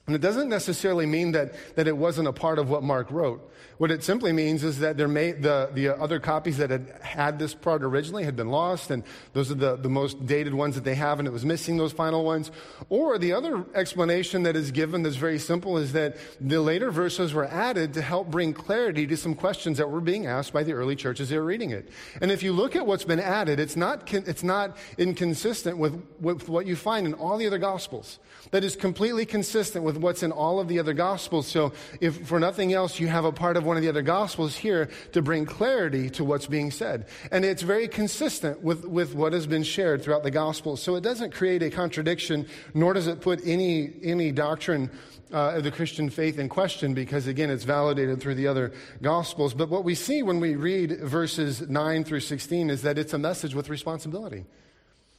And 0.06 0.14
it 0.14 0.20
doesn't 0.20 0.50
necessarily 0.50 1.06
mean 1.06 1.32
that, 1.32 1.54
that 1.76 1.88
it 1.88 1.96
wasn't 1.96 2.28
a 2.28 2.32
part 2.34 2.58
of 2.58 2.68
what 2.68 2.82
Mark 2.82 3.10
wrote. 3.10 3.50
What 3.78 3.90
it 3.90 4.04
simply 4.04 4.32
means 4.32 4.62
is 4.62 4.78
that 4.80 4.96
there 4.96 5.08
may, 5.08 5.32
the, 5.32 5.70
the 5.72 5.88
other 5.88 6.20
copies 6.20 6.58
that 6.58 6.70
had 6.70 6.88
had 7.02 7.38
this 7.38 7.54
part 7.54 7.82
originally 7.82 8.24
had 8.24 8.36
been 8.36 8.48
lost, 8.48 8.90
and 8.90 9.02
those 9.32 9.50
are 9.50 9.56
the, 9.56 9.76
the 9.76 9.88
most 9.88 10.26
dated 10.26 10.54
ones 10.54 10.76
that 10.76 10.84
they 10.84 10.94
have, 10.94 11.18
and 11.18 11.26
it 11.26 11.32
was 11.32 11.44
missing 11.44 11.76
those 11.76 11.92
final 11.92 12.24
ones. 12.24 12.52
Or 12.88 13.18
the 13.18 13.32
other 13.32 13.64
explanation 13.74 14.44
that 14.44 14.54
is 14.54 14.70
given 14.70 15.02
that's 15.02 15.16
very 15.16 15.38
simple 15.38 15.76
is 15.76 15.92
that 15.92 16.16
the 16.40 16.60
later 16.60 16.90
verses 16.90 17.34
were 17.34 17.46
added 17.46 17.94
to 17.94 18.02
help 18.02 18.30
bring 18.30 18.52
clarity 18.52 19.06
to 19.08 19.16
some 19.16 19.34
questions 19.34 19.78
that 19.78 19.90
were 19.90 20.00
being 20.00 20.26
asked 20.26 20.52
by 20.52 20.62
the 20.62 20.72
early 20.72 20.94
churches 20.94 21.28
that 21.28 21.36
were 21.36 21.44
reading 21.44 21.70
it. 21.70 21.88
And 22.20 22.30
if 22.30 22.42
you 22.42 22.52
look 22.52 22.76
at 22.76 22.86
what's 22.86 23.04
been 23.04 23.20
added, 23.20 23.58
it's 23.58 23.76
not, 23.76 24.12
it's 24.12 24.44
not 24.44 24.76
inconsistent 24.98 25.78
with, 25.78 26.00
with 26.20 26.48
what 26.48 26.66
you 26.66 26.76
find 26.76 27.06
in 27.06 27.14
all 27.14 27.38
the 27.38 27.46
other 27.46 27.58
gospels. 27.58 28.20
That 28.50 28.64
is 28.64 28.76
completely 28.76 29.26
consistent 29.26 29.84
with 29.84 29.96
what's 29.96 30.22
in 30.22 30.32
all 30.32 30.60
of 30.60 30.68
the 30.68 30.78
other 30.78 30.92
gospels. 30.92 31.46
So 31.46 31.72
if 32.00 32.26
for 32.26 32.38
nothing 32.38 32.72
else, 32.72 33.00
you 33.00 33.08
have 33.08 33.24
a 33.24 33.32
part 33.32 33.56
of 33.56 33.64
one 33.64 33.76
of 33.76 33.82
the 33.82 33.88
other 33.88 34.02
gospels 34.02 34.56
here 34.56 34.88
to 35.12 35.22
bring 35.22 35.46
clarity 35.46 36.10
to 36.10 36.24
what's 36.24 36.46
being 36.46 36.70
said. 36.70 37.06
And 37.30 37.44
it's 37.44 37.62
very 37.62 37.88
consistent 37.88 38.62
with, 38.62 38.84
with 38.84 39.14
what 39.14 39.32
has 39.32 39.46
been 39.46 39.62
shared 39.62 40.02
throughout 40.02 40.22
the 40.22 40.30
gospels. 40.30 40.82
So 40.82 40.96
it 40.96 41.02
doesn't 41.02 41.32
create 41.32 41.62
a 41.62 41.70
contradiction, 41.70 42.46
nor 42.74 42.94
does 42.94 43.06
it 43.06 43.20
put 43.20 43.40
any, 43.44 43.92
any 44.02 44.32
doctrine 44.32 44.90
uh, 45.32 45.56
of 45.56 45.64
the 45.64 45.70
Christian 45.70 46.10
faith 46.10 46.38
in 46.38 46.48
question 46.48 46.94
because, 46.94 47.26
again, 47.26 47.50
it's 47.50 47.64
validated 47.64 48.20
through 48.20 48.36
the 48.36 48.46
other 48.46 48.72
Gospels. 49.02 49.52
But 49.52 49.68
what 49.68 49.84
we 49.84 49.94
see 49.94 50.22
when 50.22 50.38
we 50.38 50.54
read 50.54 51.00
verses 51.00 51.60
9 51.62 52.04
through 52.04 52.20
16 52.20 52.70
is 52.70 52.82
that 52.82 52.98
it's 52.98 53.12
a 53.12 53.18
message 53.18 53.54
with 53.54 53.68
responsibility. 53.68 54.44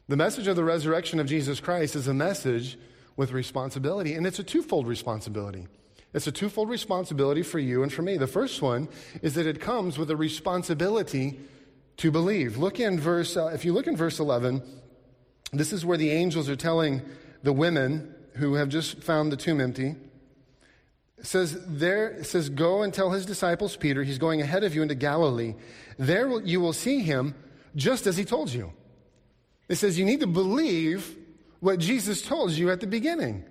The 0.07 0.15
message 0.15 0.47
of 0.47 0.55
the 0.55 0.63
resurrection 0.63 1.19
of 1.19 1.27
Jesus 1.27 1.59
Christ 1.59 1.95
is 1.95 2.07
a 2.07 2.13
message 2.13 2.77
with 3.17 3.31
responsibility, 3.31 4.13
and 4.13 4.27
it's 4.27 4.39
a 4.39 4.43
twofold 4.43 4.87
responsibility. 4.87 5.67
It's 6.13 6.27
a 6.27 6.31
twofold 6.31 6.69
responsibility 6.69 7.43
for 7.43 7.59
you 7.59 7.83
and 7.83 7.91
for 7.91 8.01
me. 8.01 8.17
The 8.17 8.27
first 8.27 8.61
one 8.61 8.87
is 9.21 9.33
that 9.33 9.45
it 9.45 9.59
comes 9.59 9.97
with 9.97 10.09
a 10.09 10.15
responsibility 10.15 11.39
to 11.97 12.11
believe. 12.11 12.57
Look 12.57 12.79
in 12.79 12.99
verse, 12.99 13.35
uh, 13.35 13.47
if 13.47 13.65
you 13.65 13.73
look 13.73 13.87
in 13.87 13.97
verse 13.97 14.19
11, 14.19 14.61
this 15.51 15.73
is 15.73 15.85
where 15.85 15.97
the 15.97 16.11
angels 16.11 16.49
are 16.49 16.55
telling 16.55 17.01
the 17.43 17.53
women 17.53 18.13
who 18.35 18.55
have 18.55 18.69
just 18.69 19.01
found 19.01 19.31
the 19.31 19.37
tomb 19.37 19.61
empty. 19.61 19.95
It 21.17 21.25
says 21.25 21.57
there 21.65 22.09
it 22.09 22.25
says 22.25 22.49
go 22.49 22.83
and 22.83 22.93
tell 22.93 23.11
his 23.11 23.25
disciples 23.25 23.75
Peter 23.75 24.03
he's 24.03 24.17
going 24.17 24.41
ahead 24.41 24.63
of 24.63 24.75
you 24.75 24.81
into 24.81 24.95
Galilee 24.95 25.55
there 25.97 26.39
you 26.41 26.59
will 26.59 26.73
see 26.73 26.99
him 26.99 27.33
just 27.75 28.05
as 28.05 28.17
he 28.17 28.25
told 28.25 28.51
you 28.51 28.73
it 29.69 29.75
says 29.75 29.97
you 29.97 30.05
need 30.05 30.19
to 30.19 30.27
believe 30.27 31.15
what 31.65 31.79
Jesus 31.79 32.21
told 32.21 32.51
you 32.51 32.69
at 32.69 32.79
the 32.79 32.87
beginning 32.87 33.43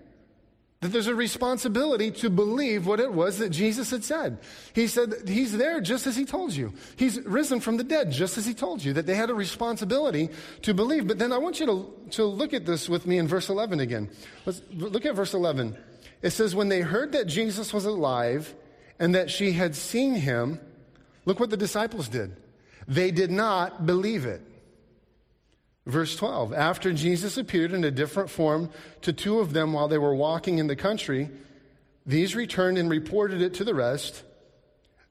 that 0.84 0.92
there's 0.92 1.06
a 1.06 1.14
responsibility 1.14 2.10
to 2.10 2.28
believe 2.28 2.86
what 2.86 3.00
it 3.00 3.10
was 3.10 3.38
that 3.38 3.48
Jesus 3.48 3.90
had 3.90 4.04
said. 4.04 4.38
He 4.74 4.86
said 4.86 5.14
he's 5.26 5.56
there 5.56 5.80
just 5.80 6.06
as 6.06 6.14
he 6.14 6.26
told 6.26 6.52
you. 6.52 6.74
He's 6.96 7.18
risen 7.22 7.60
from 7.60 7.78
the 7.78 7.84
dead 7.84 8.12
just 8.12 8.36
as 8.36 8.44
he 8.44 8.52
told 8.52 8.84
you, 8.84 8.92
that 8.92 9.06
they 9.06 9.14
had 9.14 9.30
a 9.30 9.34
responsibility 9.34 10.28
to 10.60 10.74
believe. 10.74 11.08
But 11.08 11.18
then 11.18 11.32
I 11.32 11.38
want 11.38 11.58
you 11.58 11.64
to, 11.64 11.94
to 12.10 12.24
look 12.26 12.52
at 12.52 12.66
this 12.66 12.86
with 12.86 13.06
me 13.06 13.16
in 13.16 13.26
verse 13.26 13.48
11 13.48 13.80
again. 13.80 14.10
Let's 14.44 14.60
look 14.74 15.06
at 15.06 15.14
verse 15.14 15.32
11. 15.32 15.74
It 16.20 16.30
says, 16.30 16.54
When 16.54 16.68
they 16.68 16.82
heard 16.82 17.12
that 17.12 17.28
Jesus 17.28 17.72
was 17.72 17.86
alive 17.86 18.54
and 18.98 19.14
that 19.14 19.30
she 19.30 19.52
had 19.52 19.74
seen 19.74 20.14
him, 20.14 20.60
look 21.24 21.40
what 21.40 21.48
the 21.48 21.56
disciples 21.56 22.08
did. 22.08 22.36
They 22.86 23.10
did 23.10 23.30
not 23.30 23.86
believe 23.86 24.26
it. 24.26 24.42
Verse 25.86 26.16
12 26.16 26.52
After 26.52 26.92
Jesus 26.92 27.36
appeared 27.36 27.72
in 27.72 27.84
a 27.84 27.90
different 27.90 28.30
form 28.30 28.70
to 29.02 29.12
two 29.12 29.38
of 29.38 29.52
them 29.52 29.72
while 29.72 29.88
they 29.88 29.98
were 29.98 30.14
walking 30.14 30.58
in 30.58 30.66
the 30.66 30.76
country, 30.76 31.30
these 32.06 32.34
returned 32.34 32.78
and 32.78 32.90
reported 32.90 33.40
it 33.40 33.54
to 33.54 33.64
the 33.64 33.74
rest, 33.74 34.22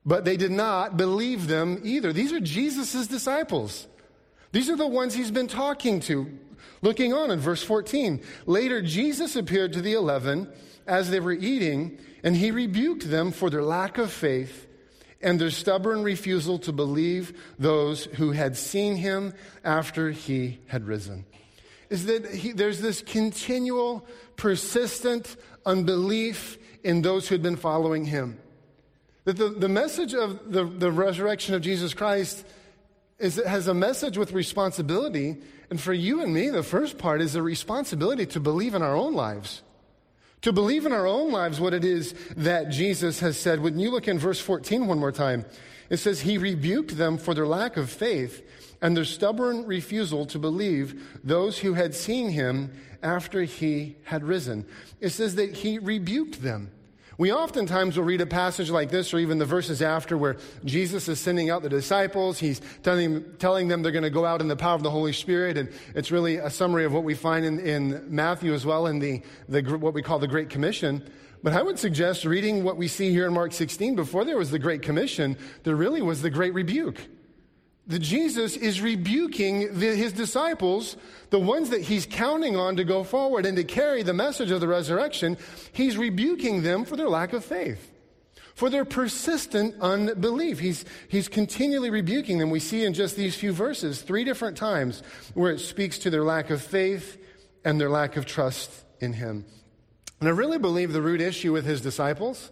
but 0.05 0.25
they 0.25 0.37
did 0.37 0.51
not 0.51 0.97
believe 0.97 1.47
them 1.47 1.81
either. 1.83 2.13
These 2.13 2.33
are 2.33 2.39
Jesus' 2.39 3.07
disciples. 3.07 3.87
These 4.51 4.69
are 4.69 4.75
the 4.75 4.87
ones 4.87 5.13
he's 5.13 5.31
been 5.31 5.47
talking 5.47 5.99
to. 6.01 6.39
Looking 6.81 7.13
on 7.13 7.31
in 7.31 7.39
verse 7.39 7.63
14. 7.63 8.21
Later, 8.45 8.81
Jesus 8.81 9.35
appeared 9.35 9.73
to 9.73 9.81
the 9.81 9.93
eleven 9.93 10.49
as 10.85 11.09
they 11.09 11.19
were 11.19 11.31
eating, 11.31 11.97
and 12.23 12.35
he 12.35 12.51
rebuked 12.51 13.09
them 13.09 13.31
for 13.31 13.49
their 13.49 13.63
lack 13.63 13.97
of 13.97 14.11
faith 14.11 14.67
and 15.23 15.39
their 15.39 15.49
stubborn 15.49 16.03
refusal 16.03 16.59
to 16.59 16.71
believe 16.71 17.33
those 17.57 18.05
who 18.05 18.31
had 18.31 18.57
seen 18.57 18.97
him 18.97 19.33
after 19.63 20.11
he 20.11 20.59
had 20.67 20.85
risen. 20.85 21.25
Is 21.89 22.05
that 22.05 22.29
he, 22.29 22.51
there's 22.51 22.81
this 22.81 23.01
continual, 23.01 24.05
persistent 24.35 25.35
unbelief 25.65 26.57
in 26.83 27.01
those 27.01 27.27
who 27.27 27.35
had 27.35 27.41
been 27.41 27.55
following 27.55 28.05
him. 28.05 28.37
That 29.23 29.37
the, 29.37 29.49
the 29.49 29.69
message 29.69 30.13
of 30.13 30.51
the, 30.51 30.65
the 30.65 30.91
resurrection 30.91 31.55
of 31.55 31.61
Jesus 31.61 31.93
Christ 31.93 32.45
is, 33.17 33.41
has 33.45 33.67
a 33.67 33.73
message 33.73 34.17
with 34.17 34.33
responsibility. 34.33 35.37
And 35.69 35.79
for 35.79 35.93
you 35.93 36.21
and 36.21 36.33
me, 36.33 36.49
the 36.49 36.63
first 36.63 36.97
part 36.97 37.21
is 37.21 37.35
a 37.35 37.41
responsibility 37.41 38.25
to 38.27 38.39
believe 38.41 38.73
in 38.73 38.81
our 38.81 38.95
own 38.95 39.13
lives 39.13 39.61
to 40.43 40.53
believe 40.53 40.85
in 40.85 40.93
our 40.93 41.07
own 41.07 41.31
lives 41.31 41.59
what 41.59 41.73
it 41.73 41.83
is 41.83 42.13
that 42.37 42.69
Jesus 42.69 43.19
has 43.19 43.37
said. 43.37 43.59
When 43.59 43.79
you 43.79 43.91
look 43.91 44.07
in 44.07 44.19
verse 44.19 44.39
14 44.39 44.87
one 44.87 44.99
more 44.99 45.11
time, 45.11 45.45
it 45.89 45.97
says, 45.97 46.21
He 46.21 46.37
rebuked 46.37 46.97
them 46.97 47.17
for 47.17 47.33
their 47.33 47.47
lack 47.47 47.75
of 47.75 47.89
faith 47.89 48.45
and 48.81 48.95
their 48.95 49.05
stubborn 49.05 49.65
refusal 49.65 50.25
to 50.27 50.39
believe 50.39 51.19
those 51.23 51.59
who 51.59 51.73
had 51.73 51.95
seen 51.95 52.29
him 52.29 52.71
after 53.01 53.43
he 53.43 53.95
had 54.03 54.23
risen. 54.23 54.65
It 54.99 55.09
says 55.09 55.35
that 55.35 55.51
He 55.57 55.77
rebuked 55.77 56.41
them. 56.41 56.71
We 57.17 57.31
oftentimes 57.31 57.95
will 57.95 58.05
read 58.05 58.21
a 58.21 58.25
passage 58.25 58.71
like 58.71 58.89
this, 58.89 59.13
or 59.13 59.19
even 59.19 59.37
the 59.37 59.45
verses 59.45 59.81
after, 59.81 60.17
where 60.17 60.37
Jesus 60.65 61.07
is 61.07 61.19
sending 61.19 61.49
out 61.49 61.61
the 61.61 61.69
disciples. 61.69 62.39
He's 62.39 62.59
telling, 62.81 63.23
telling 63.37 63.67
them 63.67 63.83
they're 63.83 63.91
going 63.91 64.03
to 64.03 64.09
go 64.09 64.25
out 64.25 64.41
in 64.41 64.47
the 64.47 64.55
power 64.55 64.75
of 64.75 64.83
the 64.83 64.89
Holy 64.89 65.13
Spirit. 65.13 65.57
And 65.57 65.69
it's 65.93 66.11
really 66.11 66.37
a 66.37 66.49
summary 66.49 66.85
of 66.85 66.93
what 66.93 67.03
we 67.03 67.13
find 67.13 67.45
in, 67.45 67.59
in 67.59 68.13
Matthew 68.13 68.53
as 68.53 68.65
well 68.65 68.87
in 68.87 68.99
the, 68.99 69.21
the, 69.47 69.61
what 69.77 69.93
we 69.93 70.01
call 70.01 70.17
the 70.17 70.27
Great 70.27 70.49
Commission. 70.49 71.07
But 71.43 71.53
I 71.53 71.61
would 71.61 71.77
suggest 71.77 72.25
reading 72.25 72.63
what 72.63 72.77
we 72.77 72.87
see 72.87 73.11
here 73.11 73.27
in 73.27 73.33
Mark 73.33 73.51
16, 73.53 73.95
before 73.95 74.25
there 74.25 74.37
was 74.37 74.49
the 74.49 74.59
Great 74.59 74.81
Commission, 74.81 75.37
there 75.63 75.75
really 75.75 76.01
was 76.01 76.21
the 76.21 76.29
Great 76.29 76.53
Rebuke 76.53 76.99
that 77.87 77.99
Jesus 77.99 78.55
is 78.55 78.81
rebuking 78.81 79.77
the, 79.77 79.95
his 79.95 80.13
disciples, 80.13 80.95
the 81.31 81.39
ones 81.39 81.69
that 81.71 81.81
he's 81.81 82.05
counting 82.05 82.55
on 82.55 82.77
to 82.77 82.83
go 82.83 83.03
forward 83.03 83.45
and 83.45 83.57
to 83.57 83.63
carry 83.63 84.03
the 84.03 84.13
message 84.13 84.51
of 84.51 84.61
the 84.61 84.67
resurrection. 84.67 85.37
He's 85.73 85.97
rebuking 85.97 86.63
them 86.63 86.85
for 86.85 86.95
their 86.95 87.09
lack 87.09 87.33
of 87.33 87.43
faith, 87.43 87.91
for 88.55 88.69
their 88.69 88.85
persistent 88.85 89.75
unbelief. 89.81 90.59
He's, 90.59 90.85
he's 91.09 91.27
continually 91.27 91.89
rebuking 91.89 92.37
them. 92.37 92.51
We 92.51 92.61
see 92.61 92.85
in 92.85 92.93
just 92.93 93.17
these 93.17 93.35
few 93.35 93.51
verses, 93.51 94.01
three 94.01 94.23
different 94.23 94.55
times, 94.55 95.03
where 95.33 95.51
it 95.51 95.59
speaks 95.59 95.99
to 95.99 96.09
their 96.09 96.23
lack 96.23 96.51
of 96.51 96.61
faith 96.61 97.17
and 97.65 97.81
their 97.81 97.89
lack 97.89 98.15
of 98.15 98.25
trust 98.25 98.71
in 99.01 99.13
him. 99.13 99.45
And 100.21 100.29
I 100.29 100.31
really 100.31 100.57
believe 100.57 100.93
the 100.93 101.01
root 101.01 101.19
issue 101.19 101.51
with 101.51 101.65
his 101.65 101.81
disciples, 101.81 102.49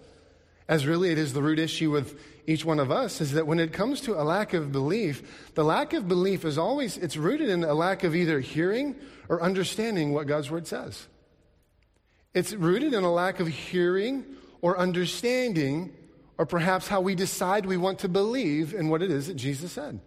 as 0.68 0.86
really 0.86 1.10
it 1.10 1.18
is 1.18 1.32
the 1.32 1.42
root 1.42 1.58
issue 1.58 1.90
with 1.90 2.20
each 2.48 2.66
one 2.66 2.80
of 2.80 2.92
us 2.92 3.22
is 3.22 3.34
that 3.34 3.48
when 3.48 3.60
it 3.60 3.74
comes 3.74 4.02
to 4.02 4.20
a 4.20 4.24
lack 4.24 4.54
of 4.54 4.72
belief, 4.72 5.52
the 5.56 5.64
lack 5.64 5.94
of 5.94 6.08
belief 6.08 6.46
is 6.46 6.58
always, 6.58 6.98
it's 6.98 7.18
rooted 7.18 7.50
in 7.50 7.64
a 7.64 7.74
lack 7.74 8.04
of 8.04 8.16
either 8.16 8.40
hearing 8.40 8.96
or 9.30 9.42
understanding 9.42 10.14
what 10.14 10.28
God's 10.28 10.50
word 10.50 10.68
says. 10.68 11.08
It's 12.34 12.54
rooted 12.54 12.94
in 12.94 13.04
a 13.04 13.12
lack 13.12 13.40
of 13.40 13.48
hearing 13.48 14.26
or 14.62 14.78
understanding 14.78 15.94
or 16.38 16.46
perhaps 16.46 16.88
how 16.88 17.02
we 17.02 17.14
decide 17.14 17.66
we 17.66 17.78
want 17.78 18.00
to 18.00 18.10
believe 18.10 18.74
in 18.74 18.90
what 18.90 19.02
it 19.02 19.12
is 19.12 19.28
that 19.28 19.36
Jesus 19.36 19.74
said. 19.74 20.00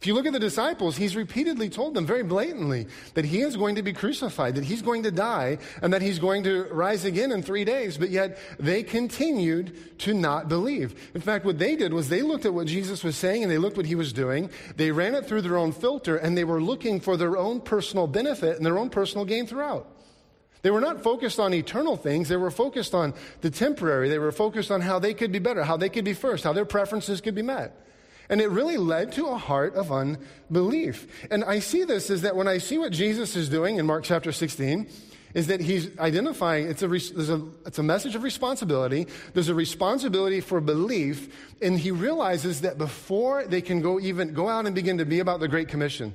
If 0.00 0.06
you 0.06 0.14
look 0.14 0.24
at 0.24 0.32
the 0.32 0.38
disciples, 0.38 0.96
he's 0.96 1.14
repeatedly 1.14 1.68
told 1.68 1.92
them 1.92 2.06
very 2.06 2.22
blatantly 2.22 2.86
that 3.12 3.26
he 3.26 3.42
is 3.42 3.54
going 3.54 3.74
to 3.74 3.82
be 3.82 3.92
crucified, 3.92 4.54
that 4.54 4.64
he's 4.64 4.80
going 4.80 5.02
to 5.02 5.10
die, 5.10 5.58
and 5.82 5.92
that 5.92 6.00
he's 6.00 6.18
going 6.18 6.42
to 6.44 6.64
rise 6.70 7.04
again 7.04 7.30
in 7.30 7.42
three 7.42 7.66
days. 7.66 7.98
But 7.98 8.08
yet 8.08 8.38
they 8.58 8.82
continued 8.82 9.98
to 9.98 10.14
not 10.14 10.48
believe. 10.48 11.10
In 11.14 11.20
fact, 11.20 11.44
what 11.44 11.58
they 11.58 11.76
did 11.76 11.92
was 11.92 12.08
they 12.08 12.22
looked 12.22 12.46
at 12.46 12.54
what 12.54 12.66
Jesus 12.66 13.04
was 13.04 13.14
saying 13.14 13.42
and 13.42 13.52
they 13.52 13.58
looked 13.58 13.76
what 13.76 13.84
he 13.84 13.94
was 13.94 14.14
doing. 14.14 14.48
They 14.74 14.90
ran 14.90 15.14
it 15.14 15.26
through 15.26 15.42
their 15.42 15.58
own 15.58 15.70
filter 15.70 16.16
and 16.16 16.34
they 16.34 16.44
were 16.44 16.62
looking 16.62 16.98
for 16.98 17.18
their 17.18 17.36
own 17.36 17.60
personal 17.60 18.06
benefit 18.06 18.56
and 18.56 18.64
their 18.64 18.78
own 18.78 18.88
personal 18.88 19.26
gain 19.26 19.46
throughout. 19.46 19.86
They 20.62 20.70
were 20.70 20.80
not 20.80 21.02
focused 21.02 21.38
on 21.38 21.52
eternal 21.52 21.98
things. 21.98 22.30
They 22.30 22.36
were 22.36 22.50
focused 22.50 22.94
on 22.94 23.12
the 23.42 23.50
temporary. 23.50 24.08
They 24.08 24.18
were 24.18 24.32
focused 24.32 24.70
on 24.70 24.80
how 24.80 24.98
they 24.98 25.12
could 25.12 25.30
be 25.30 25.40
better, 25.40 25.62
how 25.62 25.76
they 25.76 25.90
could 25.90 26.06
be 26.06 26.14
first, 26.14 26.44
how 26.44 26.54
their 26.54 26.64
preferences 26.64 27.20
could 27.20 27.34
be 27.34 27.42
met. 27.42 27.76
And 28.30 28.40
it 28.40 28.48
really 28.48 28.78
led 28.78 29.12
to 29.12 29.26
a 29.26 29.36
heart 29.36 29.74
of 29.74 29.92
unbelief. 29.92 31.26
And 31.30 31.44
I 31.44 31.58
see 31.58 31.84
this 31.84 32.08
is 32.08 32.22
that 32.22 32.36
when 32.36 32.48
I 32.48 32.58
see 32.58 32.78
what 32.78 32.92
Jesus 32.92 33.36
is 33.36 33.48
doing 33.48 33.76
in 33.76 33.84
Mark 33.84 34.04
chapter 34.04 34.32
16, 34.32 34.88
is 35.34 35.48
that 35.48 35.60
he's 35.60 35.96
identifying 35.98 36.68
it's 36.68 36.82
a, 36.82 36.88
a, 36.88 37.48
it's 37.66 37.78
a 37.78 37.82
message 37.82 38.14
of 38.14 38.22
responsibility. 38.22 39.06
There's 39.34 39.48
a 39.48 39.54
responsibility 39.54 40.40
for 40.40 40.60
belief. 40.60 41.34
And 41.60 41.78
he 41.78 41.90
realizes 41.90 42.62
that 42.62 42.78
before 42.78 43.44
they 43.44 43.60
can 43.60 43.80
go 43.80 44.00
even 44.00 44.32
go 44.32 44.48
out 44.48 44.66
and 44.66 44.74
begin 44.74 44.98
to 44.98 45.04
be 45.04 45.20
about 45.20 45.40
the 45.40 45.48
Great 45.48 45.68
Commission, 45.68 46.14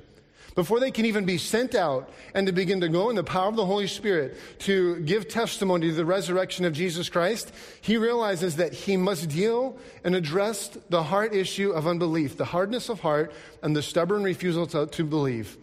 before 0.56 0.80
they 0.80 0.90
can 0.90 1.04
even 1.04 1.24
be 1.24 1.38
sent 1.38 1.74
out 1.74 2.10
and 2.34 2.46
to 2.46 2.52
begin 2.52 2.80
to 2.80 2.88
go 2.88 3.10
in 3.10 3.14
the 3.14 3.22
power 3.22 3.48
of 3.48 3.56
the 3.56 3.66
Holy 3.66 3.86
Spirit 3.86 4.36
to 4.60 4.98
give 5.00 5.28
testimony 5.28 5.88
to 5.88 5.94
the 5.94 6.04
resurrection 6.04 6.64
of 6.64 6.72
Jesus 6.72 7.08
Christ, 7.08 7.52
he 7.82 7.98
realizes 7.98 8.56
that 8.56 8.72
he 8.72 8.96
must 8.96 9.28
deal 9.28 9.78
and 10.02 10.16
address 10.16 10.68
the 10.88 11.04
heart 11.04 11.34
issue 11.34 11.70
of 11.70 11.86
unbelief, 11.86 12.38
the 12.38 12.46
hardness 12.46 12.88
of 12.88 13.00
heart, 13.00 13.32
and 13.62 13.76
the 13.76 13.82
stubborn 13.82 14.24
refusal 14.24 14.66
to, 14.68 14.86
to 14.86 15.04
believe. 15.04 15.58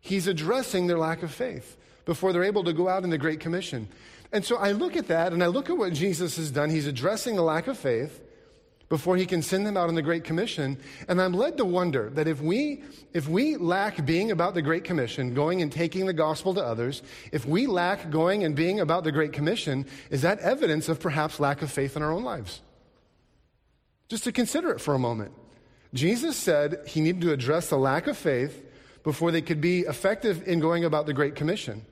He's 0.00 0.26
addressing 0.26 0.86
their 0.86 0.98
lack 0.98 1.22
of 1.22 1.30
faith 1.30 1.76
before 2.06 2.32
they're 2.32 2.42
able 2.42 2.64
to 2.64 2.72
go 2.72 2.88
out 2.88 3.04
in 3.04 3.10
the 3.10 3.18
Great 3.18 3.38
Commission. 3.38 3.86
And 4.32 4.44
so 4.44 4.56
I 4.56 4.72
look 4.72 4.96
at 4.96 5.08
that 5.08 5.34
and 5.34 5.44
I 5.44 5.48
look 5.48 5.68
at 5.68 5.76
what 5.76 5.92
Jesus 5.92 6.36
has 6.36 6.50
done. 6.50 6.70
He's 6.70 6.86
addressing 6.86 7.36
the 7.36 7.42
lack 7.42 7.66
of 7.66 7.76
faith 7.76 8.22
before 8.90 9.16
he 9.16 9.24
can 9.24 9.40
send 9.40 9.64
them 9.64 9.76
out 9.76 9.88
on 9.88 9.94
the 9.94 10.02
Great 10.02 10.24
Commission. 10.24 10.76
And 11.08 11.22
I'm 11.22 11.32
led 11.32 11.56
to 11.58 11.64
wonder 11.64 12.10
that 12.10 12.26
if 12.26 12.42
we, 12.42 12.82
if 13.14 13.28
we 13.28 13.56
lack 13.56 14.04
being 14.04 14.32
about 14.32 14.52
the 14.52 14.62
Great 14.62 14.82
Commission, 14.82 15.32
going 15.32 15.62
and 15.62 15.72
taking 15.72 16.06
the 16.06 16.12
gospel 16.12 16.52
to 16.54 16.62
others, 16.62 17.02
if 17.30 17.46
we 17.46 17.68
lack 17.68 18.10
going 18.10 18.44
and 18.44 18.54
being 18.54 18.80
about 18.80 19.04
the 19.04 19.12
Great 19.12 19.32
Commission, 19.32 19.86
is 20.10 20.22
that 20.22 20.40
evidence 20.40 20.88
of 20.88 20.98
perhaps 20.98 21.38
lack 21.38 21.62
of 21.62 21.70
faith 21.70 21.96
in 21.96 22.02
our 22.02 22.10
own 22.10 22.24
lives? 22.24 22.60
Just 24.08 24.24
to 24.24 24.32
consider 24.32 24.72
it 24.72 24.80
for 24.80 24.94
a 24.94 24.98
moment. 24.98 25.32
Jesus 25.94 26.36
said 26.36 26.80
he 26.86 27.00
needed 27.00 27.22
to 27.22 27.32
address 27.32 27.68
the 27.68 27.78
lack 27.78 28.08
of 28.08 28.18
faith 28.18 28.66
before 29.04 29.30
they 29.30 29.40
could 29.40 29.60
be 29.60 29.80
effective 29.80 30.46
in 30.48 30.58
going 30.58 30.84
about 30.84 31.06
the 31.06 31.14
Great 31.14 31.36
Commission. 31.36 31.86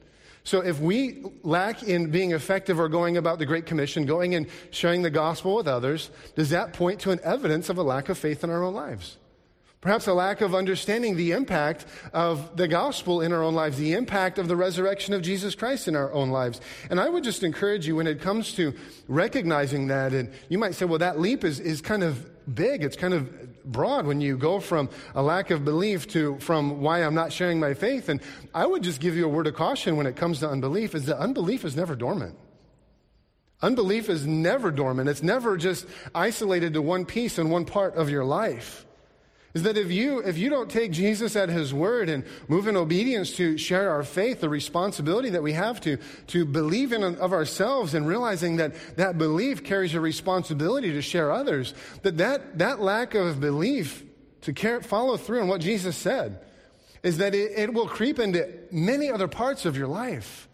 So 0.48 0.62
if 0.62 0.80
we 0.80 1.22
lack 1.42 1.82
in 1.82 2.10
being 2.10 2.32
effective 2.32 2.80
or 2.80 2.88
going 2.88 3.18
about 3.18 3.38
the 3.38 3.44
Great 3.44 3.66
Commission, 3.66 4.06
going 4.06 4.34
and 4.34 4.46
sharing 4.70 5.02
the 5.02 5.10
gospel 5.10 5.56
with 5.56 5.68
others, 5.68 6.08
does 6.36 6.48
that 6.48 6.72
point 6.72 7.00
to 7.00 7.10
an 7.10 7.20
evidence 7.22 7.68
of 7.68 7.76
a 7.76 7.82
lack 7.82 8.08
of 8.08 8.16
faith 8.16 8.42
in 8.42 8.48
our 8.48 8.64
own 8.64 8.72
lives? 8.72 9.18
Perhaps 9.82 10.06
a 10.06 10.14
lack 10.14 10.40
of 10.40 10.54
understanding 10.54 11.16
the 11.16 11.32
impact 11.32 11.84
of 12.14 12.56
the 12.56 12.66
gospel 12.66 13.20
in 13.20 13.30
our 13.34 13.42
own 13.42 13.54
lives, 13.54 13.76
the 13.76 13.92
impact 13.92 14.38
of 14.38 14.48
the 14.48 14.56
resurrection 14.56 15.12
of 15.12 15.20
Jesus 15.20 15.54
Christ 15.54 15.86
in 15.86 15.94
our 15.94 16.10
own 16.14 16.30
lives. 16.30 16.62
And 16.88 16.98
I 16.98 17.10
would 17.10 17.24
just 17.24 17.42
encourage 17.42 17.86
you 17.86 17.96
when 17.96 18.06
it 18.06 18.18
comes 18.18 18.54
to 18.54 18.72
recognizing 19.06 19.88
that, 19.88 20.14
and 20.14 20.32
you 20.48 20.56
might 20.56 20.74
say, 20.74 20.86
well, 20.86 20.98
that 20.98 21.20
leap 21.20 21.44
is, 21.44 21.60
is 21.60 21.82
kind 21.82 22.02
of 22.02 22.26
big. 22.54 22.82
It's 22.82 22.96
kind 22.96 23.12
of 23.12 23.47
broad 23.64 24.06
when 24.06 24.20
you 24.20 24.36
go 24.36 24.60
from 24.60 24.88
a 25.14 25.22
lack 25.22 25.50
of 25.50 25.64
belief 25.64 26.08
to 26.08 26.38
from 26.38 26.80
why 26.80 27.04
I'm 27.04 27.14
not 27.14 27.32
sharing 27.32 27.60
my 27.60 27.74
faith. 27.74 28.08
And 28.08 28.20
I 28.54 28.66
would 28.66 28.82
just 28.82 29.00
give 29.00 29.16
you 29.16 29.24
a 29.26 29.28
word 29.28 29.46
of 29.46 29.54
caution 29.54 29.96
when 29.96 30.06
it 30.06 30.16
comes 30.16 30.40
to 30.40 30.48
unbelief 30.48 30.94
is 30.94 31.06
that 31.06 31.18
unbelief 31.18 31.64
is 31.64 31.76
never 31.76 31.94
dormant. 31.94 32.36
Unbelief 33.60 34.08
is 34.08 34.26
never 34.26 34.70
dormant. 34.70 35.08
It's 35.08 35.22
never 35.22 35.56
just 35.56 35.86
isolated 36.14 36.74
to 36.74 36.82
one 36.82 37.04
piece 37.04 37.38
and 37.38 37.50
one 37.50 37.64
part 37.64 37.96
of 37.96 38.08
your 38.08 38.24
life 38.24 38.86
is 39.58 39.64
that 39.64 39.76
if 39.76 39.90
you 39.90 40.20
if 40.20 40.38
you 40.38 40.50
don't 40.50 40.70
take 40.70 40.92
Jesus 40.92 41.34
at 41.34 41.48
his 41.48 41.74
word 41.74 42.08
and 42.08 42.24
move 42.46 42.68
in 42.68 42.76
obedience 42.76 43.34
to 43.36 43.58
share 43.58 43.90
our 43.90 44.04
faith, 44.04 44.40
the 44.40 44.48
responsibility 44.48 45.30
that 45.30 45.42
we 45.42 45.52
have 45.52 45.80
to 45.80 45.98
to 46.28 46.44
believe 46.44 46.92
in 46.92 47.02
of 47.02 47.32
ourselves 47.32 47.92
and 47.92 48.06
realizing 48.06 48.56
that 48.56 48.72
that 48.96 49.18
belief 49.18 49.64
carries 49.64 49.94
a 49.94 50.00
responsibility 50.00 50.92
to 50.92 51.02
share 51.02 51.32
others, 51.32 51.74
that 52.02 52.18
that, 52.18 52.58
that 52.58 52.80
lack 52.80 53.14
of 53.14 53.40
belief 53.40 54.04
to 54.42 54.52
care, 54.52 54.80
follow 54.80 55.16
through 55.16 55.40
on 55.40 55.48
what 55.48 55.60
Jesus 55.60 55.96
said 55.96 56.40
is 57.02 57.18
that 57.18 57.34
it, 57.34 57.52
it 57.56 57.74
will 57.74 57.88
creep 57.88 58.18
into 58.18 58.48
many 58.70 59.10
other 59.10 59.28
parts 59.28 59.66
of 59.66 59.76
your 59.76 59.88
life. 59.88 60.47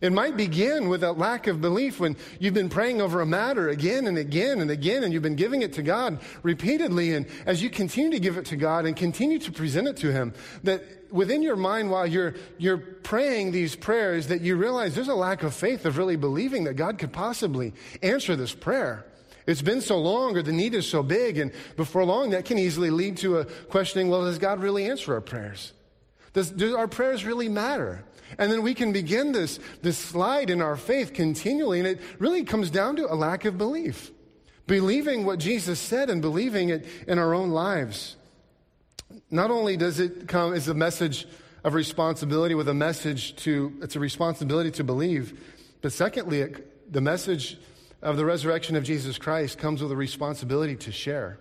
It 0.00 0.12
might 0.12 0.36
begin 0.36 0.88
with 0.88 1.02
a 1.02 1.12
lack 1.12 1.46
of 1.48 1.60
belief 1.60 1.98
when 1.98 2.16
you've 2.38 2.54
been 2.54 2.68
praying 2.68 3.00
over 3.00 3.20
a 3.20 3.26
matter 3.26 3.68
again 3.68 4.06
and 4.06 4.16
again 4.16 4.60
and 4.60 4.70
again, 4.70 5.02
and 5.02 5.12
you've 5.12 5.22
been 5.22 5.34
giving 5.34 5.62
it 5.62 5.72
to 5.74 5.82
God 5.82 6.20
repeatedly. 6.42 7.14
And 7.14 7.26
as 7.46 7.62
you 7.62 7.68
continue 7.68 8.12
to 8.12 8.20
give 8.20 8.38
it 8.38 8.46
to 8.46 8.56
God 8.56 8.86
and 8.86 8.96
continue 8.96 9.38
to 9.40 9.50
present 9.50 9.88
it 9.88 9.96
to 9.98 10.12
Him, 10.12 10.34
that 10.62 10.84
within 11.10 11.42
your 11.42 11.56
mind 11.56 11.90
while 11.90 12.06
you're, 12.06 12.34
you're 12.58 12.78
praying 12.78 13.50
these 13.50 13.74
prayers, 13.74 14.28
that 14.28 14.40
you 14.40 14.56
realize 14.56 14.94
there's 14.94 15.08
a 15.08 15.14
lack 15.14 15.42
of 15.42 15.54
faith 15.54 15.84
of 15.84 15.98
really 15.98 16.16
believing 16.16 16.64
that 16.64 16.74
God 16.74 16.98
could 16.98 17.12
possibly 17.12 17.72
answer 18.02 18.36
this 18.36 18.54
prayer. 18.54 19.04
It's 19.48 19.62
been 19.62 19.80
so 19.80 19.98
long 19.98 20.36
or 20.36 20.42
the 20.42 20.52
need 20.52 20.74
is 20.74 20.86
so 20.86 21.02
big, 21.02 21.38
and 21.38 21.50
before 21.76 22.04
long 22.04 22.30
that 22.30 22.44
can 22.44 22.58
easily 22.58 22.90
lead 22.90 23.16
to 23.18 23.38
a 23.38 23.46
questioning, 23.46 24.10
well, 24.10 24.24
does 24.24 24.38
God 24.38 24.60
really 24.60 24.88
answer 24.88 25.14
our 25.14 25.22
prayers? 25.22 25.72
Does, 26.34 26.50
do 26.50 26.76
our 26.76 26.86
prayers 26.86 27.24
really 27.24 27.48
matter? 27.48 28.04
And 28.36 28.52
then 28.52 28.62
we 28.62 28.74
can 28.74 28.92
begin 28.92 29.32
this, 29.32 29.58
this 29.82 29.96
slide 29.96 30.50
in 30.50 30.60
our 30.60 30.76
faith 30.76 31.14
continually, 31.14 31.78
and 31.78 31.88
it 31.88 32.00
really 32.18 32.44
comes 32.44 32.70
down 32.70 32.96
to 32.96 33.10
a 33.10 33.14
lack 33.14 33.44
of 33.44 33.56
belief. 33.56 34.10
Believing 34.66 35.24
what 35.24 35.38
Jesus 35.38 35.80
said 35.80 36.10
and 36.10 36.20
believing 36.20 36.68
it 36.68 36.86
in 37.06 37.18
our 37.18 37.32
own 37.32 37.50
lives. 37.50 38.16
Not 39.30 39.50
only 39.50 39.76
does 39.76 39.98
it 40.00 40.28
come 40.28 40.52
as 40.52 40.68
a 40.68 40.74
message 40.74 41.26
of 41.64 41.74
responsibility 41.74 42.54
with 42.54 42.68
a 42.68 42.74
message 42.74 43.36
to, 43.36 43.72
it's 43.82 43.96
a 43.96 44.00
responsibility 44.00 44.70
to 44.72 44.84
believe, 44.84 45.40
but 45.80 45.92
secondly, 45.92 46.40
it, 46.40 46.92
the 46.92 47.00
message 47.00 47.58
of 48.02 48.16
the 48.16 48.24
resurrection 48.24 48.76
of 48.76 48.84
Jesus 48.84 49.18
Christ 49.18 49.58
comes 49.58 49.82
with 49.82 49.90
a 49.90 49.96
responsibility 49.96 50.76
to 50.76 50.92
share. 50.92 51.38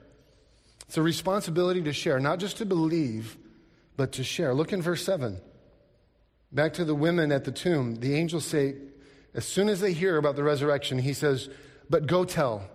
It's 0.87 0.97
a 0.97 1.01
responsibility 1.01 1.81
to 1.83 1.93
share, 1.93 2.19
not 2.19 2.39
just 2.39 2.57
to 2.57 2.65
believe, 2.65 3.37
but 3.97 4.13
to 4.13 4.23
share. 4.23 4.53
Look 4.53 4.71
in 4.71 4.81
verse 4.81 5.03
7. 5.03 5.37
Back 6.51 6.73
to 6.73 6.85
the 6.85 6.95
women 6.95 7.31
at 7.31 7.43
the 7.43 7.51
tomb, 7.51 7.95
the 7.95 8.15
angels 8.15 8.45
say, 8.45 8.75
as 9.33 9.45
soon 9.45 9.69
as 9.69 9.79
they 9.79 9.93
hear 9.93 10.17
about 10.17 10.35
the 10.35 10.43
resurrection, 10.43 10.97
he 10.97 11.13
says, 11.13 11.49
But 11.89 12.07
go 12.07 12.25
tell. 12.25 12.67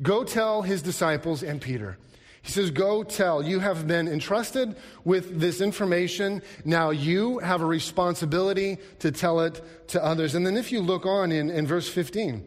Go 0.00 0.24
tell 0.24 0.62
his 0.62 0.82
disciples 0.82 1.42
and 1.42 1.60
Peter. 1.60 1.98
He 2.42 2.52
says, 2.52 2.70
Go 2.70 3.02
tell. 3.02 3.42
You 3.42 3.60
have 3.60 3.86
been 3.86 4.08
entrusted 4.08 4.76
with 5.04 5.40
this 5.40 5.60
information. 5.60 6.42
Now 6.64 6.90
you 6.90 7.38
have 7.40 7.62
a 7.62 7.66
responsibility 7.66 8.78
to 9.00 9.12
tell 9.12 9.40
it 9.40 9.62
to 9.88 10.02
others. 10.02 10.34
And 10.34 10.46
then 10.46 10.56
if 10.56 10.72
you 10.72 10.80
look 10.80 11.06
on 11.06 11.32
in, 11.32 11.50
in 11.50 11.66
verse 11.66 11.88
15, 11.88 12.44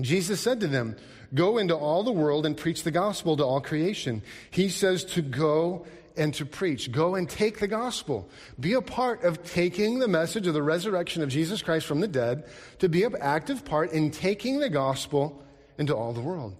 Jesus 0.00 0.40
said 0.40 0.60
to 0.60 0.66
them, 0.66 0.96
Go 1.34 1.58
into 1.58 1.76
all 1.76 2.02
the 2.02 2.12
world 2.12 2.46
and 2.46 2.56
preach 2.56 2.84
the 2.84 2.90
gospel 2.90 3.36
to 3.36 3.44
all 3.44 3.60
creation. 3.60 4.22
He 4.50 4.70
says 4.70 5.04
to 5.06 5.22
go 5.22 5.86
and 6.18 6.34
to 6.34 6.44
preach. 6.44 6.92
Go 6.92 7.14
and 7.14 7.28
take 7.28 7.60
the 7.60 7.68
gospel. 7.68 8.28
Be 8.58 8.74
a 8.74 8.82
part 8.82 9.24
of 9.24 9.42
taking 9.44 9.98
the 9.98 10.08
message 10.08 10.46
of 10.46 10.54
the 10.54 10.62
resurrection 10.62 11.22
of 11.22 11.28
Jesus 11.28 11.62
Christ 11.62 11.86
from 11.86 12.00
the 12.00 12.08
dead, 12.08 12.44
to 12.80 12.88
be 12.88 13.04
an 13.04 13.14
active 13.20 13.64
part 13.64 13.92
in 13.92 14.10
taking 14.10 14.58
the 14.58 14.68
gospel 14.68 15.42
into 15.78 15.96
all 15.96 16.12
the 16.12 16.20
world. 16.20 16.56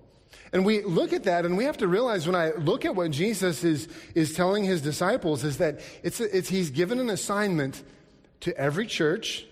And 0.53 0.65
we 0.65 0.83
look 0.83 1.13
at 1.13 1.25
that 1.25 1.45
and 1.45 1.57
we 1.57 1.65
have 1.65 1.77
to 1.79 1.89
realize 1.89 2.27
when 2.27 2.37
I 2.37 2.53
look 2.53 2.85
at 2.85 2.95
what 2.95 3.11
Jesus 3.11 3.65
is, 3.65 3.89
is 4.15 4.35
telling 4.35 4.65
his 4.65 4.81
disciples 4.81 5.45
is 5.45 5.59
that 5.59 5.81
it's, 6.03 6.21
it's 6.21 6.49
he's 6.49 6.71
given 6.71 7.01
an 7.01 7.11
assignment 7.11 7.83
to 8.41 8.57
every 8.57 8.87
church, 8.87 9.45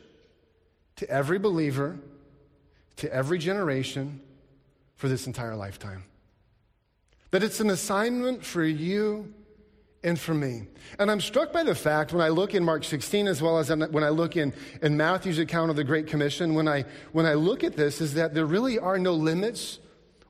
to 0.97 1.11
every 1.11 1.39
believer, 1.39 1.99
to 2.97 3.13
every 3.13 3.39
generation 3.39 4.21
for 4.95 5.09
this 5.09 5.27
entire 5.27 5.57
lifetime. 5.57 6.05
That 7.31 7.43
it's 7.43 7.61
an 7.61 7.69
assignment 7.69 8.45
for 8.45 8.65
you 8.65 9.35
and 10.07 10.19
for 10.19 10.35
me. 10.35 10.69
And 11.01 11.11
I'm 11.11 11.21
struck 11.21 11.53
by 11.53 11.65
the 11.65 11.75
fact 11.75 12.13
when 12.13 12.23
I 12.23 12.29
look 12.29 12.55
in 12.55 12.63
Mark 12.63 12.85
16 12.85 13.27
as 13.27 13.43
well 13.43 13.59
as 13.59 13.71
when 13.71 14.05
I 14.05 14.11
look 14.11 14.37
in, 14.37 14.55
in 14.81 14.97
Matthew's 14.97 15.41
account 15.41 15.69
of 15.71 15.77
the 15.77 15.83
Great 15.83 16.07
Commission, 16.07 16.55
when 16.55 16.69
I, 16.69 16.85
when 17.11 17.27
I 17.27 17.35
look 17.35 17.65
at 17.65 17.77
this, 17.77 18.01
is 18.01 18.15
that 18.15 18.33
there 18.33 18.47
really 18.47 18.79
are 18.79 18.99
no 18.99 19.15
limits 19.15 19.81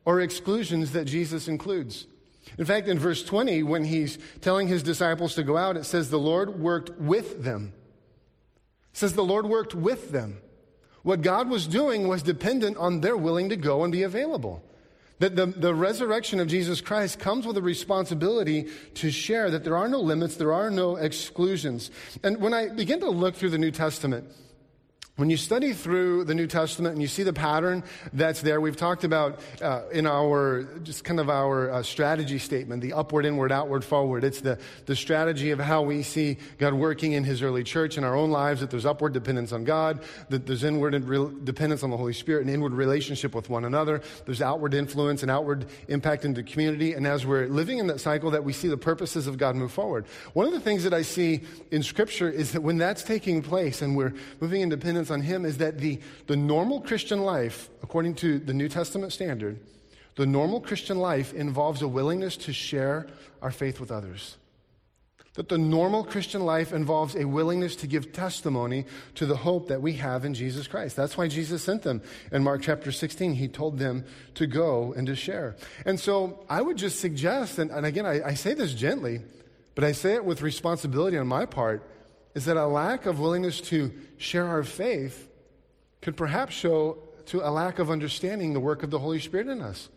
or 0.07 0.23
exclusions 0.23 0.93
that 0.93 1.05
Jesus 1.05 1.47
includes. 1.47 2.07
In 2.57 2.65
fact, 2.65 2.89
in 2.89 2.99
verse 2.99 3.23
20, 3.23 3.65
when 3.65 3.85
he's 3.85 4.19
telling 4.41 4.67
his 4.67 4.83
disciples 4.83 5.35
to 5.35 5.43
go 5.43 5.59
out, 5.59 5.77
it 5.77 5.85
says 5.85 6.09
the 6.09 6.19
Lord 6.19 6.59
worked 6.59 6.99
with 6.99 7.45
them. 7.45 7.75
It 8.93 8.97
says 8.97 9.13
the 9.13 9.23
Lord 9.25 9.45
worked 9.45 9.75
with 9.75 10.11
them. 10.11 10.39
What 11.03 11.21
God 11.21 11.51
was 11.51 11.67
doing 11.67 12.09
was 12.09 12.23
dependent 12.23 12.79
on 12.79 13.03
their 13.03 13.17
willing 13.17 13.51
to 13.51 13.57
go 13.57 13.85
and 13.85 13.93
be 13.93 14.05
available. 14.05 14.63
That 15.19 15.35
the, 15.35 15.47
the 15.47 15.75
resurrection 15.75 16.41
of 16.41 16.49
Jesus 16.49 16.81
Christ 16.83 17.19
comes 17.19 17.47
with 17.47 17.57
a 17.57 17.63
responsibility 17.63 18.69
to 18.95 19.11
share 19.11 19.51
that 19.51 19.65
there 19.65 19.77
are 19.77 19.89
no 19.89 19.99
limits, 19.99 20.37
there 20.37 20.53
are 20.53 20.71
no 20.71 20.97
exclusions. 20.97 21.91
And 22.23 22.39
when 22.39 22.53
I 22.53 22.69
begin 22.69 23.01
to 23.01 23.09
look 23.09 23.35
through 23.35 23.51
the 23.51 23.59
New 23.59 23.71
Testament, 23.71 24.27
when 25.17 25.31
you 25.31 25.39
study 25.39 25.73
through 25.73 26.25
the 26.25 26.35
New 26.35 26.47
Testament 26.47 26.93
and 26.93 27.01
you 27.01 27.09
see 27.09 27.23
the 27.23 27.33
pattern 27.33 27.83
that's 28.13 28.43
there, 28.43 28.61
we've 28.61 28.77
talked 28.77 29.03
about 29.03 29.41
uh, 29.63 29.83
in 29.91 30.07
our, 30.07 30.65
just 30.83 31.05
kind 31.05 31.19
of 31.19 31.31
our 31.31 31.71
uh, 31.71 31.83
strategy 31.83 32.39
statement, 32.39 32.83
the 32.83 32.93
upward, 32.93 33.25
inward, 33.25 33.51
outward, 33.51 33.83
forward. 33.83 34.25
It's 34.25 34.43
the, 34.43 34.59
the 34.85 34.95
strategy 34.95 35.53
of 35.53 35.59
how 35.59 35.81
we 35.81 36.03
see 36.03 36.37
God 36.59 36.75
working 36.75 37.13
in 37.13 37.25
His 37.25 37.41
early 37.41 37.65
church 37.65 37.97
in 37.97 38.05
our 38.05 38.15
own 38.15 38.31
lives, 38.31 38.61
that 38.61 38.71
there's 38.71 38.85
upward 38.85 39.15
dependence 39.15 39.53
on 39.53 39.65
God, 39.65 40.03
that 40.29 40.47
there's 40.47 40.65
inward 40.65 40.93
dependence 41.47 41.83
on 41.83 41.89
the 41.89 41.97
Holy 41.97 42.13
Spirit, 42.13 42.43
and 42.43 42.51
inward 42.51 42.73
relationship 42.73 43.35
with 43.35 43.49
one 43.49 43.65
another. 43.65 44.03
There's 44.27 44.43
outward 44.43 44.75
influence 44.75 45.23
and 45.23 45.31
outward 45.31 45.65
impact 45.89 46.27
into 46.27 46.43
community. 46.43 46.93
And 46.93 47.07
as 47.07 47.25
we're 47.25 47.47
living 47.47 47.79
in 47.79 47.87
that 47.87 48.01
cycle, 48.01 48.31
that 48.33 48.45
we 48.45 48.53
see 48.53 48.69
the 48.69 48.77
purposes 48.77 49.27
of 49.27 49.39
God 49.39 49.57
move 49.57 49.73
forward. 49.73 50.05
One 50.35 50.45
of 50.45 50.53
the 50.53 50.61
things 50.61 50.85
that 50.85 50.93
I 50.93 51.01
see 51.01 51.41
in 51.71 51.83
Scripture 51.83 52.29
is 52.29 52.53
that 52.53 52.61
when 52.61 52.77
that's 52.77 53.03
taking 53.03 53.41
place 53.41 53.81
and 53.81 53.97
we're 53.97 54.13
moving 54.41 54.61
in 54.61 54.69
dependence 54.69 55.06
on 55.11 55.23
him 55.23 55.45
is 55.45 55.59
that 55.59 55.79
the, 55.79 56.01
the 56.27 56.37
normal 56.37 56.81
Christian 56.81 57.21
life, 57.21 57.69
according 57.83 58.15
to 58.17 58.39
the 58.39 58.55
New 58.55 58.69
Testament 58.69 59.13
standard, 59.13 59.59
the 60.17 60.27
normal 60.27 60.61
Christian 60.61 60.99
life 60.99 61.35
involves 61.35 61.83
a 61.83 61.89
willingness 61.89 62.37
to 62.39 62.53
share 62.53 63.07
our 63.43 63.51
faith 63.51 63.81
with 63.81 63.93
others. 63.93 64.37
That 65.35 65.51
the 65.51 65.59
normal 65.59 66.03
Christian 66.03 66.47
life 66.47 66.73
involves 66.73 67.15
a 67.15 67.27
willingness 67.27 67.77
to 67.77 67.87
give 67.87 68.15
testimony 68.15 68.87
to 69.17 69.27
the 69.27 69.37
hope 69.37 69.69
that 69.69 69.83
we 69.83 69.93
have 69.95 70.25
in 70.25 70.33
Jesus 70.33 70.67
Christ. 70.67 70.97
That's 70.97 71.19
why 71.19 71.29
Jesus 71.29 71.63
sent 71.63 71.83
them. 71.83 72.01
In 72.33 72.43
Mark 72.43 72.63
chapter 72.63 72.91
16, 72.91 73.35
he 73.35 73.47
told 73.47 73.79
them 73.79 74.07
to 74.35 74.47
go 74.47 74.95
and 74.97 75.07
to 75.07 75.15
share. 75.15 75.57
And 75.85 76.01
so 76.01 76.43
I 76.49 76.63
would 76.63 76.79
just 76.79 77.01
suggest, 77.01 77.59
and, 77.59 77.71
and 77.71 77.85
again, 77.85 78.07
I, 78.07 78.29
I 78.29 78.35
say 78.35 78.55
this 78.55 78.73
gently, 78.73 79.21
but 79.75 79.85
I 79.85 79.93
say 79.93 80.15
it 80.15 80.25
with 80.25 80.41
responsibility 80.41 81.19
on 81.19 81.27
my 81.27 81.45
part, 81.45 81.87
is 82.37 82.45
that 82.45 82.59
a 82.59 82.67
lack 82.67 83.07
of 83.07 83.19
willingness 83.19 83.63
to 83.63 83.91
share 84.19 84.47
our 84.47 84.63
faith 84.63 85.31
could 86.03 86.19
perhaps 86.19 86.55
show 86.55 86.99
to 87.25 87.41
a 87.41 87.49
lack 87.49 87.79
of 87.79 87.91
understanding 87.91 88.53
the 88.53 88.61
work 88.61 88.83
of 88.83 88.91
the 88.91 88.99
Holy 88.99 89.19
Spirit 89.19 89.49
in 89.49 89.63
us. 89.63 89.89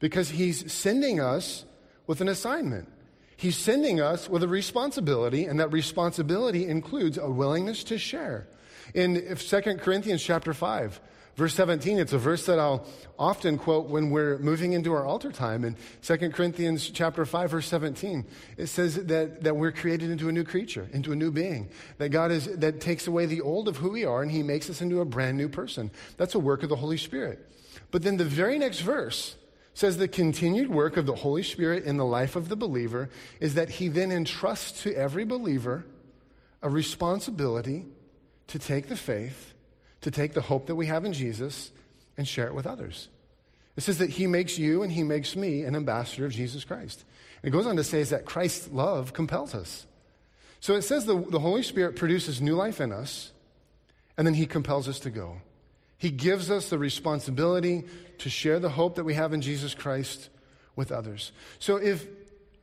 Because 0.00 0.30
He's 0.30 0.72
sending 0.72 1.20
us 1.20 1.64
with 2.08 2.20
an 2.20 2.26
assignment. 2.28 2.90
He's 3.36 3.56
sending 3.56 4.00
us 4.00 4.28
with 4.28 4.42
a 4.42 4.48
responsibility, 4.48 5.44
and 5.44 5.60
that 5.60 5.70
responsibility 5.70 6.66
includes 6.66 7.16
a 7.16 7.30
willingness 7.30 7.84
to 7.84 7.96
share. 7.96 8.48
In 8.92 9.36
2 9.36 9.60
Corinthians 9.76 10.20
chapter 10.20 10.52
5, 10.52 11.00
Verse 11.38 11.54
17, 11.54 12.00
it's 12.00 12.12
a 12.12 12.18
verse 12.18 12.46
that 12.46 12.58
I'll 12.58 12.84
often 13.16 13.58
quote 13.58 13.86
when 13.86 14.10
we're 14.10 14.38
moving 14.38 14.72
into 14.72 14.92
our 14.92 15.06
altar 15.06 15.30
time. 15.30 15.64
In 15.64 15.76
2 16.02 16.30
Corinthians 16.30 16.90
chapter 16.90 17.24
5, 17.24 17.52
verse 17.52 17.68
17, 17.68 18.26
it 18.56 18.66
says 18.66 18.96
that, 18.96 19.44
that 19.44 19.56
we're 19.56 19.70
created 19.70 20.10
into 20.10 20.28
a 20.28 20.32
new 20.32 20.42
creature, 20.42 20.88
into 20.92 21.12
a 21.12 21.14
new 21.14 21.30
being. 21.30 21.68
That 21.98 22.08
God 22.08 22.32
is, 22.32 22.46
that 22.56 22.80
takes 22.80 23.06
away 23.06 23.26
the 23.26 23.40
old 23.40 23.68
of 23.68 23.76
who 23.76 23.90
we 23.90 24.04
are 24.04 24.20
and 24.20 24.32
he 24.32 24.42
makes 24.42 24.68
us 24.68 24.82
into 24.82 25.00
a 25.00 25.04
brand 25.04 25.36
new 25.36 25.48
person. 25.48 25.92
That's 26.16 26.34
a 26.34 26.40
work 26.40 26.64
of 26.64 26.70
the 26.70 26.76
Holy 26.76 26.96
Spirit. 26.96 27.48
But 27.92 28.02
then 28.02 28.16
the 28.16 28.24
very 28.24 28.58
next 28.58 28.80
verse 28.80 29.36
says 29.74 29.96
the 29.96 30.08
continued 30.08 30.68
work 30.68 30.96
of 30.96 31.06
the 31.06 31.14
Holy 31.14 31.44
Spirit 31.44 31.84
in 31.84 31.98
the 31.98 32.04
life 32.04 32.34
of 32.34 32.48
the 32.48 32.56
believer 32.56 33.10
is 33.38 33.54
that 33.54 33.70
he 33.70 33.86
then 33.86 34.10
entrusts 34.10 34.82
to 34.82 34.92
every 34.92 35.24
believer 35.24 35.86
a 36.62 36.68
responsibility 36.68 37.86
to 38.48 38.58
take 38.58 38.88
the 38.88 38.96
faith 38.96 39.54
to 40.02 40.10
take 40.10 40.34
the 40.34 40.40
hope 40.40 40.66
that 40.66 40.76
we 40.76 40.86
have 40.86 41.04
in 41.04 41.12
Jesus 41.12 41.70
and 42.16 42.26
share 42.26 42.46
it 42.46 42.54
with 42.54 42.66
others. 42.66 43.08
It 43.76 43.82
says 43.82 43.98
that 43.98 44.10
he 44.10 44.26
makes 44.26 44.58
you 44.58 44.82
and 44.82 44.90
he 44.90 45.02
makes 45.02 45.36
me 45.36 45.62
an 45.62 45.76
ambassador 45.76 46.26
of 46.26 46.32
Jesus 46.32 46.64
Christ. 46.64 47.04
And 47.42 47.48
it 47.48 47.56
goes 47.56 47.66
on 47.66 47.76
to 47.76 47.84
say 47.84 48.00
is 48.00 48.10
that 48.10 48.24
Christ's 48.24 48.68
love 48.72 49.12
compels 49.12 49.54
us. 49.54 49.86
So 50.60 50.74
it 50.74 50.82
says 50.82 51.06
the, 51.06 51.16
the 51.16 51.38
Holy 51.38 51.62
Spirit 51.62 51.94
produces 51.94 52.40
new 52.40 52.56
life 52.56 52.80
in 52.80 52.92
us, 52.92 53.30
and 54.16 54.26
then 54.26 54.34
he 54.34 54.46
compels 54.46 54.88
us 54.88 54.98
to 55.00 55.10
go. 55.10 55.36
He 55.96 56.10
gives 56.10 56.50
us 56.50 56.70
the 56.70 56.78
responsibility 56.78 57.84
to 58.18 58.30
share 58.30 58.58
the 58.58 58.68
hope 58.68 58.96
that 58.96 59.04
we 59.04 59.14
have 59.14 59.32
in 59.32 59.40
Jesus 59.40 59.74
Christ 59.74 60.28
with 60.74 60.90
others. 60.90 61.32
So 61.60 61.76
if, 61.76 62.06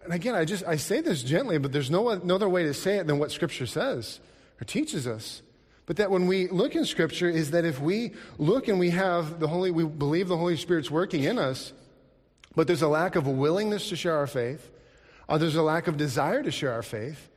and 0.03 0.13
again, 0.13 0.35
I 0.35 0.45
just, 0.45 0.65
I 0.65 0.75
say 0.75 1.01
this 1.01 1.23
gently, 1.23 1.57
but 1.57 1.71
there's 1.71 1.91
no, 1.91 2.13
no 2.15 2.35
other 2.35 2.49
way 2.49 2.63
to 2.63 2.73
say 2.73 2.97
it 2.97 3.07
than 3.07 3.19
what 3.19 3.31
Scripture 3.31 3.65
says 3.65 4.19
or 4.59 4.65
teaches 4.65 5.07
us. 5.07 5.41
But 5.85 5.97
that 5.97 6.09
when 6.09 6.27
we 6.27 6.47
look 6.47 6.75
in 6.75 6.85
Scripture, 6.85 7.29
is 7.29 7.51
that 7.51 7.65
if 7.65 7.79
we 7.79 8.13
look 8.37 8.67
and 8.67 8.79
we 8.79 8.89
have 8.89 9.39
the 9.39 9.47
Holy, 9.47 9.71
we 9.71 9.83
believe 9.83 10.27
the 10.27 10.37
Holy 10.37 10.57
Spirit's 10.57 10.89
working 10.89 11.23
in 11.23 11.37
us, 11.37 11.73
but 12.55 12.67
there's 12.67 12.81
a 12.81 12.87
lack 12.87 13.15
of 13.15 13.27
willingness 13.27 13.89
to 13.89 13.95
share 13.95 14.17
our 14.17 14.27
faith, 14.27 14.71
or 15.27 15.37
there's 15.37 15.55
a 15.55 15.61
lack 15.61 15.87
of 15.87 15.97
desire 15.97 16.41
to 16.41 16.51
share 16.51 16.71
our 16.71 16.83
faith, 16.83 17.29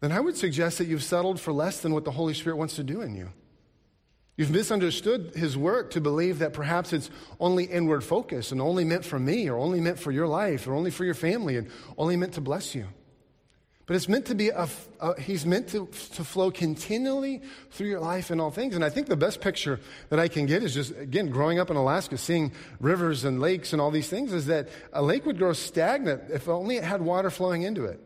then 0.00 0.12
I 0.12 0.20
would 0.20 0.36
suggest 0.36 0.78
that 0.78 0.86
you've 0.86 1.02
settled 1.02 1.40
for 1.40 1.52
less 1.52 1.80
than 1.80 1.92
what 1.92 2.04
the 2.04 2.10
Holy 2.10 2.34
Spirit 2.34 2.56
wants 2.56 2.76
to 2.76 2.84
do 2.84 3.00
in 3.00 3.14
you. 3.14 3.30
You've 4.36 4.50
misunderstood 4.50 5.32
His 5.34 5.56
work 5.56 5.92
to 5.92 6.00
believe 6.00 6.40
that 6.40 6.52
perhaps 6.52 6.92
it's 6.92 7.08
only 7.38 7.64
inward 7.64 8.02
focus 8.02 8.50
and 8.50 8.60
only 8.60 8.84
meant 8.84 9.04
for 9.04 9.18
me, 9.18 9.48
or 9.48 9.56
only 9.56 9.80
meant 9.80 9.98
for 9.98 10.10
your 10.10 10.26
life, 10.26 10.66
or 10.66 10.74
only 10.74 10.90
for 10.90 11.04
your 11.04 11.14
family, 11.14 11.56
and 11.56 11.70
only 11.96 12.16
meant 12.16 12.34
to 12.34 12.40
bless 12.40 12.74
you. 12.74 12.88
But 13.86 13.96
it's 13.96 14.08
meant 14.08 14.24
to 14.26 14.34
be, 14.34 14.48
a, 14.48 14.66
a, 15.00 15.20
he's 15.20 15.44
meant 15.44 15.68
to, 15.68 15.86
to 16.14 16.24
flow 16.24 16.50
continually 16.50 17.42
through 17.70 17.88
your 17.88 18.00
life 18.00 18.30
in 18.30 18.40
all 18.40 18.50
things. 18.50 18.74
And 18.74 18.84
I 18.84 18.88
think 18.88 19.08
the 19.08 19.16
best 19.16 19.42
picture 19.42 19.78
that 20.08 20.18
I 20.18 20.28
can 20.28 20.46
get 20.46 20.62
is 20.62 20.72
just, 20.72 20.96
again, 20.96 21.28
growing 21.28 21.58
up 21.58 21.70
in 21.70 21.76
Alaska, 21.76 22.16
seeing 22.16 22.52
rivers 22.80 23.24
and 23.24 23.40
lakes 23.40 23.72
and 23.72 23.82
all 23.82 23.90
these 23.90 24.08
things, 24.08 24.32
is 24.32 24.46
that 24.46 24.70
a 24.92 25.02
lake 25.02 25.26
would 25.26 25.36
grow 25.36 25.52
stagnant 25.52 26.30
if 26.30 26.48
only 26.48 26.76
it 26.76 26.84
had 26.84 27.02
water 27.02 27.28
flowing 27.28 27.62
into 27.62 27.84
it. 27.84 28.00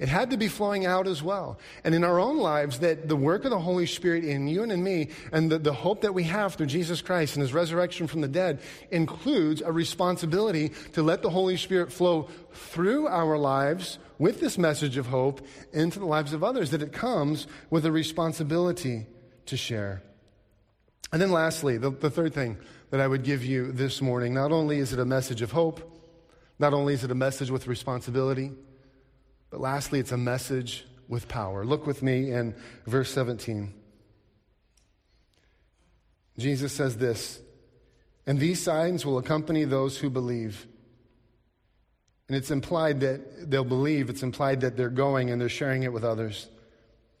It 0.00 0.08
had 0.08 0.30
to 0.30 0.38
be 0.38 0.48
flowing 0.48 0.86
out 0.86 1.06
as 1.06 1.22
well. 1.22 1.58
And 1.84 1.94
in 1.94 2.04
our 2.04 2.18
own 2.18 2.38
lives, 2.38 2.78
that 2.78 3.06
the 3.06 3.16
work 3.16 3.44
of 3.44 3.50
the 3.50 3.58
Holy 3.58 3.84
Spirit 3.84 4.24
in 4.24 4.48
you 4.48 4.62
and 4.62 4.72
in 4.72 4.82
me, 4.82 5.10
and 5.30 5.52
the, 5.52 5.58
the 5.58 5.74
hope 5.74 6.00
that 6.00 6.14
we 6.14 6.22
have 6.24 6.54
through 6.54 6.66
Jesus 6.66 7.02
Christ 7.02 7.36
and 7.36 7.42
his 7.42 7.52
resurrection 7.52 8.06
from 8.06 8.22
the 8.22 8.28
dead, 8.28 8.60
includes 8.90 9.60
a 9.60 9.70
responsibility 9.70 10.70
to 10.94 11.02
let 11.02 11.20
the 11.20 11.28
Holy 11.28 11.58
Spirit 11.58 11.92
flow 11.92 12.28
through 12.50 13.08
our 13.08 13.36
lives 13.36 13.98
with 14.18 14.40
this 14.40 14.56
message 14.56 14.96
of 14.96 15.06
hope 15.06 15.46
into 15.72 15.98
the 15.98 16.06
lives 16.06 16.32
of 16.32 16.42
others, 16.42 16.70
that 16.70 16.82
it 16.82 16.94
comes 16.94 17.46
with 17.68 17.84
a 17.84 17.92
responsibility 17.92 19.06
to 19.44 19.56
share. 19.56 20.02
And 21.12 21.20
then, 21.20 21.30
lastly, 21.30 21.76
the, 21.76 21.90
the 21.90 22.10
third 22.10 22.32
thing 22.32 22.56
that 22.88 23.00
I 23.00 23.06
would 23.06 23.22
give 23.22 23.44
you 23.44 23.70
this 23.70 24.00
morning 24.00 24.32
not 24.32 24.50
only 24.50 24.78
is 24.78 24.94
it 24.94 24.98
a 24.98 25.04
message 25.04 25.42
of 25.42 25.52
hope, 25.52 25.98
not 26.58 26.72
only 26.72 26.94
is 26.94 27.04
it 27.04 27.10
a 27.10 27.14
message 27.14 27.50
with 27.50 27.66
responsibility, 27.66 28.52
but 29.50 29.60
lastly, 29.60 29.98
it's 29.98 30.12
a 30.12 30.16
message 30.16 30.86
with 31.08 31.28
power. 31.28 31.64
Look 31.64 31.86
with 31.86 32.02
me 32.02 32.30
in 32.30 32.54
verse 32.86 33.10
17. 33.10 33.74
Jesus 36.38 36.72
says 36.72 36.96
this, 36.96 37.40
and 38.26 38.38
these 38.38 38.62
signs 38.62 39.04
will 39.04 39.18
accompany 39.18 39.64
those 39.64 39.98
who 39.98 40.08
believe. 40.08 40.66
And 42.28 42.36
it's 42.36 42.52
implied 42.52 43.00
that 43.00 43.50
they'll 43.50 43.64
believe, 43.64 44.08
it's 44.08 44.22
implied 44.22 44.60
that 44.60 44.76
they're 44.76 44.88
going 44.88 45.30
and 45.30 45.40
they're 45.40 45.48
sharing 45.48 45.82
it 45.82 45.92
with 45.92 46.04
others. 46.04 46.48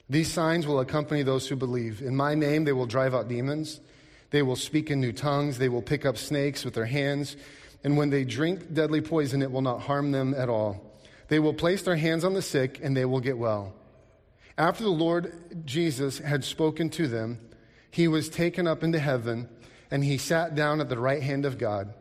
These 0.08 0.30
signs 0.30 0.66
will 0.66 0.80
accompany 0.80 1.22
those 1.22 1.48
who 1.48 1.56
believe. 1.56 2.00
In 2.00 2.14
my 2.14 2.34
name, 2.34 2.64
they 2.64 2.72
will 2.72 2.86
drive 2.86 3.14
out 3.14 3.28
demons. 3.28 3.80
They 4.30 4.42
will 4.42 4.56
speak 4.56 4.90
in 4.90 5.00
new 5.00 5.12
tongues. 5.12 5.58
They 5.58 5.68
will 5.68 5.82
pick 5.82 6.06
up 6.06 6.16
snakes 6.16 6.64
with 6.64 6.74
their 6.74 6.86
hands. 6.86 7.36
And 7.82 7.96
when 7.96 8.10
they 8.10 8.24
drink 8.24 8.72
deadly 8.72 9.00
poison, 9.00 9.42
it 9.42 9.50
will 9.50 9.62
not 9.62 9.80
harm 9.80 10.12
them 10.12 10.34
at 10.34 10.48
all. 10.48 10.89
They 11.30 11.38
will 11.38 11.54
place 11.54 11.82
their 11.82 11.96
hands 11.96 12.24
on 12.24 12.34
the 12.34 12.42
sick 12.42 12.80
and 12.82 12.96
they 12.96 13.04
will 13.04 13.20
get 13.20 13.38
well. 13.38 13.72
After 14.58 14.82
the 14.82 14.90
Lord 14.90 15.64
Jesus 15.64 16.18
had 16.18 16.44
spoken 16.44 16.90
to 16.90 17.06
them, 17.06 17.38
he 17.90 18.08
was 18.08 18.28
taken 18.28 18.66
up 18.66 18.82
into 18.82 18.98
heaven 18.98 19.48
and 19.92 20.02
he 20.02 20.18
sat 20.18 20.56
down 20.56 20.80
at 20.80 20.88
the 20.88 20.98
right 20.98 21.22
hand 21.22 21.46
of 21.46 21.56
God. 21.56 21.94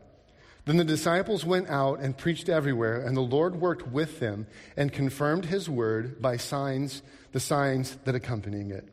Then 0.65 0.77
the 0.77 0.83
disciples 0.83 1.45
went 1.45 1.69
out 1.69 1.99
and 1.99 2.17
preached 2.17 2.49
everywhere, 2.49 3.01
and 3.01 3.15
the 3.15 3.21
Lord 3.21 3.55
worked 3.55 3.87
with 3.87 4.19
them 4.19 4.45
and 4.75 4.91
confirmed 4.91 5.45
his 5.45 5.69
word 5.69 6.21
by 6.21 6.37
signs, 6.37 7.01
the 7.31 7.39
signs 7.39 7.97
that 8.05 8.13
accompanying 8.13 8.71
it. 8.71 8.87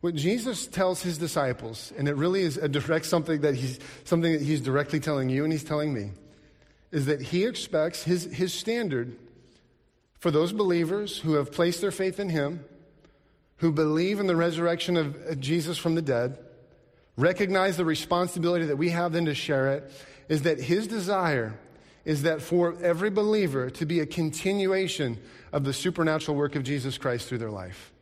What 0.00 0.14
Jesus 0.14 0.66
tells 0.66 1.02
his 1.02 1.18
disciples, 1.18 1.92
and 1.96 2.08
it 2.08 2.16
really 2.16 2.42
is 2.42 2.56
a 2.56 2.68
direct 2.68 3.06
something 3.06 3.40
that 3.40 3.54
he's 3.54 3.78
something 4.04 4.32
that 4.32 4.42
he's 4.42 4.60
directly 4.60 5.00
telling 5.00 5.28
you 5.28 5.44
and 5.44 5.52
he's 5.52 5.64
telling 5.64 5.92
me, 5.92 6.12
is 6.90 7.06
that 7.06 7.20
he 7.20 7.44
expects 7.44 8.02
his, 8.02 8.24
his 8.24 8.54
standard 8.54 9.16
for 10.22 10.30
those 10.30 10.52
believers 10.52 11.18
who 11.18 11.32
have 11.32 11.50
placed 11.50 11.80
their 11.80 11.90
faith 11.90 12.20
in 12.20 12.28
him, 12.28 12.64
who 13.56 13.72
believe 13.72 14.20
in 14.20 14.28
the 14.28 14.36
resurrection 14.36 14.96
of 14.96 15.40
Jesus 15.40 15.76
from 15.76 15.96
the 15.96 16.00
dead, 16.00 16.38
recognize 17.16 17.76
the 17.76 17.84
responsibility 17.84 18.66
that 18.66 18.76
we 18.76 18.90
have 18.90 19.14
then 19.14 19.24
to 19.24 19.34
share 19.34 19.72
it, 19.72 19.90
is 20.28 20.42
that 20.42 20.60
his 20.60 20.86
desire 20.86 21.58
is 22.04 22.22
that 22.22 22.40
for 22.40 22.76
every 22.84 23.10
believer 23.10 23.68
to 23.70 23.84
be 23.84 23.98
a 23.98 24.06
continuation 24.06 25.18
of 25.52 25.64
the 25.64 25.72
supernatural 25.72 26.36
work 26.36 26.54
of 26.54 26.62
Jesus 26.62 26.96
Christ 26.98 27.28
through 27.28 27.38
their 27.38 27.50
life. 27.50 27.92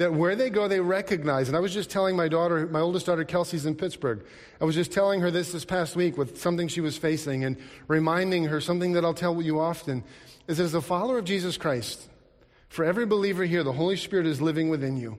That 0.00 0.14
where 0.14 0.34
they 0.34 0.48
go, 0.48 0.66
they 0.66 0.80
recognize. 0.80 1.48
And 1.48 1.56
I 1.56 1.60
was 1.60 1.74
just 1.74 1.90
telling 1.90 2.16
my 2.16 2.26
daughter, 2.26 2.66
my 2.66 2.80
oldest 2.80 3.04
daughter, 3.04 3.22
Kelsey's 3.22 3.66
in 3.66 3.74
Pittsburgh. 3.74 4.24
I 4.58 4.64
was 4.64 4.74
just 4.74 4.92
telling 4.92 5.20
her 5.20 5.30
this 5.30 5.52
this 5.52 5.66
past 5.66 5.94
week 5.94 6.16
with 6.16 6.40
something 6.40 6.68
she 6.68 6.80
was 6.80 6.96
facing 6.96 7.44
and 7.44 7.58
reminding 7.86 8.44
her 8.44 8.62
something 8.62 8.92
that 8.92 9.04
I'll 9.04 9.12
tell 9.12 9.42
you 9.42 9.60
often 9.60 10.02
is 10.48 10.58
as 10.58 10.72
a 10.72 10.80
follower 10.80 11.18
of 11.18 11.26
Jesus 11.26 11.58
Christ, 11.58 12.08
for 12.70 12.82
every 12.82 13.04
believer 13.04 13.44
here, 13.44 13.62
the 13.62 13.74
Holy 13.74 13.98
Spirit 13.98 14.24
is 14.24 14.40
living 14.40 14.70
within 14.70 14.96
you. 14.96 15.18